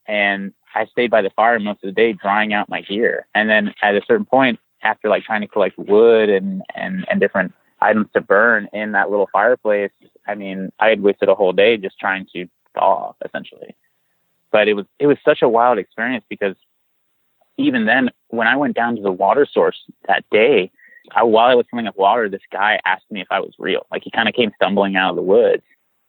[0.07, 3.27] and I stayed by the fire most of the day drying out my gear.
[3.35, 7.19] And then at a certain point, after like trying to collect wood and and and
[7.19, 7.53] different
[7.83, 9.91] items to burn in that little fireplace,
[10.25, 13.75] I mean, I had wasted a whole day just trying to thaw essentially.
[14.51, 16.55] But it was it was such a wild experience because
[17.57, 19.77] even then, when I went down to the water source
[20.07, 20.71] that day,
[21.11, 23.85] I, while I was filling up water, this guy asked me if I was real.
[23.91, 25.63] Like he kind of came stumbling out of the woods,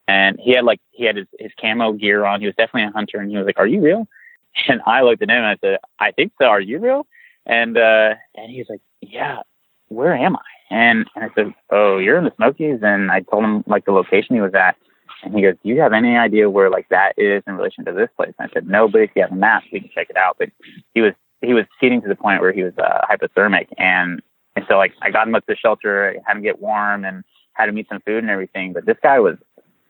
[0.06, 2.40] and he had like he had his, his camo gear on.
[2.40, 4.06] He was definitely a hunter, and he was like, "Are you real?"
[4.68, 6.46] And I looked at him and I said, "I think so.
[6.46, 7.06] Are you real?"
[7.44, 9.40] And uh, and he's like, "Yeah,
[9.88, 10.40] where am I?"
[10.70, 13.92] And, and I said, "Oh, you're in the Smokies." And I told him like the
[13.92, 14.76] location he was at,
[15.22, 17.92] and he goes, "Do you have any idea where like that is in relation to
[17.92, 20.08] this place?" And I said, "No, but if you have a map, we can check
[20.10, 20.50] it out." But
[20.94, 21.12] he was
[21.42, 24.22] he was heating to the point where he was uh, hypothermic, and
[24.56, 27.24] and so like I got him up to the shelter, had him get warm, and
[27.52, 28.72] had him eat some food and everything.
[28.72, 29.36] But this guy was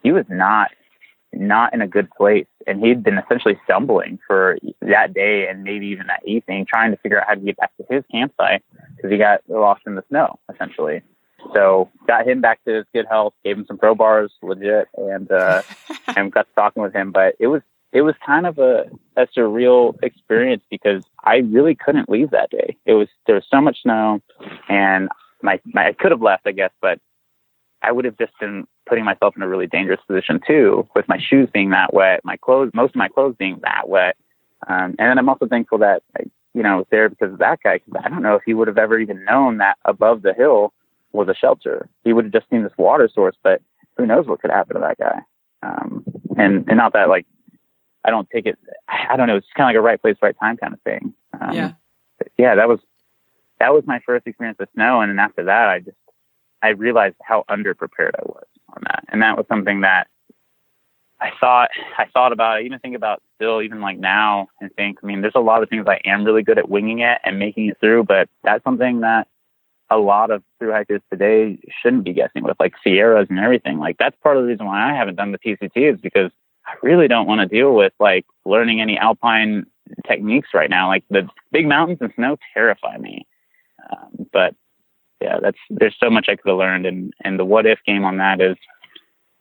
[0.02, 0.70] he was not
[1.36, 2.46] not in a good place.
[2.66, 6.96] And he'd been essentially stumbling for that day and maybe even that evening, trying to
[6.98, 8.62] figure out how to get back to his campsite
[8.96, 11.02] because he got lost in the snow, essentially.
[11.52, 15.30] So got him back to his good health, gave him some pro bars, legit, and
[15.30, 15.62] uh,
[16.16, 17.12] and got talking with him.
[17.12, 17.60] But it was
[17.92, 18.86] it was kind of a,
[19.16, 22.76] a surreal experience because I really couldn't leave that day.
[22.86, 24.20] It was there was so much snow,
[24.68, 25.08] and
[25.42, 26.98] my, my I could have left, I guess, but
[27.82, 31.18] I would have just been putting myself in a really dangerous position too, with my
[31.18, 34.16] shoes being that wet, my clothes, most of my clothes being that wet.
[34.66, 36.24] Um, and then I'm also thankful that I,
[36.54, 37.78] you know I was there because of that guy.
[37.78, 40.72] Because I don't know if he would have ever even known that above the hill
[41.12, 41.88] was a shelter.
[42.04, 43.60] He would have just seen this water source, but
[43.96, 45.20] who knows what could happen to that guy.
[45.62, 46.04] Um,
[46.36, 47.26] and and not that like
[48.04, 48.58] I don't take it.
[48.88, 49.36] I don't know.
[49.36, 51.14] It's kind of like a right place, right time kind of thing.
[51.40, 51.72] Um, Yeah.
[52.38, 52.80] yeah, that was
[53.60, 55.96] that was my first experience with snow, and then after that, I just
[56.62, 60.08] I realized how underprepared I was on that, and that was something that
[61.20, 62.56] I thought I thought about.
[62.56, 64.98] I even think about still, even like now, and think.
[65.02, 67.38] I mean, there's a lot of things I am really good at winging it and
[67.38, 69.28] making it through, but that's something that
[69.90, 73.78] a lot of through hikers today shouldn't be guessing with, like Sierras and everything.
[73.78, 76.30] Like that's part of the reason why I haven't done the PCT is because
[76.66, 79.66] I really don't want to deal with like learning any alpine
[80.06, 80.88] techniques right now.
[80.88, 83.26] Like the big mountains and snow terrify me.
[83.90, 84.54] Um, but
[85.24, 88.04] yeah, that's there's so much I could have learned, and and the what if game
[88.04, 88.56] on that is,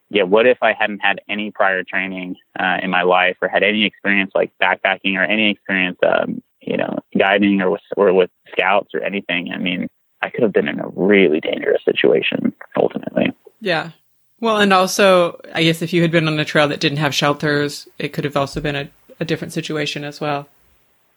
[0.09, 3.63] yeah, what if I hadn't had any prior training uh, in my life or had
[3.63, 8.29] any experience like backpacking or any experience, um, you know, guiding or with or with
[8.51, 9.51] scouts or anything.
[9.53, 9.89] I mean,
[10.21, 13.33] I could have been in a really dangerous situation ultimately.
[13.59, 13.91] Yeah.
[14.39, 17.13] Well, and also, I guess if you had been on a trail that didn't have
[17.13, 18.89] shelters, it could have also been a,
[19.19, 20.47] a different situation as well.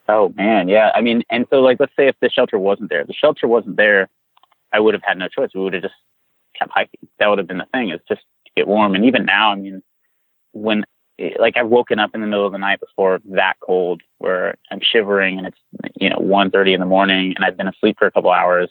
[0.09, 0.91] Oh man, yeah.
[0.95, 3.77] I mean, and so like, let's say if the shelter wasn't there, the shelter wasn't
[3.77, 4.09] there,
[4.73, 5.51] I would have had no choice.
[5.55, 5.95] We would have just
[6.59, 7.09] kept hiking.
[7.19, 7.91] That would have been the thing.
[7.91, 8.95] Is just to get warm.
[8.95, 9.83] And even now, I mean,
[10.53, 10.85] when
[11.39, 14.81] like I've woken up in the middle of the night before that cold, where I'm
[14.83, 15.59] shivering and it's
[15.97, 18.71] you know one thirty in the morning, and I've been asleep for a couple hours,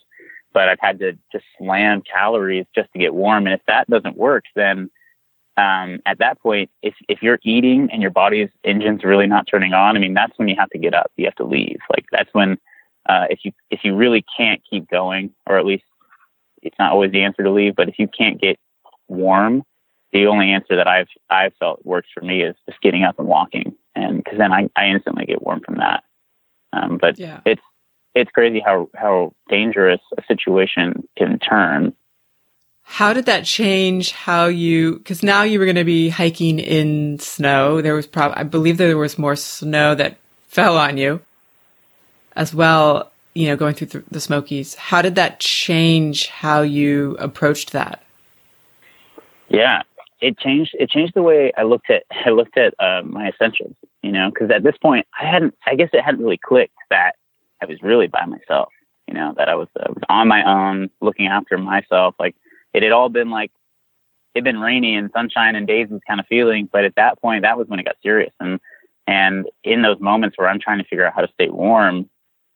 [0.53, 3.47] but I've had to just slam calories just to get warm.
[3.47, 4.89] And if that doesn't work, then
[5.57, 9.73] um, at that point, if if you're eating and your body's engine's really not turning
[9.73, 11.11] on, I mean, that's when you have to get up.
[11.15, 11.79] You have to leave.
[11.89, 12.57] Like that's when
[13.07, 15.83] uh, if you if you really can't keep going, or at least
[16.61, 18.57] it's not always the answer to leave, but if you can't get
[19.07, 19.63] warm,
[20.11, 23.27] the only answer that I've I've felt works for me is just getting up and
[23.27, 26.03] walking, and because then I, I instantly get warm from that.
[26.73, 27.41] Um, but Yeah.
[27.45, 27.61] it's
[28.15, 31.93] it's crazy how how dangerous a situation can turn.
[32.87, 37.17] How did that change how you, because now you were going to be hiking in
[37.17, 37.81] snow.
[37.81, 40.17] There was probably, I believe there was more snow that
[40.47, 41.19] fell on you
[42.35, 44.75] as well, you know, going through the, Smokies.
[44.75, 48.01] How did that change how you approached that?
[49.49, 49.83] Yeah,
[50.21, 50.75] it changed.
[50.79, 53.75] It changed the way I looked at I looked at uh, my essentials.
[54.01, 55.55] You know, because at this point, I hadn't.
[55.65, 57.15] I guess it hadn't really clicked that
[57.61, 58.69] I was really by myself.
[59.07, 62.15] You know, that I was, uh, was on my own, looking after myself.
[62.19, 62.35] Like
[62.73, 63.51] it had all been like
[64.35, 67.57] it'd been rainy and sunshine and daisies kind of feeling, but at that point, that
[67.57, 68.33] was when it got serious.
[68.39, 68.59] And
[69.07, 72.09] and in those moments where I'm trying to figure out how to stay warm,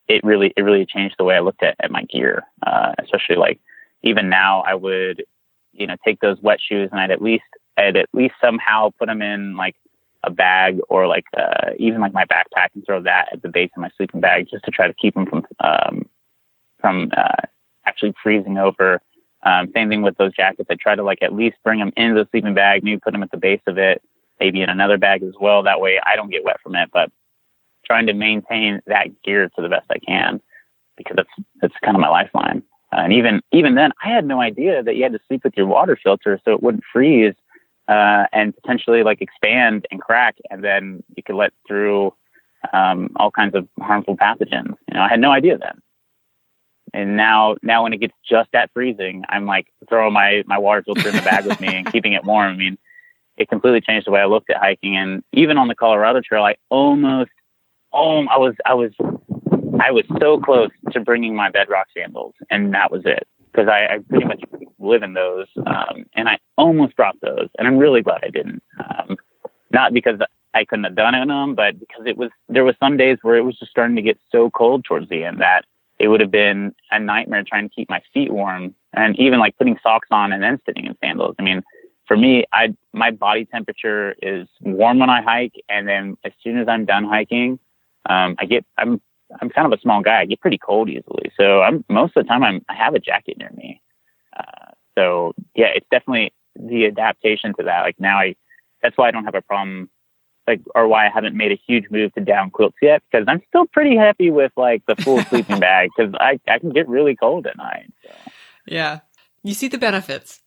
[0.09, 2.43] it really it really changed the way I looked at, at my gear.
[2.65, 3.61] Uh, especially like
[4.01, 5.23] even now, I would
[5.71, 7.43] you know take those wet shoes and I'd at least
[7.77, 9.75] I'd at least somehow put them in like
[10.23, 13.69] a bag or like uh, even like my backpack and throw that at the base
[13.77, 16.09] of my sleeping bag just to try to keep them from um,
[16.81, 17.45] from uh,
[17.85, 19.01] actually freezing over.
[19.43, 20.67] Um, same thing with those jackets.
[20.69, 23.23] I try to like at least bring them into the sleeping bag, maybe put them
[23.23, 24.01] at the base of it,
[24.39, 25.63] maybe in another bag as well.
[25.63, 26.89] That way I don't get wet from it.
[26.91, 27.09] But
[27.89, 30.41] trying to maintain that gear to the best I can
[30.97, 32.63] because that's that's kind of my lifeline.
[32.93, 35.55] Uh, and even even then, I had no idea that you had to sleep with
[35.55, 37.35] your water filter so it wouldn't freeze
[37.87, 42.13] uh, and potentially like expand and crack, and then you could let through
[42.73, 44.75] um, all kinds of harmful pathogens.
[44.87, 45.81] You know, I had no idea then.
[46.93, 50.83] And now, now when it gets just at freezing, I'm like throwing my my water
[50.83, 52.53] filter in the bag with me and keeping it warm.
[52.53, 52.77] I mean,
[53.37, 54.97] it completely changed the way I looked at hiking.
[54.97, 57.31] And even on the Colorado Trail, I almost,
[57.93, 58.91] oh, I was, I was,
[59.79, 63.95] I was so close to bringing my Bedrock sandals, and that was it because I,
[63.95, 64.41] I pretty much
[64.79, 68.61] live in those, um, and I almost brought those, and I'm really glad I didn't.
[68.79, 69.17] Um,
[69.71, 70.19] not because
[70.53, 73.17] I couldn't have done it in them, but because it was there was some days
[73.21, 75.65] where it was just starting to get so cold towards the end that
[75.99, 79.57] it would have been a nightmare trying to keep my feet warm, and even like
[79.57, 81.35] putting socks on and then sitting in sandals.
[81.39, 81.63] I mean,
[82.07, 86.57] for me, I my body temperature is warm when I hike, and then as soon
[86.57, 87.59] as I'm done hiking,
[88.09, 89.01] um, I get I'm
[89.39, 90.21] I'm kind of a small guy.
[90.21, 92.99] I get pretty cold easily, so I'm most of the time I'm I have a
[92.99, 93.81] jacket near me.
[94.35, 97.81] Uh, so yeah, it's definitely the adaptation to that.
[97.81, 98.35] Like now, I
[98.81, 99.89] that's why I don't have a problem,
[100.47, 103.41] like or why I haven't made a huge move to down quilts yet because I'm
[103.47, 107.15] still pretty happy with like the full sleeping bag because I I can get really
[107.15, 107.93] cold at night.
[108.03, 108.11] So.
[108.65, 108.99] Yeah.
[109.43, 110.41] You see the benefits.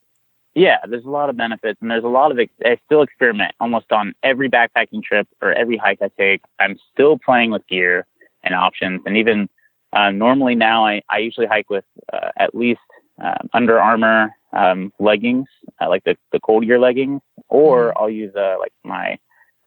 [0.54, 2.38] Yeah, there's a lot of benefits, and there's a lot of.
[2.38, 6.42] Ex- I still experiment almost on every backpacking trip or every hike I take.
[6.58, 8.06] I'm still playing with gear
[8.44, 9.48] and options, and even
[9.94, 12.80] uh, normally now I, I usually hike with uh, at least
[13.22, 15.46] uh, Under Armour um, leggings,
[15.80, 19.18] uh, like the the cold gear leggings, or I'll use uh, like my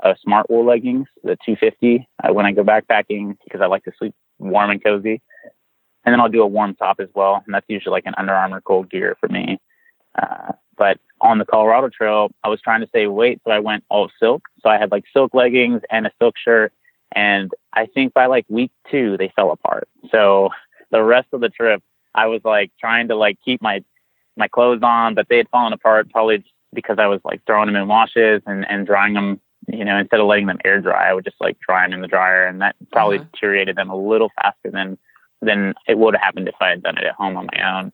[0.04, 4.14] uh, Smartwool leggings, the 250, uh, when I go backpacking because I like to sleep
[4.40, 5.22] warm and cozy.
[6.04, 7.42] And then I'll do a warm top as well.
[7.46, 9.60] And that's usually like an Under Armour cold gear for me.
[10.22, 13.84] Uh, but on the Colorado Trail, I was trying to save weight, so I went
[13.90, 14.44] all silk.
[14.62, 16.74] So I had like silk leggings and a silk shirt.
[17.14, 19.88] And I think by like week two, they fell apart.
[20.12, 20.50] So
[20.92, 21.82] the rest of the trip,
[22.14, 23.84] I was like trying to like keep my
[24.38, 26.44] my clothes on, but they had fallen apart probably
[26.74, 29.40] because I was like throwing them in washes and and drying them.
[29.68, 32.02] You know, instead of letting them air dry, I would just like dry them in
[32.02, 33.26] the dryer, and that probably Uh-huh.
[33.34, 34.98] deteriorated them a little faster than
[35.42, 37.92] than it would have happened if I had done it at home on my own.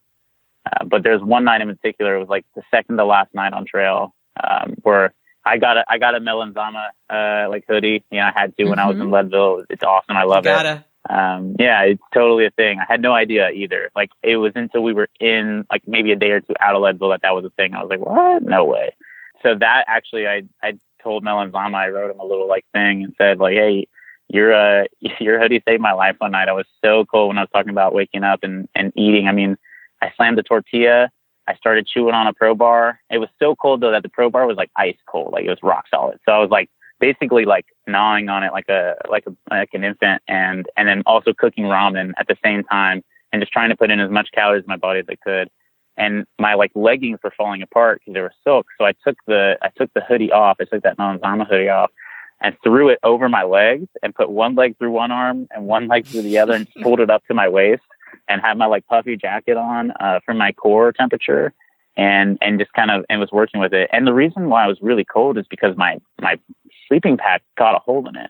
[0.66, 3.54] Uh, but there's one night in particular, it was like the second to last night
[3.54, 5.14] on trail, um, where
[5.44, 8.04] I got a I got a Melanzana uh, like hoodie.
[8.12, 9.64] You know, I had to when I was in Leadville.
[9.70, 10.16] It's awesome.
[10.16, 10.50] I love it.
[10.50, 10.86] Gotta.
[11.10, 12.78] um yeah it's totally a thing.
[12.80, 13.90] I had no idea either.
[13.96, 16.82] Like it was until we were in like maybe a day or two out of
[16.84, 17.74] leadville that that was a thing.
[17.74, 18.44] I was like what?
[18.44, 18.96] No way.
[19.42, 23.16] So that actually i i told Melanzana i wrote him a little like thing and
[23.18, 23.88] said like hey
[24.30, 24.86] your uh
[25.20, 26.50] your hoodie saved my life one night.
[26.50, 29.28] I was so cold when i was talking about waking up and and eating.
[29.28, 29.58] I mean
[30.02, 31.10] i slammed the tortilla
[31.48, 34.30] i started chewing on a pro bar it was so cold though that the pro
[34.30, 36.70] bar was like ice cold like it was rock solid so i was like
[37.00, 41.02] basically like gnawing on it like a like a like an infant and and then
[41.06, 43.02] also cooking ramen at the same time
[43.32, 45.50] and just trying to put in as much calories in my body as I could.
[45.98, 48.68] And my like leggings were falling apart because they were silk.
[48.78, 50.58] So I took the I took the hoodie off.
[50.60, 51.92] I took that Melanzana hoodie off
[52.40, 55.88] and threw it over my legs and put one leg through one arm and one
[55.88, 57.84] leg through the other and pulled it up to my waist
[58.28, 61.54] and had my like puffy jacket on uh, for my core temperature
[61.98, 63.90] and and just kind of and was working with it.
[63.92, 66.40] And the reason why I was really cold is because my my
[66.88, 68.30] sleeping pad got a hole in it,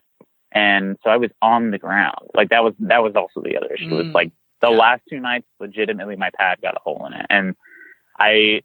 [0.52, 2.28] and so I was on the ground.
[2.34, 3.94] Like that was that was also the other issue.
[3.94, 4.14] It was Mm.
[4.14, 4.76] like the Yeah.
[4.76, 7.54] last two nights, legitimately, my pad got a hole in it, and
[8.18, 8.62] I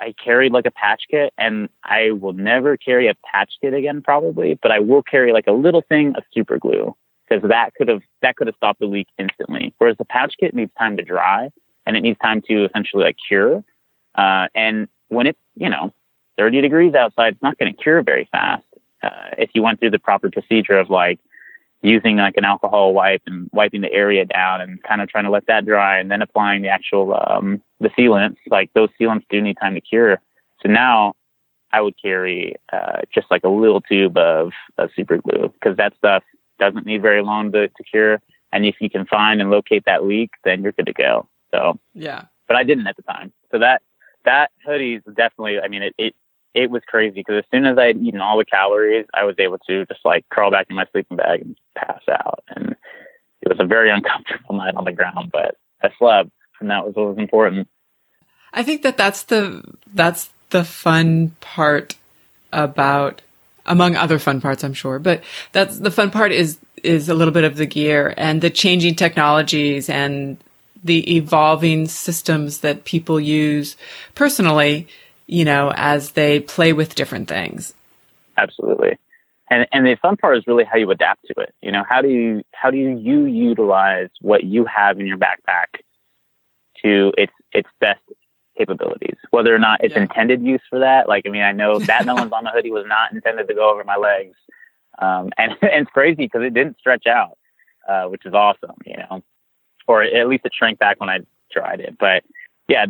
[0.00, 4.02] I carried like a patch kit, and I will never carry a patch kit again,
[4.02, 4.58] probably.
[4.62, 6.96] But I will carry like a little thing of super glue
[7.30, 9.72] because that could have that could have stopped the leak instantly.
[9.78, 11.50] Whereas the pouch kit needs time to dry,
[11.86, 13.64] and it needs time to essentially like cure.
[14.14, 15.92] Uh, and when it's you know
[16.36, 18.64] 30 degrees outside, it's not going to cure very fast.
[19.02, 21.20] Uh, if you went through the proper procedure of like
[21.82, 25.30] using like an alcohol wipe and wiping the area down and kind of trying to
[25.30, 29.40] let that dry and then applying the actual um, the sealants, like those sealants do
[29.40, 30.20] need time to cure.
[30.62, 31.14] So now
[31.72, 35.94] I would carry uh, just like a little tube of, of super glue because that
[35.96, 36.22] stuff
[36.60, 38.20] doesn't need very long to, to cure.
[38.52, 41.28] And if you can find and locate that leak, then you're good to go.
[41.52, 42.24] So Yeah.
[42.46, 43.32] but I didn't at the time.
[43.50, 43.82] So that
[44.24, 45.58] that hoodie is definitely.
[45.60, 46.14] I mean, it it,
[46.54, 49.36] it was crazy because as soon as I had eaten all the calories, I was
[49.38, 52.42] able to just like crawl back in my sleeping bag and pass out.
[52.48, 52.76] And
[53.42, 56.30] it was a very uncomfortable night on the ground, but I slept,
[56.60, 57.68] and that was what was important.
[58.52, 59.62] I think that that's the
[59.94, 61.96] that's the fun part
[62.52, 63.22] about
[63.66, 65.22] among other fun parts I'm sure but
[65.52, 68.94] that's the fun part is is a little bit of the gear and the changing
[68.94, 70.38] technologies and
[70.82, 73.76] the evolving systems that people use
[74.14, 74.88] personally
[75.26, 77.74] you know as they play with different things
[78.40, 78.98] Absolutely.
[79.50, 81.54] And and the fun part is really how you adapt to it.
[81.60, 85.18] You know, how do you how do you, you utilize what you have in your
[85.18, 85.82] backpack
[86.82, 88.00] to its its best
[88.60, 90.02] capabilities, whether or not it's Yeah.
[90.02, 91.08] intended use for that.
[91.08, 93.96] Like, I mean, I know that Melanzana hoodie was not intended to go over my
[93.96, 94.36] legs,
[94.98, 97.38] um, and, and it's crazy because it didn't stretch out,
[97.88, 99.22] uh, which is awesome, you know,
[99.86, 101.20] or at least it shrank back when I
[101.50, 101.96] tried it.
[101.98, 102.22] But
[102.68, 102.86] yeah,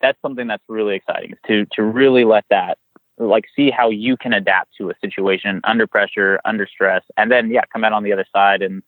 [0.00, 2.78] that's something that's really exciting to to really let that
[3.18, 7.50] like see how you can adapt to a situation under pressure, under stress, and then
[7.50, 8.82] yeah, come out on the other side and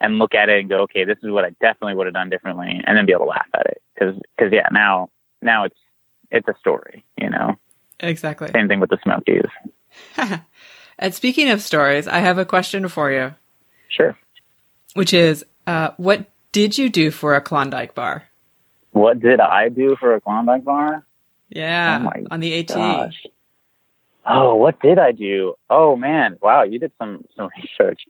[0.00, 2.30] and look at it and go, okay, this is what I definitely would have done
[2.30, 5.10] differently, and then be able to laugh at it because because yeah, now
[5.42, 5.76] now it's
[6.30, 7.56] it's a story, you know.
[8.00, 9.46] exactly Same thing with the Smokies.
[10.98, 13.34] and speaking of stories I have a question for you
[13.88, 14.16] Sure.
[14.94, 18.24] which is uh, what did you do for a Klondike bar
[18.92, 21.04] What did I do for a Klondike bar?
[21.48, 23.26] yeah Oh my on the AT Gosh.
[24.30, 25.54] Oh, what did I do?
[25.70, 28.02] Oh man, wow, you did some some research.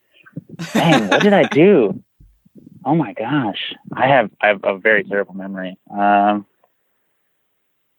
[0.75, 2.03] Dang, what did I do?
[2.85, 5.77] Oh my gosh, I have I have a very terrible memory.
[5.91, 6.47] Um,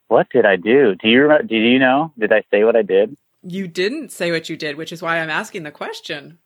[0.09, 0.95] what did I do?
[0.95, 2.11] Do you remember, do you know?
[2.19, 3.15] Did I say what I did?
[3.41, 6.39] You didn't say what you did, which is why I'm asking the question.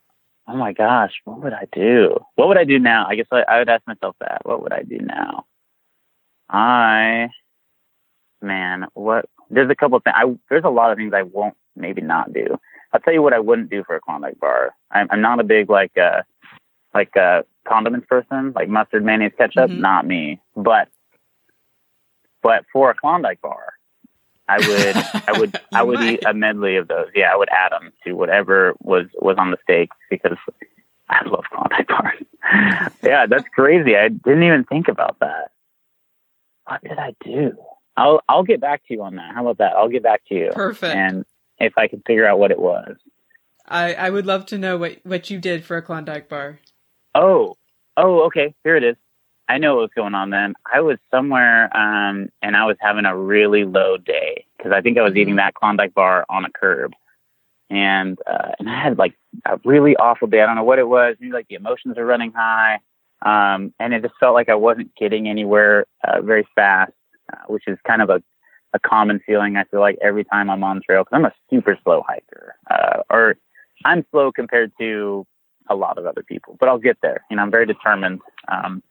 [0.48, 2.18] Oh my gosh, what would I do?
[2.36, 3.08] What would I do now?
[3.08, 4.42] I guess I, I would ask myself that.
[4.46, 5.46] What would I do now?
[6.50, 7.30] I,
[8.42, 9.26] man, what?
[9.50, 10.16] There's a couple of things.
[10.18, 12.60] I there's a lot of things I won't maybe not do.
[12.92, 14.76] I'll tell you what I wouldn't do for a Klondike bar.
[14.92, 16.22] I'm, I'm not a big like uh
[16.94, 19.70] like uh condiments person, like mustard, mayonnaise, ketchup.
[19.72, 19.80] Mhm.
[19.80, 20.42] Not me.
[20.56, 20.90] But
[22.44, 23.74] but for a Klondike bar,
[24.48, 27.08] I would, I would, I would eat a medley of those.
[27.16, 30.38] Yeah, I would add them to whatever was was on the steak because
[31.10, 32.92] I love Klondike bars.
[33.04, 33.96] yeah, that's crazy.
[33.96, 35.52] I didn't even think about that.
[36.66, 37.54] What did I do?
[37.96, 39.34] I'll I'll get back to you on that.
[39.34, 39.74] How about that?
[39.78, 40.52] I'll get back to you.
[40.54, 40.96] Perfect.
[40.96, 41.26] And
[41.60, 42.98] if I can figure out what it was.
[43.68, 46.60] I, I would love to know what, what you did for a Klondike bar.
[47.16, 47.56] Oh,
[47.96, 48.54] oh, okay.
[48.64, 48.96] Here it is.
[49.48, 50.56] I know what was going on then.
[50.72, 54.98] I was somewhere, um, and I was having a really low day because I think
[54.98, 56.94] I was eating that Klondike bar on a curb,
[57.70, 59.14] and uh, and I had like
[59.46, 60.42] a really awful day.
[60.42, 61.18] I don't know what it was.
[61.20, 62.80] Maybe like the emotions are running high,
[63.22, 66.94] um, and it just felt like I wasn't getting anywhere uh, very fast,
[67.32, 68.24] uh, which is kind of a
[68.74, 69.58] a common feeling.
[69.58, 73.04] I feel like every time I'm on trail because I'm a super slow hiker, uh,
[73.10, 73.36] or
[73.84, 75.28] I'm slow compared to
[75.70, 77.24] a lot of other people, but I'll get there.
[77.30, 78.22] You know, I'm very determined.
[78.48, 78.82] Um,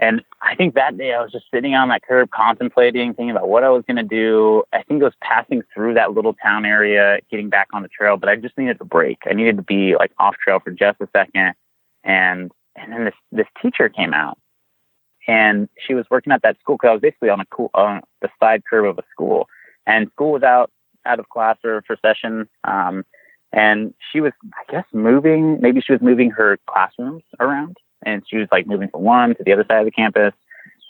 [0.00, 3.48] and I think that day I was just sitting on that curb contemplating, thinking about
[3.48, 4.62] what I was going to do.
[4.72, 8.16] I think I was passing through that little town area, getting back on the trail,
[8.16, 9.18] but I just needed a break.
[9.28, 11.54] I needed to be like off trail for just a second.
[12.04, 14.38] And, and then this, this teacher came out
[15.26, 18.02] and she was working at that school because I was basically on a cool, on
[18.22, 19.48] the side curb of a school
[19.84, 20.70] and school was out,
[21.06, 22.48] out of class or for session.
[22.62, 23.04] Um,
[23.52, 28.36] and she was, I guess, moving, maybe she was moving her classrooms around and she
[28.36, 30.34] was like moving from one to the other side of the campus.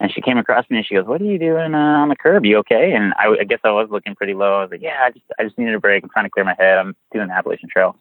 [0.00, 2.14] And she came across me and she goes, "What are you doing uh, on the
[2.14, 2.44] curb?
[2.44, 4.58] You okay?" And I, I guess I was looking pretty low.
[4.58, 6.04] I was like, "Yeah, I just I just needed a break.
[6.04, 6.78] I'm trying to clear my head.
[6.78, 7.96] I'm doing the Appalachian Trail."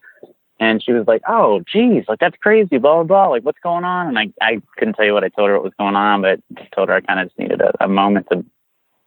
[0.59, 3.27] And she was like, "Oh, geez, like that's crazy, blah blah blah.
[3.27, 5.63] Like what's going on?" And I I couldn't tell you what I told her what
[5.63, 8.27] was going on, but I told her I kind of just needed a, a moment
[8.31, 8.45] to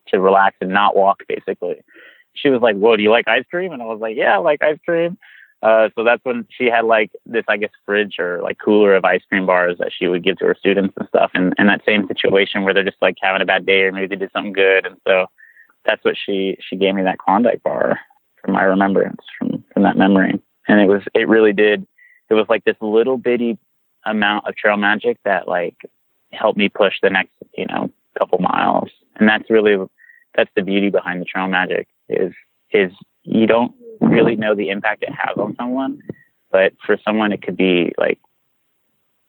[0.09, 1.77] to relax and not walk, basically.
[2.35, 4.39] She was like, "Whoa, do you like ice cream?" And I was like, "Yeah, I
[4.39, 5.16] like ice cream."
[5.62, 9.05] Uh, so that's when she had like this, I guess, fridge or like cooler of
[9.05, 11.31] ice cream bars that she would give to her students and stuff.
[11.35, 14.07] And in that same situation where they're just like having a bad day or maybe
[14.07, 14.87] they did something good.
[14.87, 15.27] And so
[15.85, 18.01] that's what she, she gave me that Klondike bar
[18.43, 20.41] from my remembrance from, from that memory.
[20.66, 21.87] And it was, it really did.
[22.31, 23.59] It was like this little bitty
[24.07, 25.77] amount of trail magic that like
[26.32, 28.89] helped me push the next, you know, couple miles.
[29.16, 29.77] And that's really,
[30.35, 32.32] that's the beauty behind the trail magic is,
[32.73, 32.93] is
[33.24, 36.02] you don't really know the impact it has on someone.
[36.51, 38.18] But for someone, it could be like,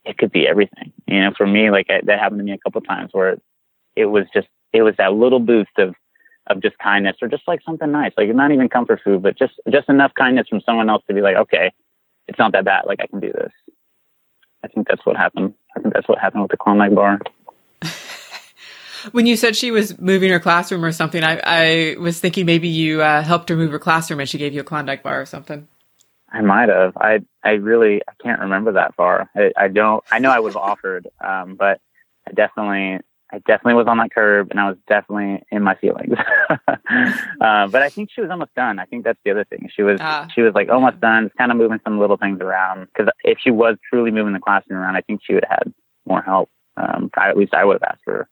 [0.04, 0.92] it could be everything.
[1.08, 3.38] You know, for me, like I, that happened to me a couple times where
[3.96, 5.94] it was just, it was that little boost of,
[6.48, 9.54] of just kindness or just like something nice, like not even comfort food, but just,
[9.70, 11.72] just enough kindness from someone else to be like, okay,
[12.28, 12.86] it's not that bad.
[12.88, 13.52] Like I can do this.
[14.64, 15.54] I think that's what happened.
[15.76, 17.20] I think that's what happened with the Klondike bar.
[19.12, 22.68] When you said she was moving her classroom or something, I, I was thinking maybe
[22.68, 25.26] you uh, helped her move her classroom and she gave you a Klondike bar or
[25.26, 25.68] something.
[26.34, 26.96] I might have.
[26.96, 29.30] I I really I can't remember that far.
[29.36, 30.02] I, I don't.
[30.12, 31.82] I know I would have offered, um, but
[32.28, 33.00] I definitely
[33.34, 36.14] I definitely was on that curb and I was definitely in my feelings.
[36.50, 38.80] uh, but I think she was almost done.
[38.80, 39.70] I think that's the other thing.
[39.76, 40.28] She was Ah.
[40.34, 42.88] she was like almost done, just kind of moving some little things around.
[42.88, 45.74] Because if she was truly moving the classroom around, I think she would have had
[46.06, 46.50] more help.
[46.78, 48.30] Um, I, at least I would have asked for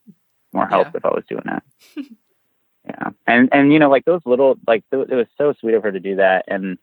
[0.53, 0.91] more help Yeah.
[0.95, 1.63] if I was doing that.
[2.85, 5.83] yeah, and and you know like those little like th- it was so sweet of
[5.83, 6.45] her to do that.
[6.47, 6.77] And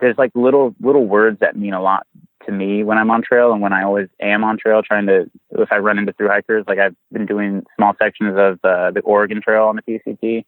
[0.00, 2.06] there's like little little words that mean a lot
[2.46, 5.30] to me when I'm on trail and when I always am on trail trying to
[5.52, 9.00] if I run into through hikers like I've been doing small sections of uh, the
[9.04, 10.44] Oregon Trail on the PCT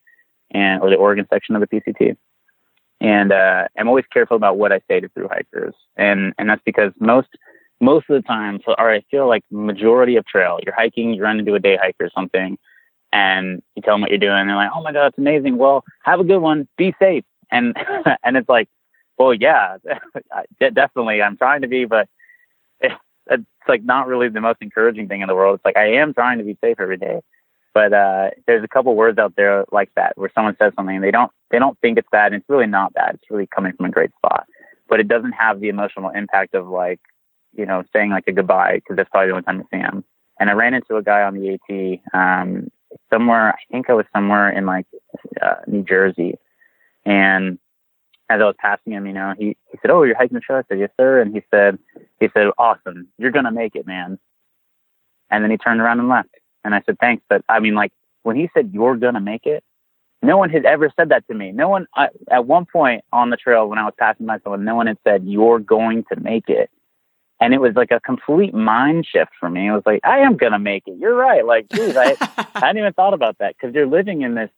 [0.51, 2.16] and or the Oregon section of the PCT
[3.01, 6.62] and uh, I'm always careful about what I say to through hikers and and that's
[6.64, 7.28] because most
[7.80, 11.22] most of the time so or I feel like majority of trail you're hiking you
[11.22, 12.59] run into a day hike or something
[13.12, 15.59] and you tell them what you're doing and they're like oh my god it's amazing
[15.59, 17.76] well have a good one be safe and
[18.24, 18.68] and it's like
[19.18, 19.76] well, yeah,
[20.60, 21.22] definitely.
[21.22, 22.09] I'm trying to be, but
[22.80, 22.94] it's,
[23.66, 25.55] like not really the most encouraging thing in the world.
[25.55, 27.20] It's like I am trying to be safe every day,
[27.72, 31.02] but uh, there's a couple words out there like that where someone says something and
[31.02, 33.14] they don't they don't think it's bad, and it's really not bad.
[33.14, 34.44] It's really coming from a great spot,
[34.86, 37.01] but it doesn't have the emotional impact of like
[37.56, 40.05] you know saying like a goodbye because that's probably the only time you see him.
[40.39, 42.70] And I ran into a guy on the AT um,
[43.12, 43.51] somewhere.
[43.51, 44.86] I think I was somewhere in like
[45.40, 46.35] uh, New Jersey,
[47.05, 47.59] and
[48.31, 50.59] as I was passing him, you know, he, he said, Oh, you're hiking the trail?
[50.59, 51.20] I said, Yes, sir.
[51.20, 51.78] And he said,
[52.20, 53.09] he said, Awesome.
[53.18, 54.18] You're to make it, man.
[55.31, 56.31] And then he turned around and left.
[56.64, 57.22] And I said, Thanks.
[57.28, 59.62] But I mean, like when he said, You're to make it,
[60.22, 61.52] no one had ever said that to me.
[61.52, 64.64] No one, I, at one point on the trail when I was passing by someone,
[64.64, 66.70] no one had said, You're going to make it.
[67.44, 69.68] And it was like a complete mind shift for me.
[69.68, 70.96] It was like, I am going to make it.
[70.98, 71.44] You're right.
[71.44, 72.16] Like, geez, I,
[72.54, 74.48] I hadn't even thought about that because you're living in this.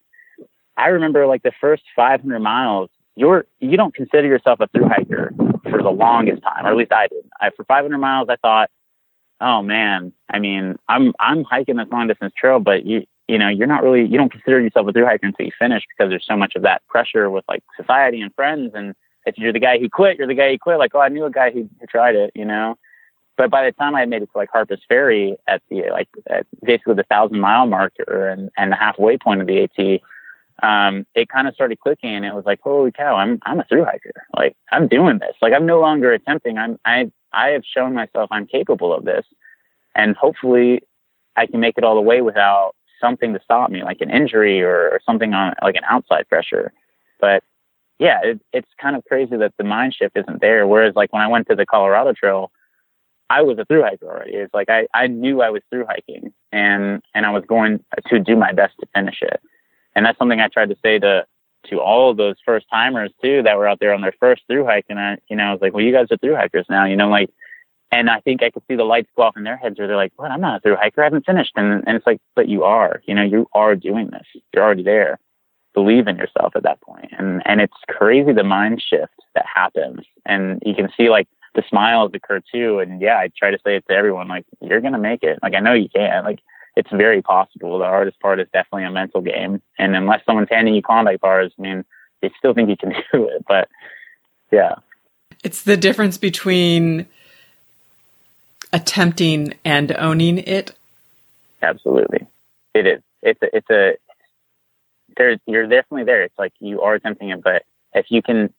[0.76, 5.32] I remember like the first 500 miles, you're you don't consider yourself a through hiker
[5.68, 7.30] for the longest time, or at least I didn't.
[7.40, 8.70] I, for 500 miles, I thought,
[9.40, 13.48] oh man, I mean, I'm I'm hiking this long distance trail, but you you know,
[13.48, 16.26] you're not really, you don't consider yourself a through hiker until you finish because there's
[16.26, 18.72] so much of that pressure with like society and friends.
[18.74, 18.94] And
[19.36, 20.78] you're the guy who quit, you're the guy who quit.
[20.78, 22.76] Like, oh, I knew a guy who, who tried it, you know.
[23.36, 26.46] But by the time I made it to like Harpers Ferry at the like at
[26.64, 30.00] basically the thousand mile marker and and the halfway point of the AT,
[30.62, 33.64] um, it kind of started clicking and it was like, holy cow, I'm I'm a
[33.64, 34.12] through hiker.
[34.34, 35.34] Like I'm doing this.
[35.42, 36.56] Like I'm no longer attempting.
[36.56, 39.26] I'm I I have shown myself I'm capable of this,
[39.94, 40.82] and hopefully
[41.36, 44.62] I can make it all the way without something to stop me, like an injury
[44.62, 46.72] or, or something on like an outside pressure.
[47.20, 47.44] But
[47.98, 50.66] yeah, it, it's kind of crazy that the mind shift isn't there.
[50.66, 52.50] Whereas like when I went to the Colorado Trail,
[53.28, 54.34] I was a through hiker already.
[54.34, 58.20] It's like I, I knew I was through hiking and and I was going to
[58.20, 59.40] do my best to finish it.
[59.94, 61.26] And that's something I tried to say to
[61.70, 64.64] to all of those first timers too that were out there on their first through
[64.64, 64.86] hike.
[64.88, 66.84] And I, you know, I was like, well, you guys are through hikers now.
[66.84, 67.30] You know, like
[67.92, 69.96] and I think I could see the lights go off in their heads where they're
[69.96, 70.30] like, "What?
[70.30, 71.02] I'm not a through hiker.
[71.02, 73.00] I haven't finished." And and it's like, "But you are.
[73.06, 74.26] You know, you are doing this.
[74.52, 75.18] You're already there.
[75.76, 80.00] Believe in yourself at that point." And and it's crazy the mind shift that happens.
[80.24, 82.80] And you can see like the smiles occur too.
[82.80, 85.38] And yeah, I try to say it to everyone like, "You're gonna make it.
[85.42, 86.24] Like I know you can.
[86.24, 86.40] Like
[86.74, 87.78] it's very possible.
[87.78, 89.62] The hardest part is definitely a mental game.
[89.78, 91.84] And unless someone's handing you Klondike bars, I mean,
[92.20, 93.44] they still think you can do it.
[93.46, 93.68] But
[94.50, 94.74] yeah,
[95.44, 97.06] it's the difference between
[98.72, 100.72] attempting and owning it?
[101.62, 102.26] Absolutely,
[102.74, 103.02] it is.
[103.22, 103.96] It's a, it's a
[105.16, 106.22] there's you're definitely there.
[106.22, 107.64] It's like you are attempting it, but
[107.94, 108.52] if you can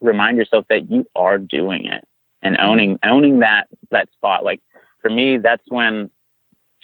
[0.00, 2.04] remind yourself that you are doing it
[2.42, 4.60] and owning owning that that spot, like
[5.00, 6.10] for me, that's when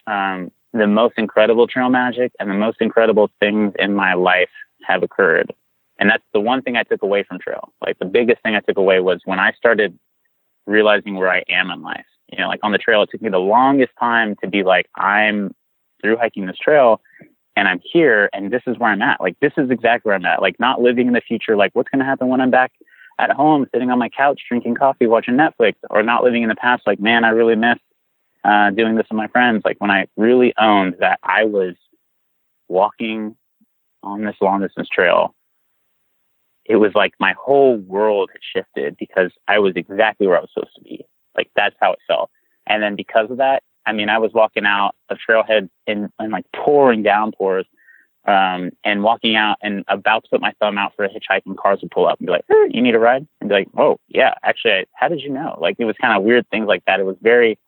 [0.07, 4.51] um, the most incredible trail magic and the most incredible things in my life
[4.83, 5.53] have occurred.
[5.99, 7.73] And that's the one thing I took away from trail.
[7.81, 9.99] Like the biggest thing I took away was when I started
[10.67, 13.31] realizing where I am in life you know, like on the trail, it took me
[13.31, 15.55] the longest time to be like, I'm
[16.01, 17.01] through hiking this trail
[17.57, 19.21] and I'm here and this is where I'm at.
[19.21, 20.43] Like, this is exactly where I'm at.
[20.43, 22.73] Like, not living in the future, like, what's going to happen when I'm back
[23.19, 26.57] at home, sitting on my couch, drinking coffee, watching Netflix, or not living in the
[26.57, 27.79] past, like, man, I really miss
[28.45, 29.63] uh, doing this with my friends.
[29.65, 31.75] Like, when I really owned that I was
[32.69, 33.37] walking
[34.03, 35.35] on this long distance trail,
[36.65, 40.51] it was like my whole world had shifted because I was exactly where I was
[40.53, 41.05] supposed to be.
[41.37, 42.31] Like that's how it felt.
[42.67, 46.31] And then because of that, I mean, I was walking out a trailhead in, in
[46.31, 47.67] like pouring downpours,
[48.27, 51.59] um, and walking out and about to put my thumb out for a hitchhike and
[51.59, 53.27] cars would pull up and be like, hey, you need a ride?
[53.41, 55.59] And be like, oh yeah, actually, I, how did you know?
[55.61, 57.01] Like it was kind of weird things like that.
[57.01, 57.59] It was very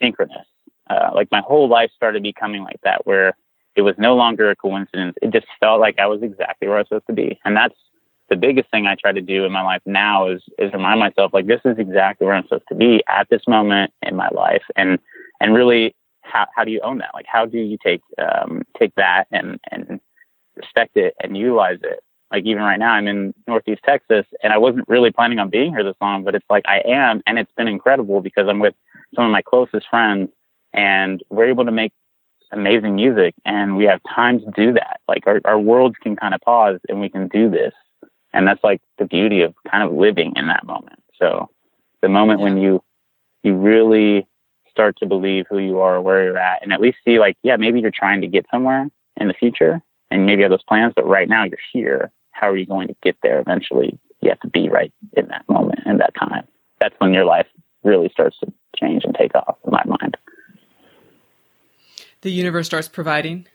[0.00, 0.46] synchronous.
[0.88, 3.36] Uh, like my whole life started becoming like that where
[3.74, 5.16] it was no longer a coincidence.
[5.20, 7.40] It just felt like I was exactly where I was supposed to be.
[7.44, 7.74] And that's
[8.28, 11.32] the biggest thing I try to do in my life now is is remind myself
[11.32, 14.62] like this is exactly where I'm supposed to be at this moment in my life,
[14.74, 14.98] and
[15.40, 17.10] and really how how do you own that?
[17.14, 20.00] Like how do you take um, take that and and
[20.56, 22.00] respect it and utilize it?
[22.32, 25.70] Like even right now, I'm in Northeast Texas, and I wasn't really planning on being
[25.70, 28.74] here this long, but it's like I am, and it's been incredible because I'm with
[29.14, 30.30] some of my closest friends,
[30.72, 31.92] and we're able to make
[32.52, 35.00] amazing music and we have time to do that.
[35.08, 37.72] Like our, our worlds can kind of pause and we can do this
[38.36, 41.48] and that's like the beauty of kind of living in that moment so
[42.02, 42.82] the moment when you
[43.42, 44.26] you really
[44.76, 47.56] start to believe who you are where you're at and at least see like yeah
[47.56, 48.88] maybe you're trying to get somewhere
[49.18, 49.80] in the future
[50.10, 52.12] and maybe you have those plans but right now you're here.
[52.32, 53.98] How are you going to get there eventually?
[54.20, 56.46] You have to be right in that moment and that time.
[56.80, 57.46] That's when your life
[57.82, 60.18] really starts to change and take off in my mind.
[62.20, 63.46] The universe starts providing?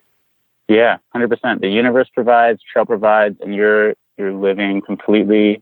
[0.67, 5.61] Yeah 100% the universe provides trail provides and you're you're living completely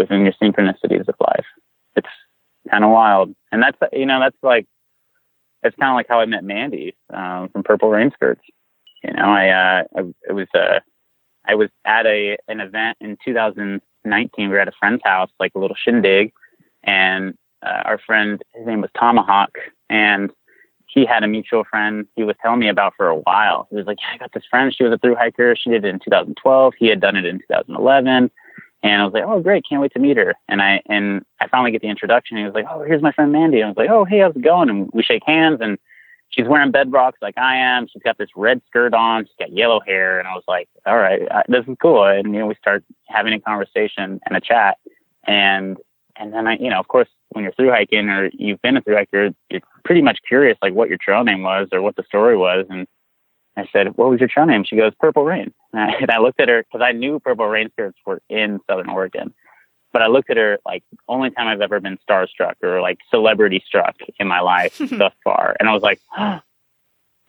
[0.00, 1.46] within your synchronicities of life.
[1.94, 2.08] It's
[2.70, 3.34] kind of wild.
[3.52, 4.66] And that's, you know, that's like,
[5.62, 8.42] it's kind of like how I met Mandy um, from Purple Rain Skirts.
[9.02, 10.80] You know, I, uh, I, it was, uh,
[11.46, 14.48] I was at a, an event in 2019.
[14.48, 16.32] We were at a friend's house, like a little shindig.
[16.82, 19.56] And uh, our friend, his name was Tomahawk.
[19.88, 20.30] And
[20.86, 23.68] he had a mutual friend he was telling me about for a while.
[23.70, 24.74] He was like, yeah, I got this friend.
[24.74, 25.54] She was a through hiker.
[25.56, 26.74] She did it in 2012.
[26.78, 28.30] He had done it in 2011.
[28.82, 29.64] And I was like, oh, great.
[29.68, 30.34] Can't wait to meet her.
[30.48, 32.38] And I, and I finally get the introduction.
[32.38, 33.60] He was like, oh, here's my friend Mandy.
[33.60, 34.70] And I was like, oh, hey, how's it going?
[34.70, 35.78] And we shake hands and
[36.30, 37.86] she's wearing bedrocks like I am.
[37.88, 39.26] She's got this red skirt on.
[39.26, 40.18] She's got yellow hair.
[40.18, 42.04] And I was like, all right, this is cool.
[42.04, 44.78] And, you know, we start having a conversation and a chat.
[45.24, 45.76] And,
[46.16, 48.80] and then I, you know, of course, when you're through hiking or you've been a
[48.80, 52.02] through hiker, you're pretty much curious like what your trail name was or what the
[52.04, 52.66] story was.
[52.70, 52.86] And
[53.56, 56.18] I said, "What was your trail name?" She goes, "Purple Rain." And I, and I
[56.18, 59.34] looked at her because I knew Purple Rain skirts were in Southern Oregon,
[59.92, 63.62] but I looked at her like only time I've ever been starstruck or like celebrity
[63.66, 66.40] struck in my life thus far, and I was like, oh,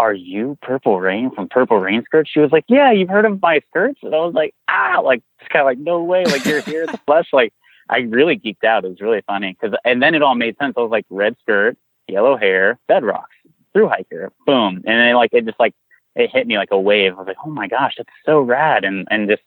[0.02, 2.32] are you Purple Rain from Purple Rain Skirts?
[2.32, 4.00] She was like, yeah, you've heard of my skirts?
[4.02, 6.26] And I was like, ah, like, it's kind of like, no way.
[6.26, 7.28] Like, you're here in the flesh.
[7.32, 7.54] Like,
[7.88, 8.84] I really geeked out.
[8.84, 9.56] It was really funny.
[9.62, 10.74] Cause, and then it all made sense.
[10.76, 11.78] I was like, red skirt,
[12.08, 13.26] yellow hair, bedrocks,
[13.74, 14.78] through hiker, boom.
[14.88, 15.76] And then like, it just like,
[16.16, 17.14] it hit me like a wave.
[17.14, 18.84] I was like, oh my gosh, that's so rad.
[18.84, 19.44] And, and just,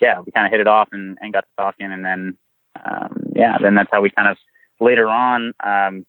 [0.00, 1.90] yeah, we kind of hit it off and, and got to talking.
[1.90, 2.36] And then,
[2.84, 4.36] um, yeah, then that's how we kind of
[4.80, 6.04] later on, um,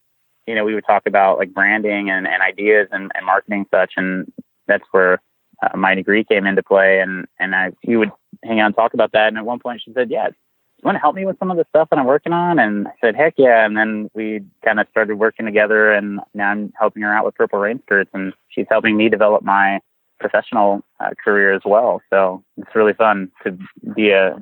[0.47, 3.93] you know, we would talk about like branding and, and ideas and, and marketing such.
[3.95, 4.31] And
[4.67, 5.21] that's where
[5.61, 6.99] uh, my degree came into play.
[6.99, 8.11] And, and I, we would
[8.43, 9.29] hang out and talk about that.
[9.29, 11.55] And at one point she said, yeah, you want to help me with some of
[11.55, 12.59] the stuff that I'm working on?
[12.59, 13.65] And I said, heck yeah.
[13.65, 17.35] And then we kind of started working together and now I'm helping her out with
[17.35, 19.79] Purple Rain Skirts and she's helping me develop my
[20.19, 22.01] professional uh, career as well.
[22.09, 23.57] So it's really fun to
[23.95, 24.37] be a,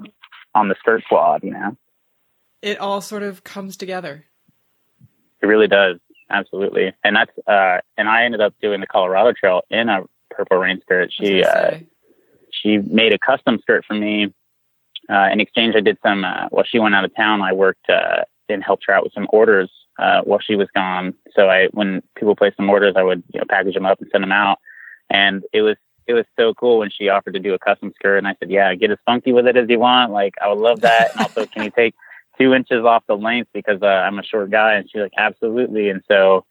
[0.54, 1.78] on the skirt squad, you know?
[2.62, 4.26] It all sort of comes together.
[5.42, 5.98] It really does.
[6.30, 6.94] Absolutely.
[7.04, 10.80] And that's, uh, and I ended up doing the Colorado Trail in a Purple Rain
[10.82, 11.12] skirt.
[11.12, 11.80] She, uh,
[12.52, 14.34] she made a custom skirt for me.
[15.10, 17.90] Uh, in exchange, I did some, uh, while she went out of town, I worked,
[17.90, 21.14] uh, and helped her out with some orders, uh, while she was gone.
[21.36, 24.10] So I, when people placed some orders, I would, you know, package them up and
[24.12, 24.60] send them out.
[25.12, 25.76] And it was,
[26.08, 28.18] it was so cool when she offered to do a custom skirt.
[28.18, 30.12] And I said, yeah, get as funky with it as you want.
[30.12, 31.12] Like, I would love that.
[31.12, 31.94] And also, can you take,
[32.40, 34.74] two inches off the length because uh, I'm a short guy.
[34.76, 35.90] And she's like, absolutely.
[35.90, 36.46] And so,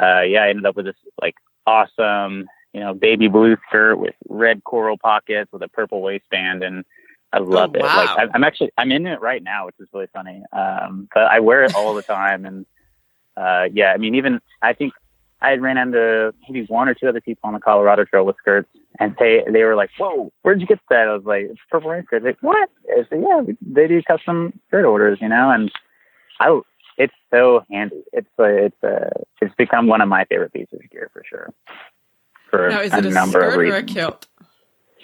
[0.00, 1.34] uh, yeah, I ended up with this like
[1.66, 6.62] awesome, you know, baby blue skirt with red coral pockets with a purple waistband.
[6.62, 6.84] And
[7.32, 7.82] I love Oh, it.
[7.82, 8.14] wow.
[8.16, 10.42] Like I'm actually, I'm in it right now, which is really funny.
[10.52, 12.44] Um, but I wear it all the time.
[12.44, 12.66] And,
[13.36, 14.92] uh, yeah, I mean, even I think
[15.40, 18.36] I had ran into maybe one or two other people on the Colorado Trail with
[18.38, 21.60] skirts, and they they were like, "Whoa, where'd you get that?" I was like, "It's
[21.70, 22.68] Purple Rain skirts." Like, what?
[22.90, 25.70] I said, "Yeah, they do custom skirt orders, you know." And
[26.40, 26.60] I,
[26.96, 28.02] it's so handy.
[28.12, 29.10] It's a, it's a,
[29.40, 31.52] it's become one of my favorite pieces of gear for sure.
[32.50, 33.92] For Now, is a it a number skirt of or a reasons.
[33.92, 34.26] kilt?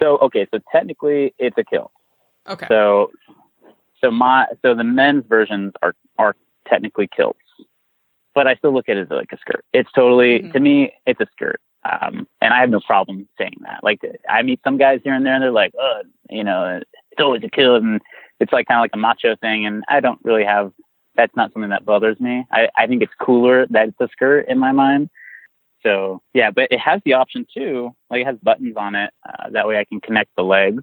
[0.00, 1.92] So okay, so technically it's a kilt.
[2.48, 2.66] Okay.
[2.68, 3.12] So,
[4.00, 6.34] so my so the men's versions are are
[6.68, 7.38] technically kilts,
[8.34, 9.64] but I still look at it as like a skirt.
[9.72, 10.52] It's totally Mhm.
[10.52, 13.82] to me, it's a skirt, um, and I have no problem saying that.
[13.82, 16.80] Like I meet some guys here and there, and they're like, "Oh, you know,
[17.10, 18.00] it's always a kilt," and
[18.40, 20.72] it's like kind of like a macho thing, and I don't really have.
[21.16, 22.44] That's not something that bothers me.
[22.50, 25.10] I, I think it's cooler that it's a skirt in my mind.
[25.84, 27.94] So yeah, but it has the option too.
[28.10, 29.10] Like it has buttons on it.
[29.28, 30.82] Uh, that way I can connect the legs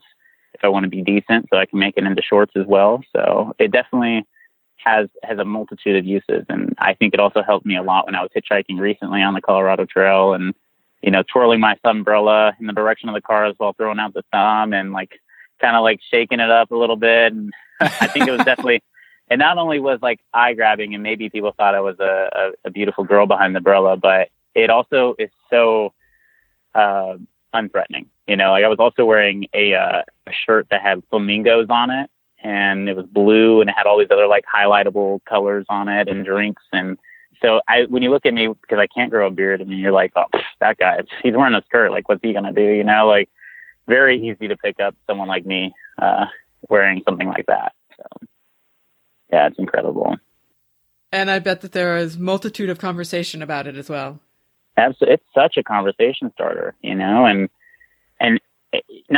[0.53, 3.03] if I want to be decent, so I can make it into shorts as well.
[3.13, 4.25] So it definitely
[4.83, 8.05] has has a multitude of uses, and I think it also helped me a lot
[8.05, 10.53] when I was hitchhiking recently on the Colorado Trail, and
[11.01, 14.23] you know, twirling my umbrella in the direction of the cars while throwing out the
[14.31, 15.19] thumb and like
[15.59, 17.33] kind of like shaking it up a little bit.
[17.33, 18.83] And I think it was definitely.
[19.29, 22.67] It not only was like eye grabbing, and maybe people thought I was a, a,
[22.67, 25.93] a beautiful girl behind the umbrella, but it also is so
[26.75, 27.15] uh,
[27.53, 28.07] unthreatening.
[28.27, 31.91] You know, like I was also wearing a, uh, a shirt that had flamingos on
[31.91, 32.09] it,
[32.43, 36.07] and it was blue, and it had all these other like highlightable colors on it
[36.07, 36.63] and drinks.
[36.71, 36.97] And
[37.41, 39.79] so, I when you look at me because I can't grow a beard, I mean,
[39.79, 40.25] you're like, oh,
[40.59, 41.91] that guy, he's wearing a skirt.
[41.91, 42.61] Like, what's he gonna do?
[42.61, 43.29] You know, like
[43.87, 46.25] very easy to pick up someone like me uh,
[46.69, 47.73] wearing something like that.
[47.97, 48.27] So,
[49.31, 50.17] yeah, it's incredible.
[51.11, 54.19] And I bet that there is multitude of conversation about it as well.
[54.77, 57.49] absolutely it's such a conversation starter you know and
[58.19, 58.39] and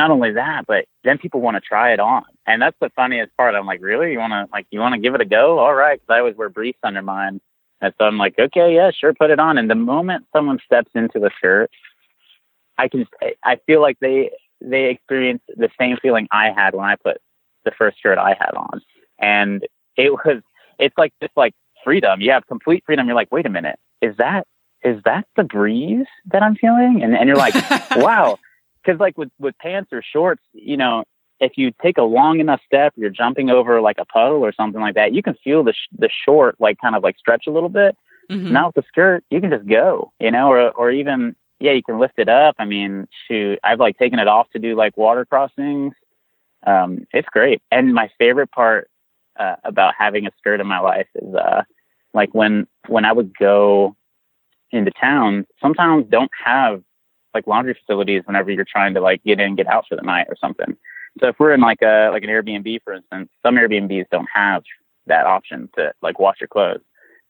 [0.03, 2.23] not only that but then people want to try it on.
[2.45, 3.55] And that's the funniest part.
[3.55, 4.11] I'm like really?
[4.11, 5.59] You want to like you want to give it a go?
[5.59, 7.39] All right because i always wear briefs under mine.
[7.81, 9.57] And so i'm like okay yeah sure put it on.
[9.57, 11.71] And the moment someone steps into a shirt
[12.77, 13.05] i can
[13.43, 14.31] i feel like they
[14.61, 17.17] they experience the same feeling i had when i put
[17.65, 18.81] the first shirt i had on.
[19.19, 19.65] And
[19.95, 20.41] it was
[20.79, 21.53] it's like just like
[21.83, 22.21] freedom.
[22.21, 23.07] You have complete freedom.
[23.07, 23.79] You're like wait a minute.
[24.01, 24.47] Is that
[24.83, 27.01] is that the breeze that I'm feeling?
[27.03, 27.55] And and you're like,
[27.95, 28.37] wow,
[28.83, 31.03] because like with with pants or shorts, you know,
[31.39, 34.81] if you take a long enough step, you're jumping over like a puddle or something
[34.81, 35.13] like that.
[35.13, 37.95] You can feel the sh- the short like kind of like stretch a little bit.
[38.29, 38.51] Mhm.
[38.51, 41.83] Now with the skirt, you can just go, you know, or or even yeah, you
[41.83, 42.55] can lift it up.
[42.59, 45.93] I mean, shoot, I've like taken it off to do like water crossings.
[46.65, 47.61] Um, it's great.
[47.71, 48.89] And my favorite part
[49.37, 51.63] uh, about having a skirt in my life is uh,
[52.13, 53.95] like when when I would go
[54.71, 56.81] into town, some towns don't have
[57.33, 60.01] like laundry facilities whenever you're trying to like get in and get out for the
[60.01, 60.75] night or something.
[61.19, 64.63] So if we're in like a like an Airbnb, for instance, some Airbnbs don't have
[65.07, 66.81] that option to like wash your clothes.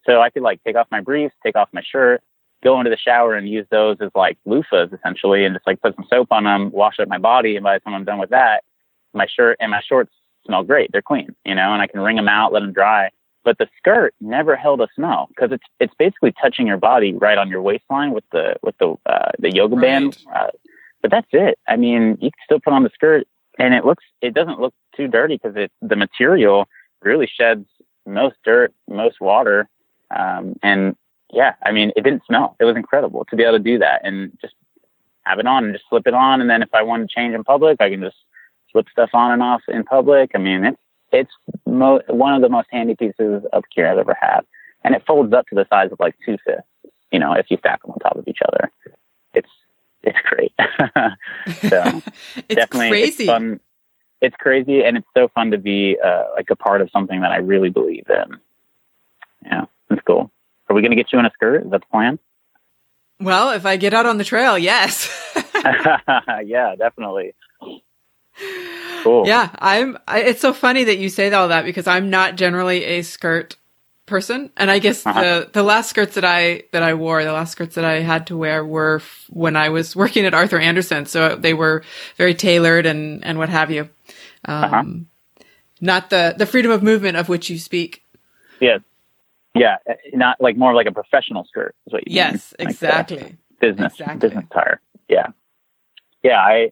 [0.06, 2.22] So I could like take off my briefs, take off my shirt,
[2.64, 5.96] go into the shower and use those as like loofahs essentially, and just like put
[5.96, 8.30] some soap on them, wash up my body, and by the time I'm done with
[8.30, 8.64] that,
[9.14, 10.14] my shirt and my shorts
[10.46, 10.92] smell great.
[10.92, 13.10] They're clean, you know, and I can wring them out, let them dry.
[13.44, 17.38] But the skirt never held a smell because it's it's basically touching your body right
[17.38, 20.18] on your waistline with the with the uh, the yoga band.
[20.34, 20.48] Uh,
[21.02, 21.60] but that's it.
[21.68, 23.28] I mean, you can still put on the skirt,
[23.60, 26.68] and it looks it doesn't look too dirty because it the material
[27.02, 27.66] really sheds
[28.06, 29.70] most dirt, most water,
[30.16, 30.96] um, and
[31.32, 32.56] yeah, I mean, it didn't smell.
[32.60, 34.54] It was incredible to be able to do that and just
[35.24, 36.42] have it on and just slip it on.
[36.42, 38.18] And then if I want to change in public, I can just
[38.72, 40.32] slip stuff on and off in public.
[40.36, 40.82] I mean, it's
[41.14, 41.32] it's
[41.66, 44.42] mo- one of the most handy pieces of gear I've ever had,
[44.84, 46.64] and it folds up to the size of like two fifths.
[47.12, 48.72] You know, if you stack them on top of each other,
[49.34, 49.50] it's
[50.02, 50.54] it's great.
[51.70, 52.02] so
[52.50, 53.24] it's definitely crazy.
[53.24, 53.60] it's fun.
[54.22, 57.32] It's crazy, and it's so fun to be uh, like a part of something that
[57.32, 58.38] I really believe in.
[59.46, 60.32] Yeah, it's cool.
[60.70, 61.66] Are we going to get you in a skirt?
[61.66, 62.20] Is that the plan?
[63.20, 65.10] Well, if I get out on the trail, yes.
[66.46, 67.34] yeah, definitely.
[69.04, 69.28] Cool.
[69.28, 69.98] Yeah, I'm.
[70.08, 73.58] I, it's so funny that you say all that because I'm not generally a skirt
[74.06, 75.22] person, and I guess Uh-huh.
[75.22, 78.28] the the last skirts that I that I wore, the last skirts that I had
[78.28, 81.84] to wear were f- when I was working at Arthur Andersen, so they were
[82.18, 83.90] very tailored and and what have you.
[84.46, 84.84] Um, Uh-huh.
[85.82, 88.04] Not the the freedom of movement of which you speak.
[88.62, 88.80] Yes.
[89.56, 92.68] Yeah, uh, not like more like a professional skirt is what you Yes, mean.
[92.68, 93.38] Like, exactly.
[93.60, 94.30] business Exactly.
[94.30, 94.80] business attire.
[95.10, 95.28] Yeah.
[96.24, 96.72] Yeah, I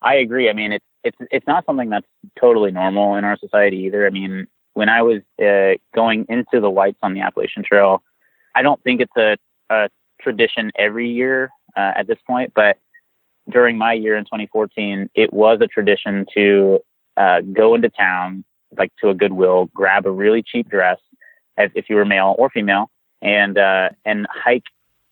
[0.00, 0.48] I agree.
[0.48, 2.06] I mean, it's it's it's not something that's
[2.38, 4.06] totally normal in our society either.
[4.06, 8.02] I mean, when I was uh, going into the whites on the Appalachian Trail,
[8.54, 9.36] I don't think it's a,
[9.70, 9.88] a
[10.20, 12.78] tradition every year uh, at this point, but
[13.50, 16.78] during my year in 2014, it was a tradition to
[17.16, 18.44] uh, go into town,
[18.78, 20.98] like to a Goodwill, grab a really cheap dress,
[21.56, 24.64] as if you were male or female, and uh, and hike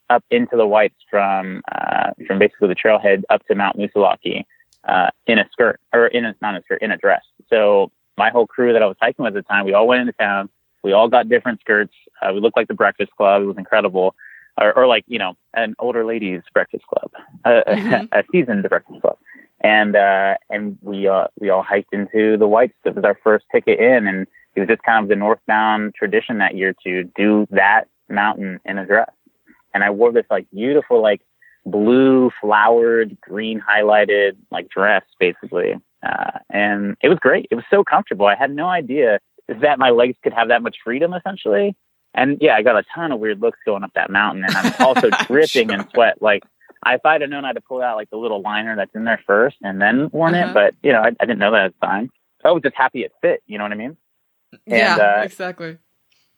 [0.09, 4.45] up into the whites from uh, from basically the trailhead up to Mount Moosilauke
[4.85, 7.23] uh, in a skirt or in a not a skirt in a dress.
[7.49, 10.01] So my whole crew that I was hiking with at the time, we all went
[10.03, 10.49] into town.
[10.83, 11.93] We all got different skirts.
[12.23, 13.43] Uh, we looked like the Breakfast Club.
[13.43, 14.15] It was incredible,
[14.59, 17.11] or, or like you know an older ladies Breakfast Club,
[17.45, 18.09] uh, Mhm.
[18.13, 19.17] a seasoned Breakfast Club.
[19.63, 22.75] And uh, and we uh, we all hiked into the whites.
[22.85, 26.39] It was our first ticket in, and it was just kind of the northbound tradition
[26.39, 29.11] that year to do that mountain in a dress
[29.73, 31.21] and I wore this like beautiful like
[31.67, 35.75] blue flowered green highlighted like dress basically.
[36.03, 37.47] Uh, and it was great.
[37.51, 38.27] It was so comfortable.
[38.27, 39.19] I had no idea
[39.49, 41.77] that my legs could have that much freedom essentially.
[42.15, 44.73] And yeah I got a ton of weird looks going up that mountain and I'm
[44.81, 46.23] also dripping in sweat.
[46.23, 46.43] Like
[46.83, 49.05] I, if I'd have known I'd have pulled out like the little liner that's in
[49.05, 50.51] there first and then worn Uh-huh.
[50.51, 52.11] it but you know I, I didn't know that at the time.
[52.45, 53.97] I was just happy it fit you know what I mean?
[54.67, 55.79] Yeah, uh, exactly.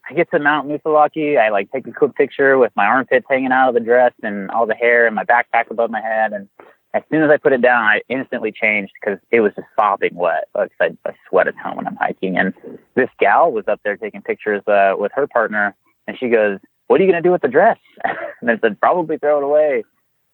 [0.09, 1.39] I get to Mount Moosilauke.
[1.39, 4.51] I like take a quick picture with my armpits hanging out of the dress and
[4.51, 6.33] all the hair and my backpack above my head.
[6.33, 6.49] And
[6.93, 10.15] as soon as I put it down, I instantly changed because it was just sopping
[10.15, 10.49] wet.
[10.53, 12.37] Like I, I sweat a ton when I'm hiking.
[12.37, 12.53] And
[12.95, 15.75] this gal was up there taking pictures uh, with her partner,
[16.07, 17.79] and she goes, "What are you gonna do with the dress?"
[18.41, 19.83] and I said, "Probably throw it away."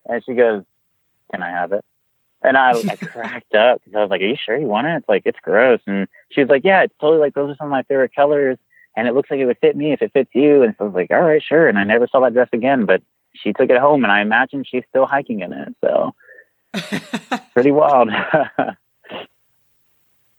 [0.05, 0.63] And she goes,
[1.31, 1.85] "Can I have it?"
[2.41, 4.97] And I, I cracked up because I was like, "Are you sure you want it?"
[4.97, 5.79] It's like it's gross.
[5.85, 8.57] And she was like, "Yeah, it's totally like those are some of my favorite colors."
[8.95, 10.63] And it looks like it would fit me if it fits you.
[10.63, 11.67] And so I was like, all right, sure.
[11.67, 13.01] And I never saw that dress again, but
[13.33, 15.75] she took it home and I imagine she's still hiking in it.
[15.81, 16.13] So
[17.53, 18.09] pretty wild.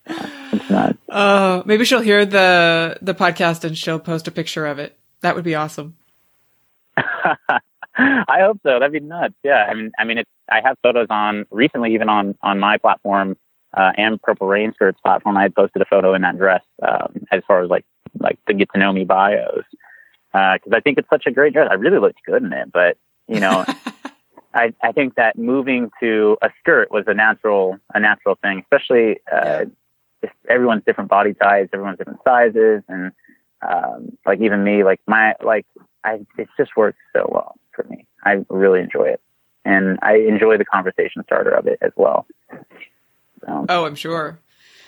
[0.06, 0.96] it's not.
[1.08, 4.96] Oh, maybe she'll hear the the podcast and she'll post a picture of it.
[5.20, 5.96] That would be awesome.
[7.96, 8.78] I hope so.
[8.78, 9.34] That'd be nuts.
[9.42, 9.66] Yeah.
[9.68, 13.36] I mean, I mean, it's, I have photos on recently, even on, on my platform,
[13.74, 15.36] uh, and Purple Rain Skirts platform.
[15.36, 17.84] I had posted a photo in that dress, um, as far as like,
[18.18, 19.64] like the get to know me bios.
[20.32, 21.68] Uh, cause I think it's such a great dress.
[21.70, 22.96] I really looked good in it, but
[23.26, 23.64] you know,
[24.54, 29.20] I, I think that moving to a skirt was a natural, a natural thing, especially,
[29.32, 29.66] uh,
[30.22, 32.82] just everyone's different body types, everyone's different sizes.
[32.88, 33.12] And,
[33.62, 35.66] um, like even me, like my, like
[36.04, 38.06] I, it just works so well for me.
[38.24, 39.20] I really enjoy it.
[39.64, 42.26] And I enjoy the conversation starter of it as well.
[43.46, 44.38] Oh, I'm sure.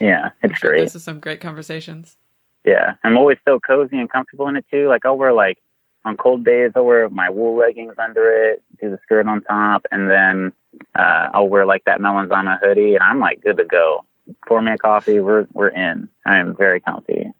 [0.00, 0.80] yeah, it's great.
[0.80, 2.16] This is some great conversations.
[2.64, 2.94] Yeah.
[3.02, 4.88] I'm always so cozy and comfortable in it too.
[4.88, 5.58] Like I'll wear like
[6.04, 9.86] on cold days, I'll wear my wool leggings under it, do the skirt on top,
[9.90, 10.52] and then
[10.96, 14.04] uh, I'll wear like that Melanzana hoodie, and I'm like good to go.
[14.46, 16.08] Pour me a coffee, we're we're in.
[16.26, 17.32] I am very comfy.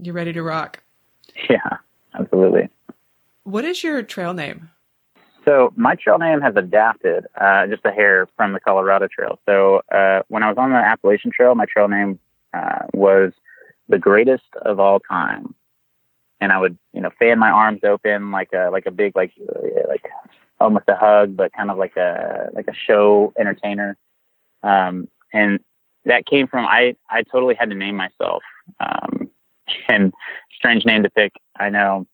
[0.00, 0.82] You ready to rock?
[1.48, 1.78] Yeah,
[2.14, 2.68] absolutely.
[3.44, 4.70] What is your trail name?
[5.44, 9.38] So my trail name has adapted uh, just a hair from the Colorado Trail.
[9.46, 12.18] So uh, when I was on the Appalachian Trail, my trail name
[12.52, 13.32] uh, was
[13.88, 15.54] the greatest of all time,
[16.40, 19.32] and I would you know fan my arms open like a like a big like
[19.40, 20.06] uh, like
[20.60, 23.96] almost a hug, but kind of like a like a show entertainer.
[24.62, 25.60] Um, and
[26.04, 28.42] that came from I I totally had to name myself.
[28.80, 29.30] Um,
[29.88, 30.12] and
[30.54, 32.06] strange name to pick, I know.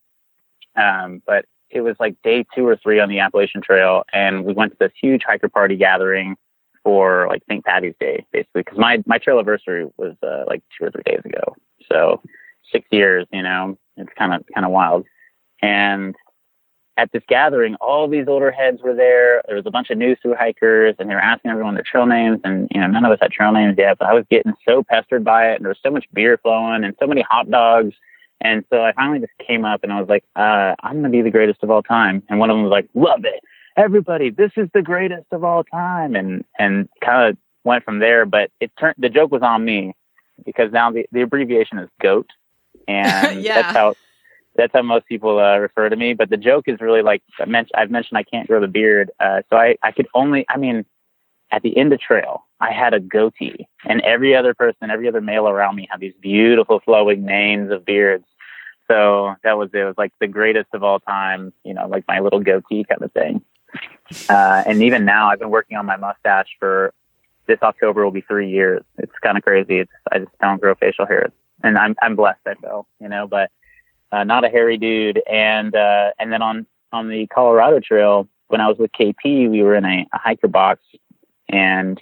[0.75, 4.53] Um, but it was like day two or three on the Appalachian Trail, and we
[4.53, 6.35] went to this huge hiker party gathering
[6.83, 7.63] for like St.
[7.63, 11.21] Patty's Day, basically, because my my trail anniversary was uh, like two or three days
[11.23, 11.55] ago.
[11.91, 12.21] So
[12.71, 15.05] six years, you know, it's kind of kind of wild.
[15.61, 16.15] And
[16.97, 19.41] at this gathering, all these older heads were there.
[19.47, 22.05] There was a bunch of new through hikers, and they were asking everyone their trail
[22.05, 22.39] names.
[22.43, 24.83] And you know, none of us had trail names yet, but I was getting so
[24.83, 27.95] pestered by it, and there was so much beer flowing, and so many hot dogs.
[28.41, 31.09] And so I finally just came up, and I was like, uh, "I'm going to
[31.09, 33.39] be the greatest of all time." And one of them was like, "Love it,
[33.77, 34.29] everybody!
[34.29, 38.25] This is the greatest of all time!" And and kind of went from there.
[38.25, 39.93] But it turned the joke was on me
[40.45, 42.29] because now the the abbreviation is GOAT,
[42.87, 43.61] and Yeah.
[43.61, 43.95] that's how
[44.55, 46.13] that's how most people uh, refer to me.
[46.13, 47.73] But the joke is really like I mentioned.
[47.75, 50.45] I've mentioned I can't grow the beard, uh, so I I could only.
[50.49, 50.85] I mean,
[51.51, 55.21] at the end of trail, I had a goatee, and every other person, every other
[55.21, 58.25] male around me had these beautiful flowing manes of beards.
[58.87, 59.77] So that was it.
[59.79, 61.53] It was like the greatest of all time.
[61.63, 63.41] You know, like my little goatee kind of thing.
[64.29, 66.93] Uh, and even now, I've been working on my mustache for
[67.47, 68.83] this October will be three years.
[68.97, 69.79] It's kind of crazy.
[69.79, 71.31] It's I just don't grow facial hairs,
[71.63, 72.39] and I'm I'm blessed.
[72.45, 73.51] I feel you know, but
[74.11, 75.21] uh, not a hairy dude.
[75.29, 79.63] And uh, and then on on the Colorado Trail, when I was with KP, we
[79.63, 80.81] were in a, a hiker box,
[81.49, 82.01] and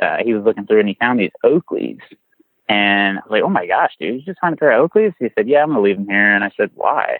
[0.00, 2.00] uh, he was looking through and he found these Oakleys.
[2.68, 5.14] And I was like, "Oh my gosh, dude, you just find a pair of Oakleys?"
[5.18, 7.18] He said, "Yeah, I'm gonna leave them here." And I said, "Why?"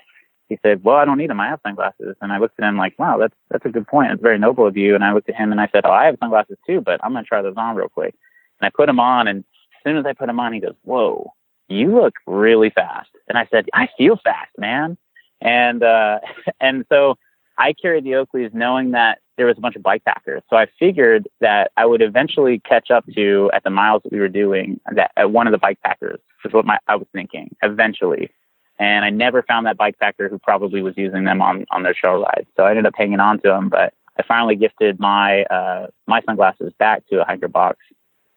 [0.54, 1.40] He said, "Well, I don't need them.
[1.40, 4.12] I have sunglasses." And I looked at him like, "Wow, that's that's a good point.
[4.12, 6.06] It's very noble of you." And I looked at him and I said, "Oh, I
[6.06, 8.14] have sunglasses too, but I'm gonna try those on real quick."
[8.60, 10.76] And I put them on, and as soon as I put them on, he goes,
[10.82, 11.32] "Whoa,
[11.68, 14.96] you look really fast." And I said, "I feel fast, man."
[15.40, 16.20] And uh,
[16.60, 17.16] and so
[17.58, 20.42] I carried the Oakleys knowing that there was a bunch of bike packers.
[20.48, 24.20] So I figured that I would eventually catch up to at the miles that we
[24.20, 27.54] were doing that at one of the bike packers is what my I was thinking
[27.62, 28.30] eventually.
[28.78, 31.94] And I never found that bike packer who probably was using them on, on their
[31.94, 32.48] trail rides.
[32.56, 36.20] So I ended up hanging on to them, but I finally gifted my uh, my
[36.22, 37.78] sunglasses back to a hiker box.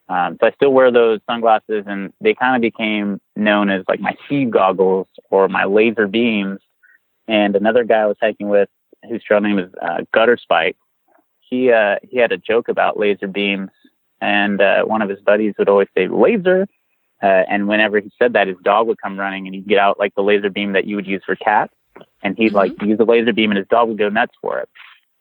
[0.09, 3.99] Um, so I still wear those sunglasses, and they kind of became known as like
[3.99, 6.59] my speed goggles or my laser beams.
[7.27, 8.69] And another guy I was hiking with,
[9.07, 10.77] whose trail name is uh, Gutter Spike,
[11.41, 13.71] he uh, he had a joke about laser beams,
[14.21, 16.67] and uh, one of his buddies would always say laser,
[17.21, 19.99] uh, and whenever he said that, his dog would come running, and he'd get out
[19.99, 21.73] like the laser beam that you would use for cats,
[22.21, 24.69] and he'd like use the laser beam, and his dog would go nuts for it.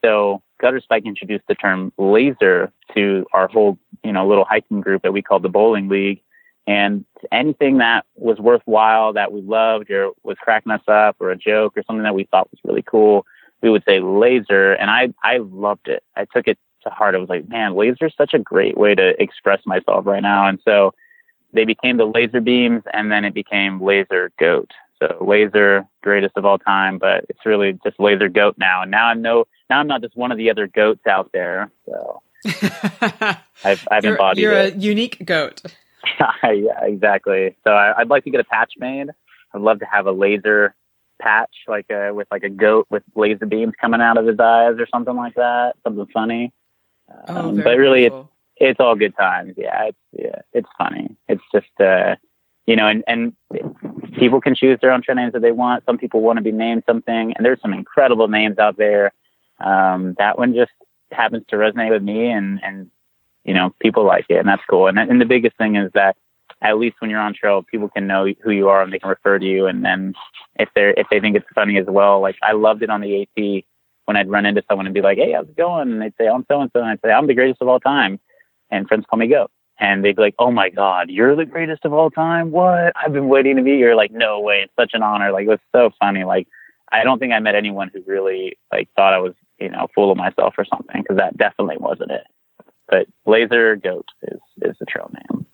[0.04, 5.02] So Gutter Spike introduced the term laser to our whole you know little hiking group
[5.02, 6.20] that we called the Bowling League,
[6.66, 11.36] and anything that was worthwhile that we loved or was cracking us up or a
[11.36, 13.24] joke or something that we thought was really cool,
[13.62, 14.72] we would say laser.
[14.72, 16.02] And I, I loved it.
[16.16, 17.14] I took it to heart.
[17.14, 20.48] I was like, man, laser is such a great way to express myself right now.
[20.48, 20.92] And so
[21.56, 24.70] they became the laser beams and then it became laser goat.
[25.00, 28.82] So laser greatest of all time, but it's really just laser goat now.
[28.82, 31.70] And now I'm no, now I'm not just one of the other goats out there.
[31.84, 32.22] So
[33.64, 34.74] I've, I've you're, embodied you're it.
[34.74, 35.62] a unique goat.
[36.44, 37.56] yeah, exactly.
[37.64, 39.08] So I, I'd like to get a patch made.
[39.52, 40.74] I'd love to have a laser
[41.20, 44.74] patch, like a, with like a goat with laser beams coming out of his eyes
[44.78, 45.74] or something like that.
[45.82, 46.52] Something funny.
[47.28, 48.30] Oh, Um, very but really, it's cool.
[48.56, 49.54] It's all good times.
[49.56, 51.16] Yeah, it's yeah, it's funny.
[51.28, 52.16] It's just uh,
[52.66, 53.34] you know, and and
[54.18, 55.84] people can choose their own trail names that they want.
[55.84, 59.12] Some people want to be named something, and there's some incredible names out there.
[59.60, 60.72] Um, that one just
[61.12, 62.90] happens to resonate with me, and and
[63.44, 64.88] you know, people like it, and that's cool.
[64.88, 66.16] And and the biggest thing is that
[66.62, 69.10] at least when you're on trail, people can know who you are and they can
[69.10, 69.66] refer to you.
[69.66, 70.14] And then
[70.58, 73.22] if they're if they think it's funny as well, like I loved it on the
[73.22, 73.64] AT
[74.06, 76.26] when I'd run into someone and be like, "Hey, how's it going?" And they'd say,
[76.26, 78.18] "I'm so and so," and I'd say, "I'm the greatest of all time,"
[78.70, 79.50] and friends call me Goat.
[79.78, 82.50] And they'd be like, "Oh my God, you're the greatest of all time!
[82.50, 82.94] What?
[82.96, 84.62] I've been waiting to be here." Like, no way!
[84.64, 85.30] It's such an honor.
[85.32, 86.24] Like, it was so funny.
[86.24, 86.48] Like,
[86.90, 90.10] I don't think I met anyone who really like thought I was, you know, full
[90.10, 92.24] of myself or something, because that definitely wasn't it.
[92.88, 95.44] But Laser Goat is is the trail name.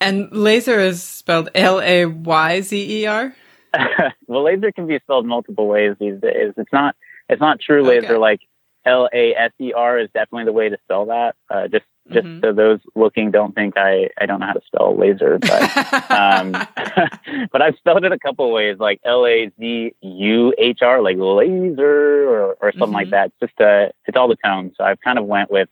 [0.00, 3.32] And laser is spelled L A Y Z E R.
[4.26, 6.52] well, laser can be spelled multiple ways these days.
[6.56, 6.96] It's not
[7.28, 8.16] it's not true laser Okay.
[8.16, 8.40] like
[8.84, 11.36] L A S E R is definitely the way to spell that.
[11.48, 12.40] Uh, just just Mhm.
[12.40, 15.62] so those looking don't think I I don't know how to spell laser, but
[16.10, 16.52] um,
[17.52, 21.16] but I've spelled it a couple ways, like L A Z U H R, like
[21.18, 23.10] laser or, or something like Mhm.
[23.10, 23.26] that.
[23.40, 24.74] It's just uh, it's all the tones.
[24.76, 25.68] So I've kind of went with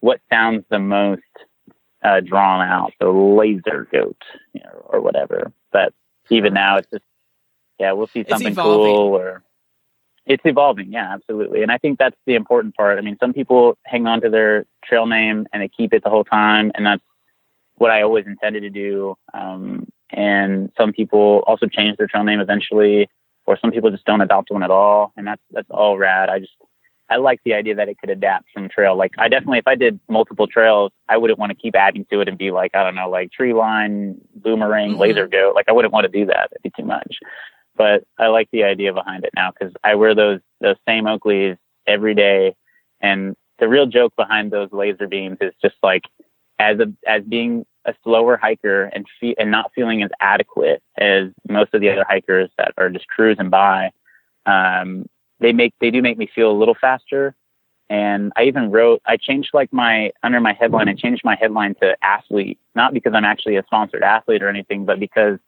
[0.00, 1.22] what sounds the most
[2.02, 4.20] uh, drawn out, so laser goat,
[4.52, 5.52] you know, or whatever.
[5.72, 5.92] But
[6.30, 7.04] even now, it's just
[7.78, 9.42] yeah, we'll see something cool or
[10.26, 10.92] it's evolving.
[10.92, 11.62] Yeah, absolutely.
[11.62, 12.98] And I think that's the important part.
[12.98, 16.10] I mean, some people hang on to their trail name and they keep it the
[16.10, 17.02] whole time, and that's
[17.76, 19.16] what I always intended to do.
[19.34, 23.08] Um, and some people also change their trail name eventually,
[23.46, 26.28] or some people just don't adopt one at all, and that's that's all rad.
[26.28, 26.52] I just
[27.10, 28.96] I like the idea that it could adapt from trail.
[28.96, 32.20] Like I definitely, if I did multiple trails, I wouldn't want to keep adding to
[32.20, 34.98] it and be like, I don't know, like tree line, boomerang, Mhm.
[34.98, 35.54] laser goat.
[35.54, 36.50] Like I wouldn't want to do that.
[36.52, 37.18] It'd be too much.
[37.76, 41.56] But I like the idea behind it now because I wear those those same Oakleys
[41.86, 42.54] every day,
[43.00, 46.04] and the real joke behind those laser beams is just like
[46.58, 51.28] as a as being a slower hiker and fe- and not feeling as adequate as
[51.48, 53.90] most of the other hikers that are just cruising by.
[54.46, 55.06] Um,
[55.40, 57.34] they make they do make me feel a little faster.
[57.90, 61.74] And I even wrote I changed like my under my headline I changed my headline
[61.76, 65.38] to athlete, not because I'm actually a sponsored athlete or anything, but because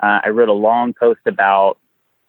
[0.00, 1.78] uh, I wrote a long post about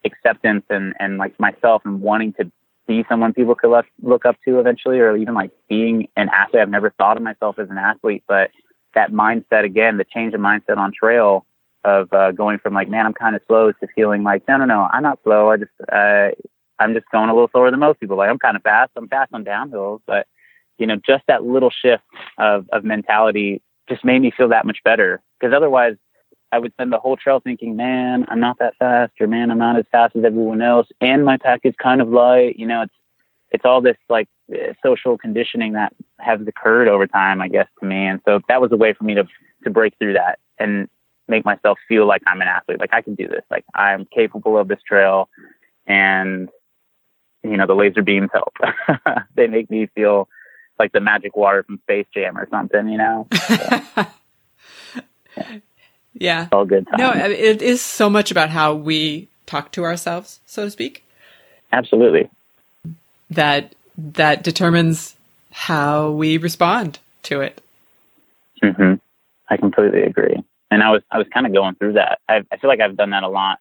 [0.06, 2.52] acceptance and and like myself and wanting to
[2.88, 6.62] be someone people could look look up to eventually, or even like being an athlete.
[6.62, 8.50] I've never thought of myself as an athlete, but
[8.96, 11.46] that mindset again, the change of mindset on trail
[11.84, 14.66] of uh, going from like, man, I'm kind of slow to feeling like, no, no,
[14.66, 15.52] no, I'm not slow.
[15.52, 16.30] I just, uh,
[16.80, 18.18] I'm just going a little slower than most people.
[18.18, 18.92] Like I'm kind of fast.
[18.96, 20.28] I'm fast on downhills, but
[20.78, 22.04] you know, just that little shift
[22.38, 25.22] of, of mentality just made me feel that much better.
[25.40, 25.96] Because otherwise,
[26.52, 29.60] I would spend the whole trail thinking, man, I'm not that fast, or man, I'm
[29.60, 32.58] not as fast as everyone else, and my pack is kind of light.
[32.58, 32.94] You know, it's
[33.52, 37.86] it's all this like uh, social conditioning that has occurred over time, I guess, to
[37.86, 38.06] me.
[38.06, 39.28] And so that was a way for me to
[39.64, 40.88] to break through that and
[41.28, 42.80] make myself feel like I'm an athlete.
[42.80, 43.44] Like I can do this.
[43.52, 45.30] Like I'm capable of this trail,
[45.86, 46.50] and
[47.44, 48.56] you know, the laser beams help.
[49.36, 50.28] they make me feel
[50.78, 52.88] like the magic water from Space Jam or something.
[52.90, 53.28] You know,
[55.38, 55.60] yeah.
[56.16, 56.98] It's all good time.
[56.98, 61.06] No, it is so much about how we talk to ourselves, so to speak,
[61.72, 62.30] Absolutely.
[63.30, 65.16] that that determines
[65.52, 67.62] how we respond to it.
[68.62, 68.94] hmm
[69.50, 70.44] I completely agree.
[70.72, 72.20] And I was I was kind of going through that.
[72.28, 73.60] I, I feel like I've done that a lot.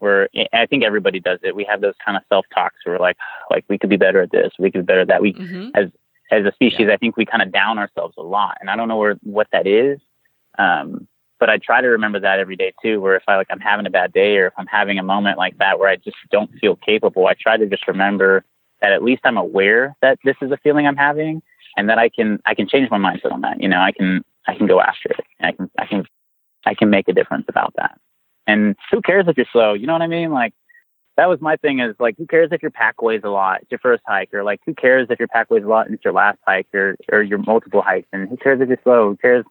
[0.00, 1.54] Where I think everybody does it.
[1.54, 3.18] We have those kind of self talks where we're like,
[3.50, 5.20] like we could be better at this, we could be better at that.
[5.22, 5.90] We hmm as
[6.32, 8.88] as a species, I think we kind of down ourselves a lot, and I don't
[8.88, 10.00] know where what that is.
[10.58, 11.06] Um,
[11.40, 13.00] but I try to remember that every day too.
[13.00, 15.38] Where if I like I'm having a bad day, or if I'm having a moment
[15.38, 18.44] like that where I just don't feel capable, I try to just remember
[18.80, 21.42] that at least I'm aware that this is a feeling I'm having,
[21.76, 23.60] and that I can I can change my mindset on that.
[23.60, 25.24] You know, I can I can go after it.
[25.40, 26.04] I can I can
[26.66, 27.98] I can make a difference about that.
[28.46, 29.72] And who cares if you're slow?
[29.72, 30.30] You know what I mean?
[30.32, 30.52] Like
[31.16, 33.62] that was my thing is like who cares if your pack weighs a lot?
[33.62, 35.94] It's your first hike, or like who cares if your pack weighs a lot and
[35.94, 38.08] it's your last hike or or your multiple hikes?
[38.12, 39.10] And who cares if you're slow?
[39.10, 39.44] Who cares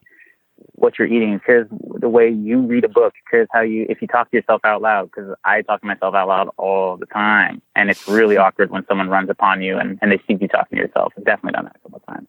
[0.73, 1.33] what you're eating?
[1.33, 3.13] Who cares the way you read a book?
[3.13, 5.11] Who cares how you if you talk to yourself out loud?
[5.11, 8.85] Because I talk to myself out loud all the time, and it's really awkward when
[8.87, 11.13] someone runs upon you and and they see you talking to yourself.
[11.17, 12.27] I've definitely done that a couple of times.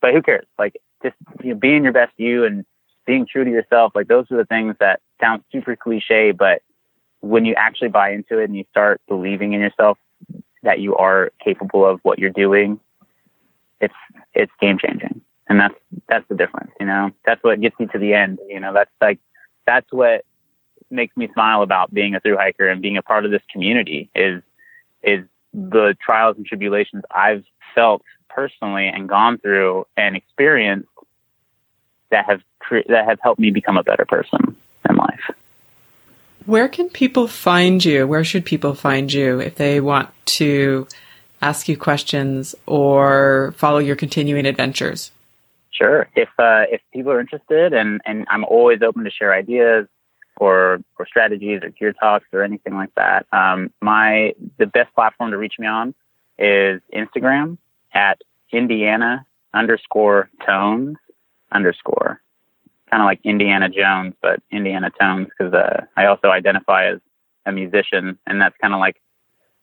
[0.00, 0.46] But who cares?
[0.58, 2.64] Like just you know, being your best you and
[3.06, 3.92] being true to yourself.
[3.94, 6.62] Like those are the things that sound super cliche, but
[7.20, 9.98] when you actually buy into it and you start believing in yourself
[10.62, 12.78] that you are capable of what you're doing,
[13.80, 13.94] it's
[14.34, 15.20] it's game changing.
[15.48, 15.74] And that's
[16.08, 17.10] that's the difference, you know.
[17.24, 18.38] That's what gets you to the end.
[18.48, 19.18] You know, that's like
[19.66, 20.24] that's what
[20.90, 24.10] makes me smile about being a through hiker and being a part of this community
[24.14, 24.42] is
[25.02, 27.44] is the trials and tribulations I've
[27.74, 30.88] felt personally and gone through and experienced
[32.10, 34.56] that have cre- that have helped me become a better person
[34.88, 35.30] in life.
[36.46, 38.06] Where can people find you?
[38.06, 40.86] Where should people find you if they want to
[41.42, 45.10] ask you questions or follow your continuing adventures?
[45.78, 46.08] Sure.
[46.16, 49.86] If uh, if people are interested, and and I'm always open to share ideas
[50.36, 53.26] or or strategies or gear talks or anything like that.
[53.32, 55.94] Um, my the best platform to reach me on
[56.38, 57.58] is Instagram
[57.94, 58.20] at
[58.52, 59.24] Indiana
[59.54, 60.96] underscore tones
[61.52, 62.20] underscore
[62.90, 67.00] kind of like Indiana Jones, but Indiana Tones because uh, I also identify as
[67.46, 68.96] a musician, and that's kind of like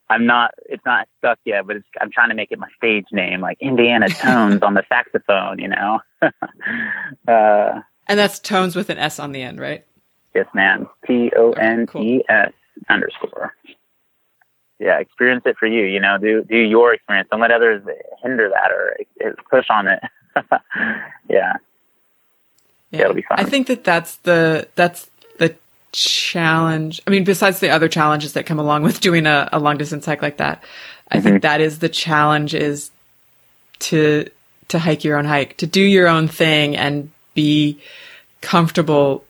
[0.09, 0.51] I'm not.
[0.69, 3.57] It's not stuck yet, but it's, I'm trying to make it my stage name, like
[3.59, 5.59] Indiana Tones on the saxophone.
[5.59, 5.99] You know.
[7.27, 9.85] uh, And that's tones with an S on the end, right?
[10.35, 10.87] yes, man.
[11.07, 12.51] T O N E S
[12.89, 13.53] underscore.
[14.79, 15.85] Yeah, experience it for you.
[15.85, 17.29] You know, do do your experience.
[17.31, 17.81] Don't let others
[18.21, 19.99] hinder that or uh, push on it.
[21.29, 21.53] yeah.
[22.91, 23.39] Yeah, it'll be fun.
[23.39, 25.09] I think that that's the that's
[25.39, 25.55] the
[25.95, 27.01] challenge.
[27.07, 30.05] I mean, besides the other challenges that come along with doing a, a long distance
[30.05, 30.63] hike like that,
[31.09, 31.41] I think mm-hmm.
[31.41, 32.91] that is the challenge is
[33.79, 34.29] to
[34.67, 37.79] to hike your own hike, to do your own thing, and be
[38.41, 39.23] comfortable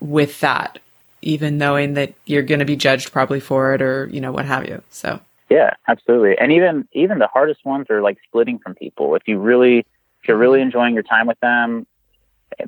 [0.00, 0.80] with that,
[1.22, 4.46] even knowing that you're going to be judged probably for it, or you know what
[4.46, 4.82] have you.
[4.90, 6.38] So Yeah, absolutely.
[6.38, 9.14] And even even the hardest ones are like splitting from people.
[9.14, 11.86] If you really if you're really enjoying your time with them,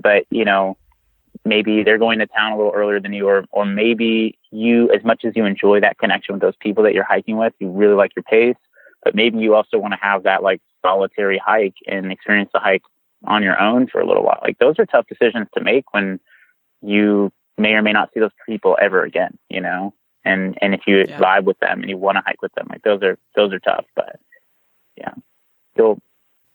[0.00, 0.76] but you know
[1.44, 5.02] maybe they're going to town a little earlier than you, or or maybe you, as
[5.04, 7.94] much as you enjoy that connection with those people that you're hiking with, you really
[7.94, 8.56] like your pace,
[9.02, 12.82] but maybe you also want to have that like solitary hike and experience the hike
[13.24, 14.40] on your own for a little while.
[14.42, 16.18] Like those are tough decisions to make when
[16.80, 19.94] you may or may not see those people ever again, you know?
[20.24, 21.18] And and if you Yeah.
[21.20, 23.58] vibe with them and you want to hike with them, like those are those are
[23.60, 24.18] tough, but
[24.96, 25.14] yeah.
[25.76, 25.98] You'll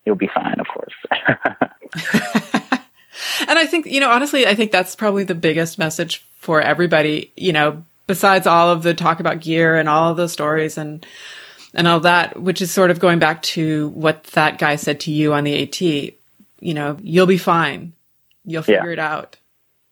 [0.05, 0.93] you'll be fine, of course.
[3.47, 7.31] and I think, you know, honestly, I think that's probably the biggest message for everybody,
[7.35, 11.05] you know, besides all of the talk about gear and all of the stories and,
[11.73, 15.11] and all that, which is sort of going back to what that guy said to
[15.11, 17.93] you on the AT, you know, you'll be fine.
[18.45, 18.77] You'll Yeah.
[18.79, 19.35] figure it out.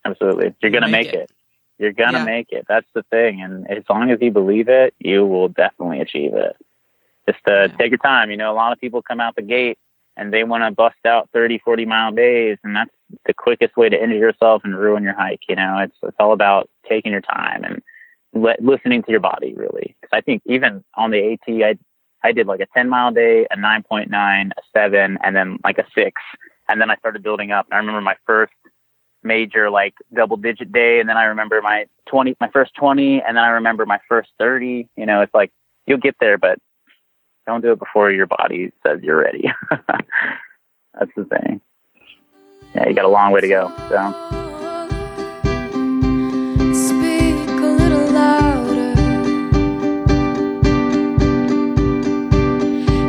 [0.05, 0.53] Absolutely.
[0.61, 1.19] You're gonna Make make, it.
[1.21, 1.31] it.
[1.77, 2.25] You're gonna Yeah.
[2.25, 2.65] make it.
[2.69, 3.41] That's the thing.
[3.41, 6.55] And as long as you believe it, you will definitely achieve it.
[7.27, 7.67] Just uh, Yeah.
[7.77, 8.31] take your time.
[8.31, 9.77] You know, a lot of people come out the gate
[10.15, 12.91] and they want to bust out 30, 40 mile days, and that's
[13.25, 15.41] the quickest way to injure yourself and ruin your hike.
[15.47, 17.81] You know, it's it's all about taking your time and
[18.33, 19.95] let, listening to your body, really.
[20.01, 21.77] Because I think even on the AT, I
[22.23, 25.85] I did like a 10 mile day, a 9.9, a seven, and then like a
[25.93, 26.21] six,
[26.67, 27.67] and then I started building up.
[27.67, 28.53] And I remember my first
[29.25, 33.35] major like double digit day and then I remember my 20 my first 20 and
[33.35, 35.51] then I remember my first 30 you know it's like
[35.87, 36.59] you'll get there but
[37.47, 39.49] don't do it before your body says you're ready
[39.87, 41.59] that's the thing
[42.75, 44.13] yeah you got a long way to go so
[46.75, 48.93] Speak a little louder.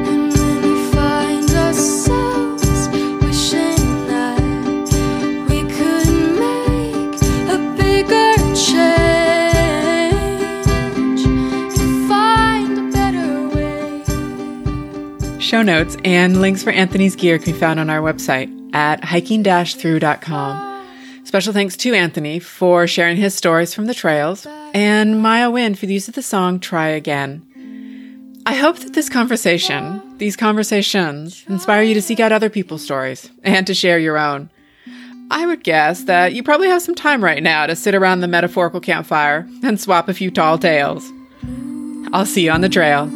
[0.09, 2.89] And when we find ourselves
[3.25, 4.41] wishing that
[5.49, 7.21] we could make
[7.51, 9.17] a bigger change
[11.77, 14.05] and find a better way.
[15.41, 20.87] Show notes and links for Anthony's gear can be found on our website at hiking-through.com.
[21.25, 25.87] Special thanks to Anthony for sharing his stories from the trails and Maya Wynn for
[25.87, 27.43] the use of the song Try Again.
[28.45, 33.31] I hope that this conversation, these conversations, inspire you to seek out other people's stories
[33.43, 34.51] and to share your own.
[35.31, 38.29] I would guess that you probably have some time right now to sit around the
[38.29, 41.11] metaphorical campfire and swap a few tall tales.
[42.13, 43.11] I'll see you on the trail.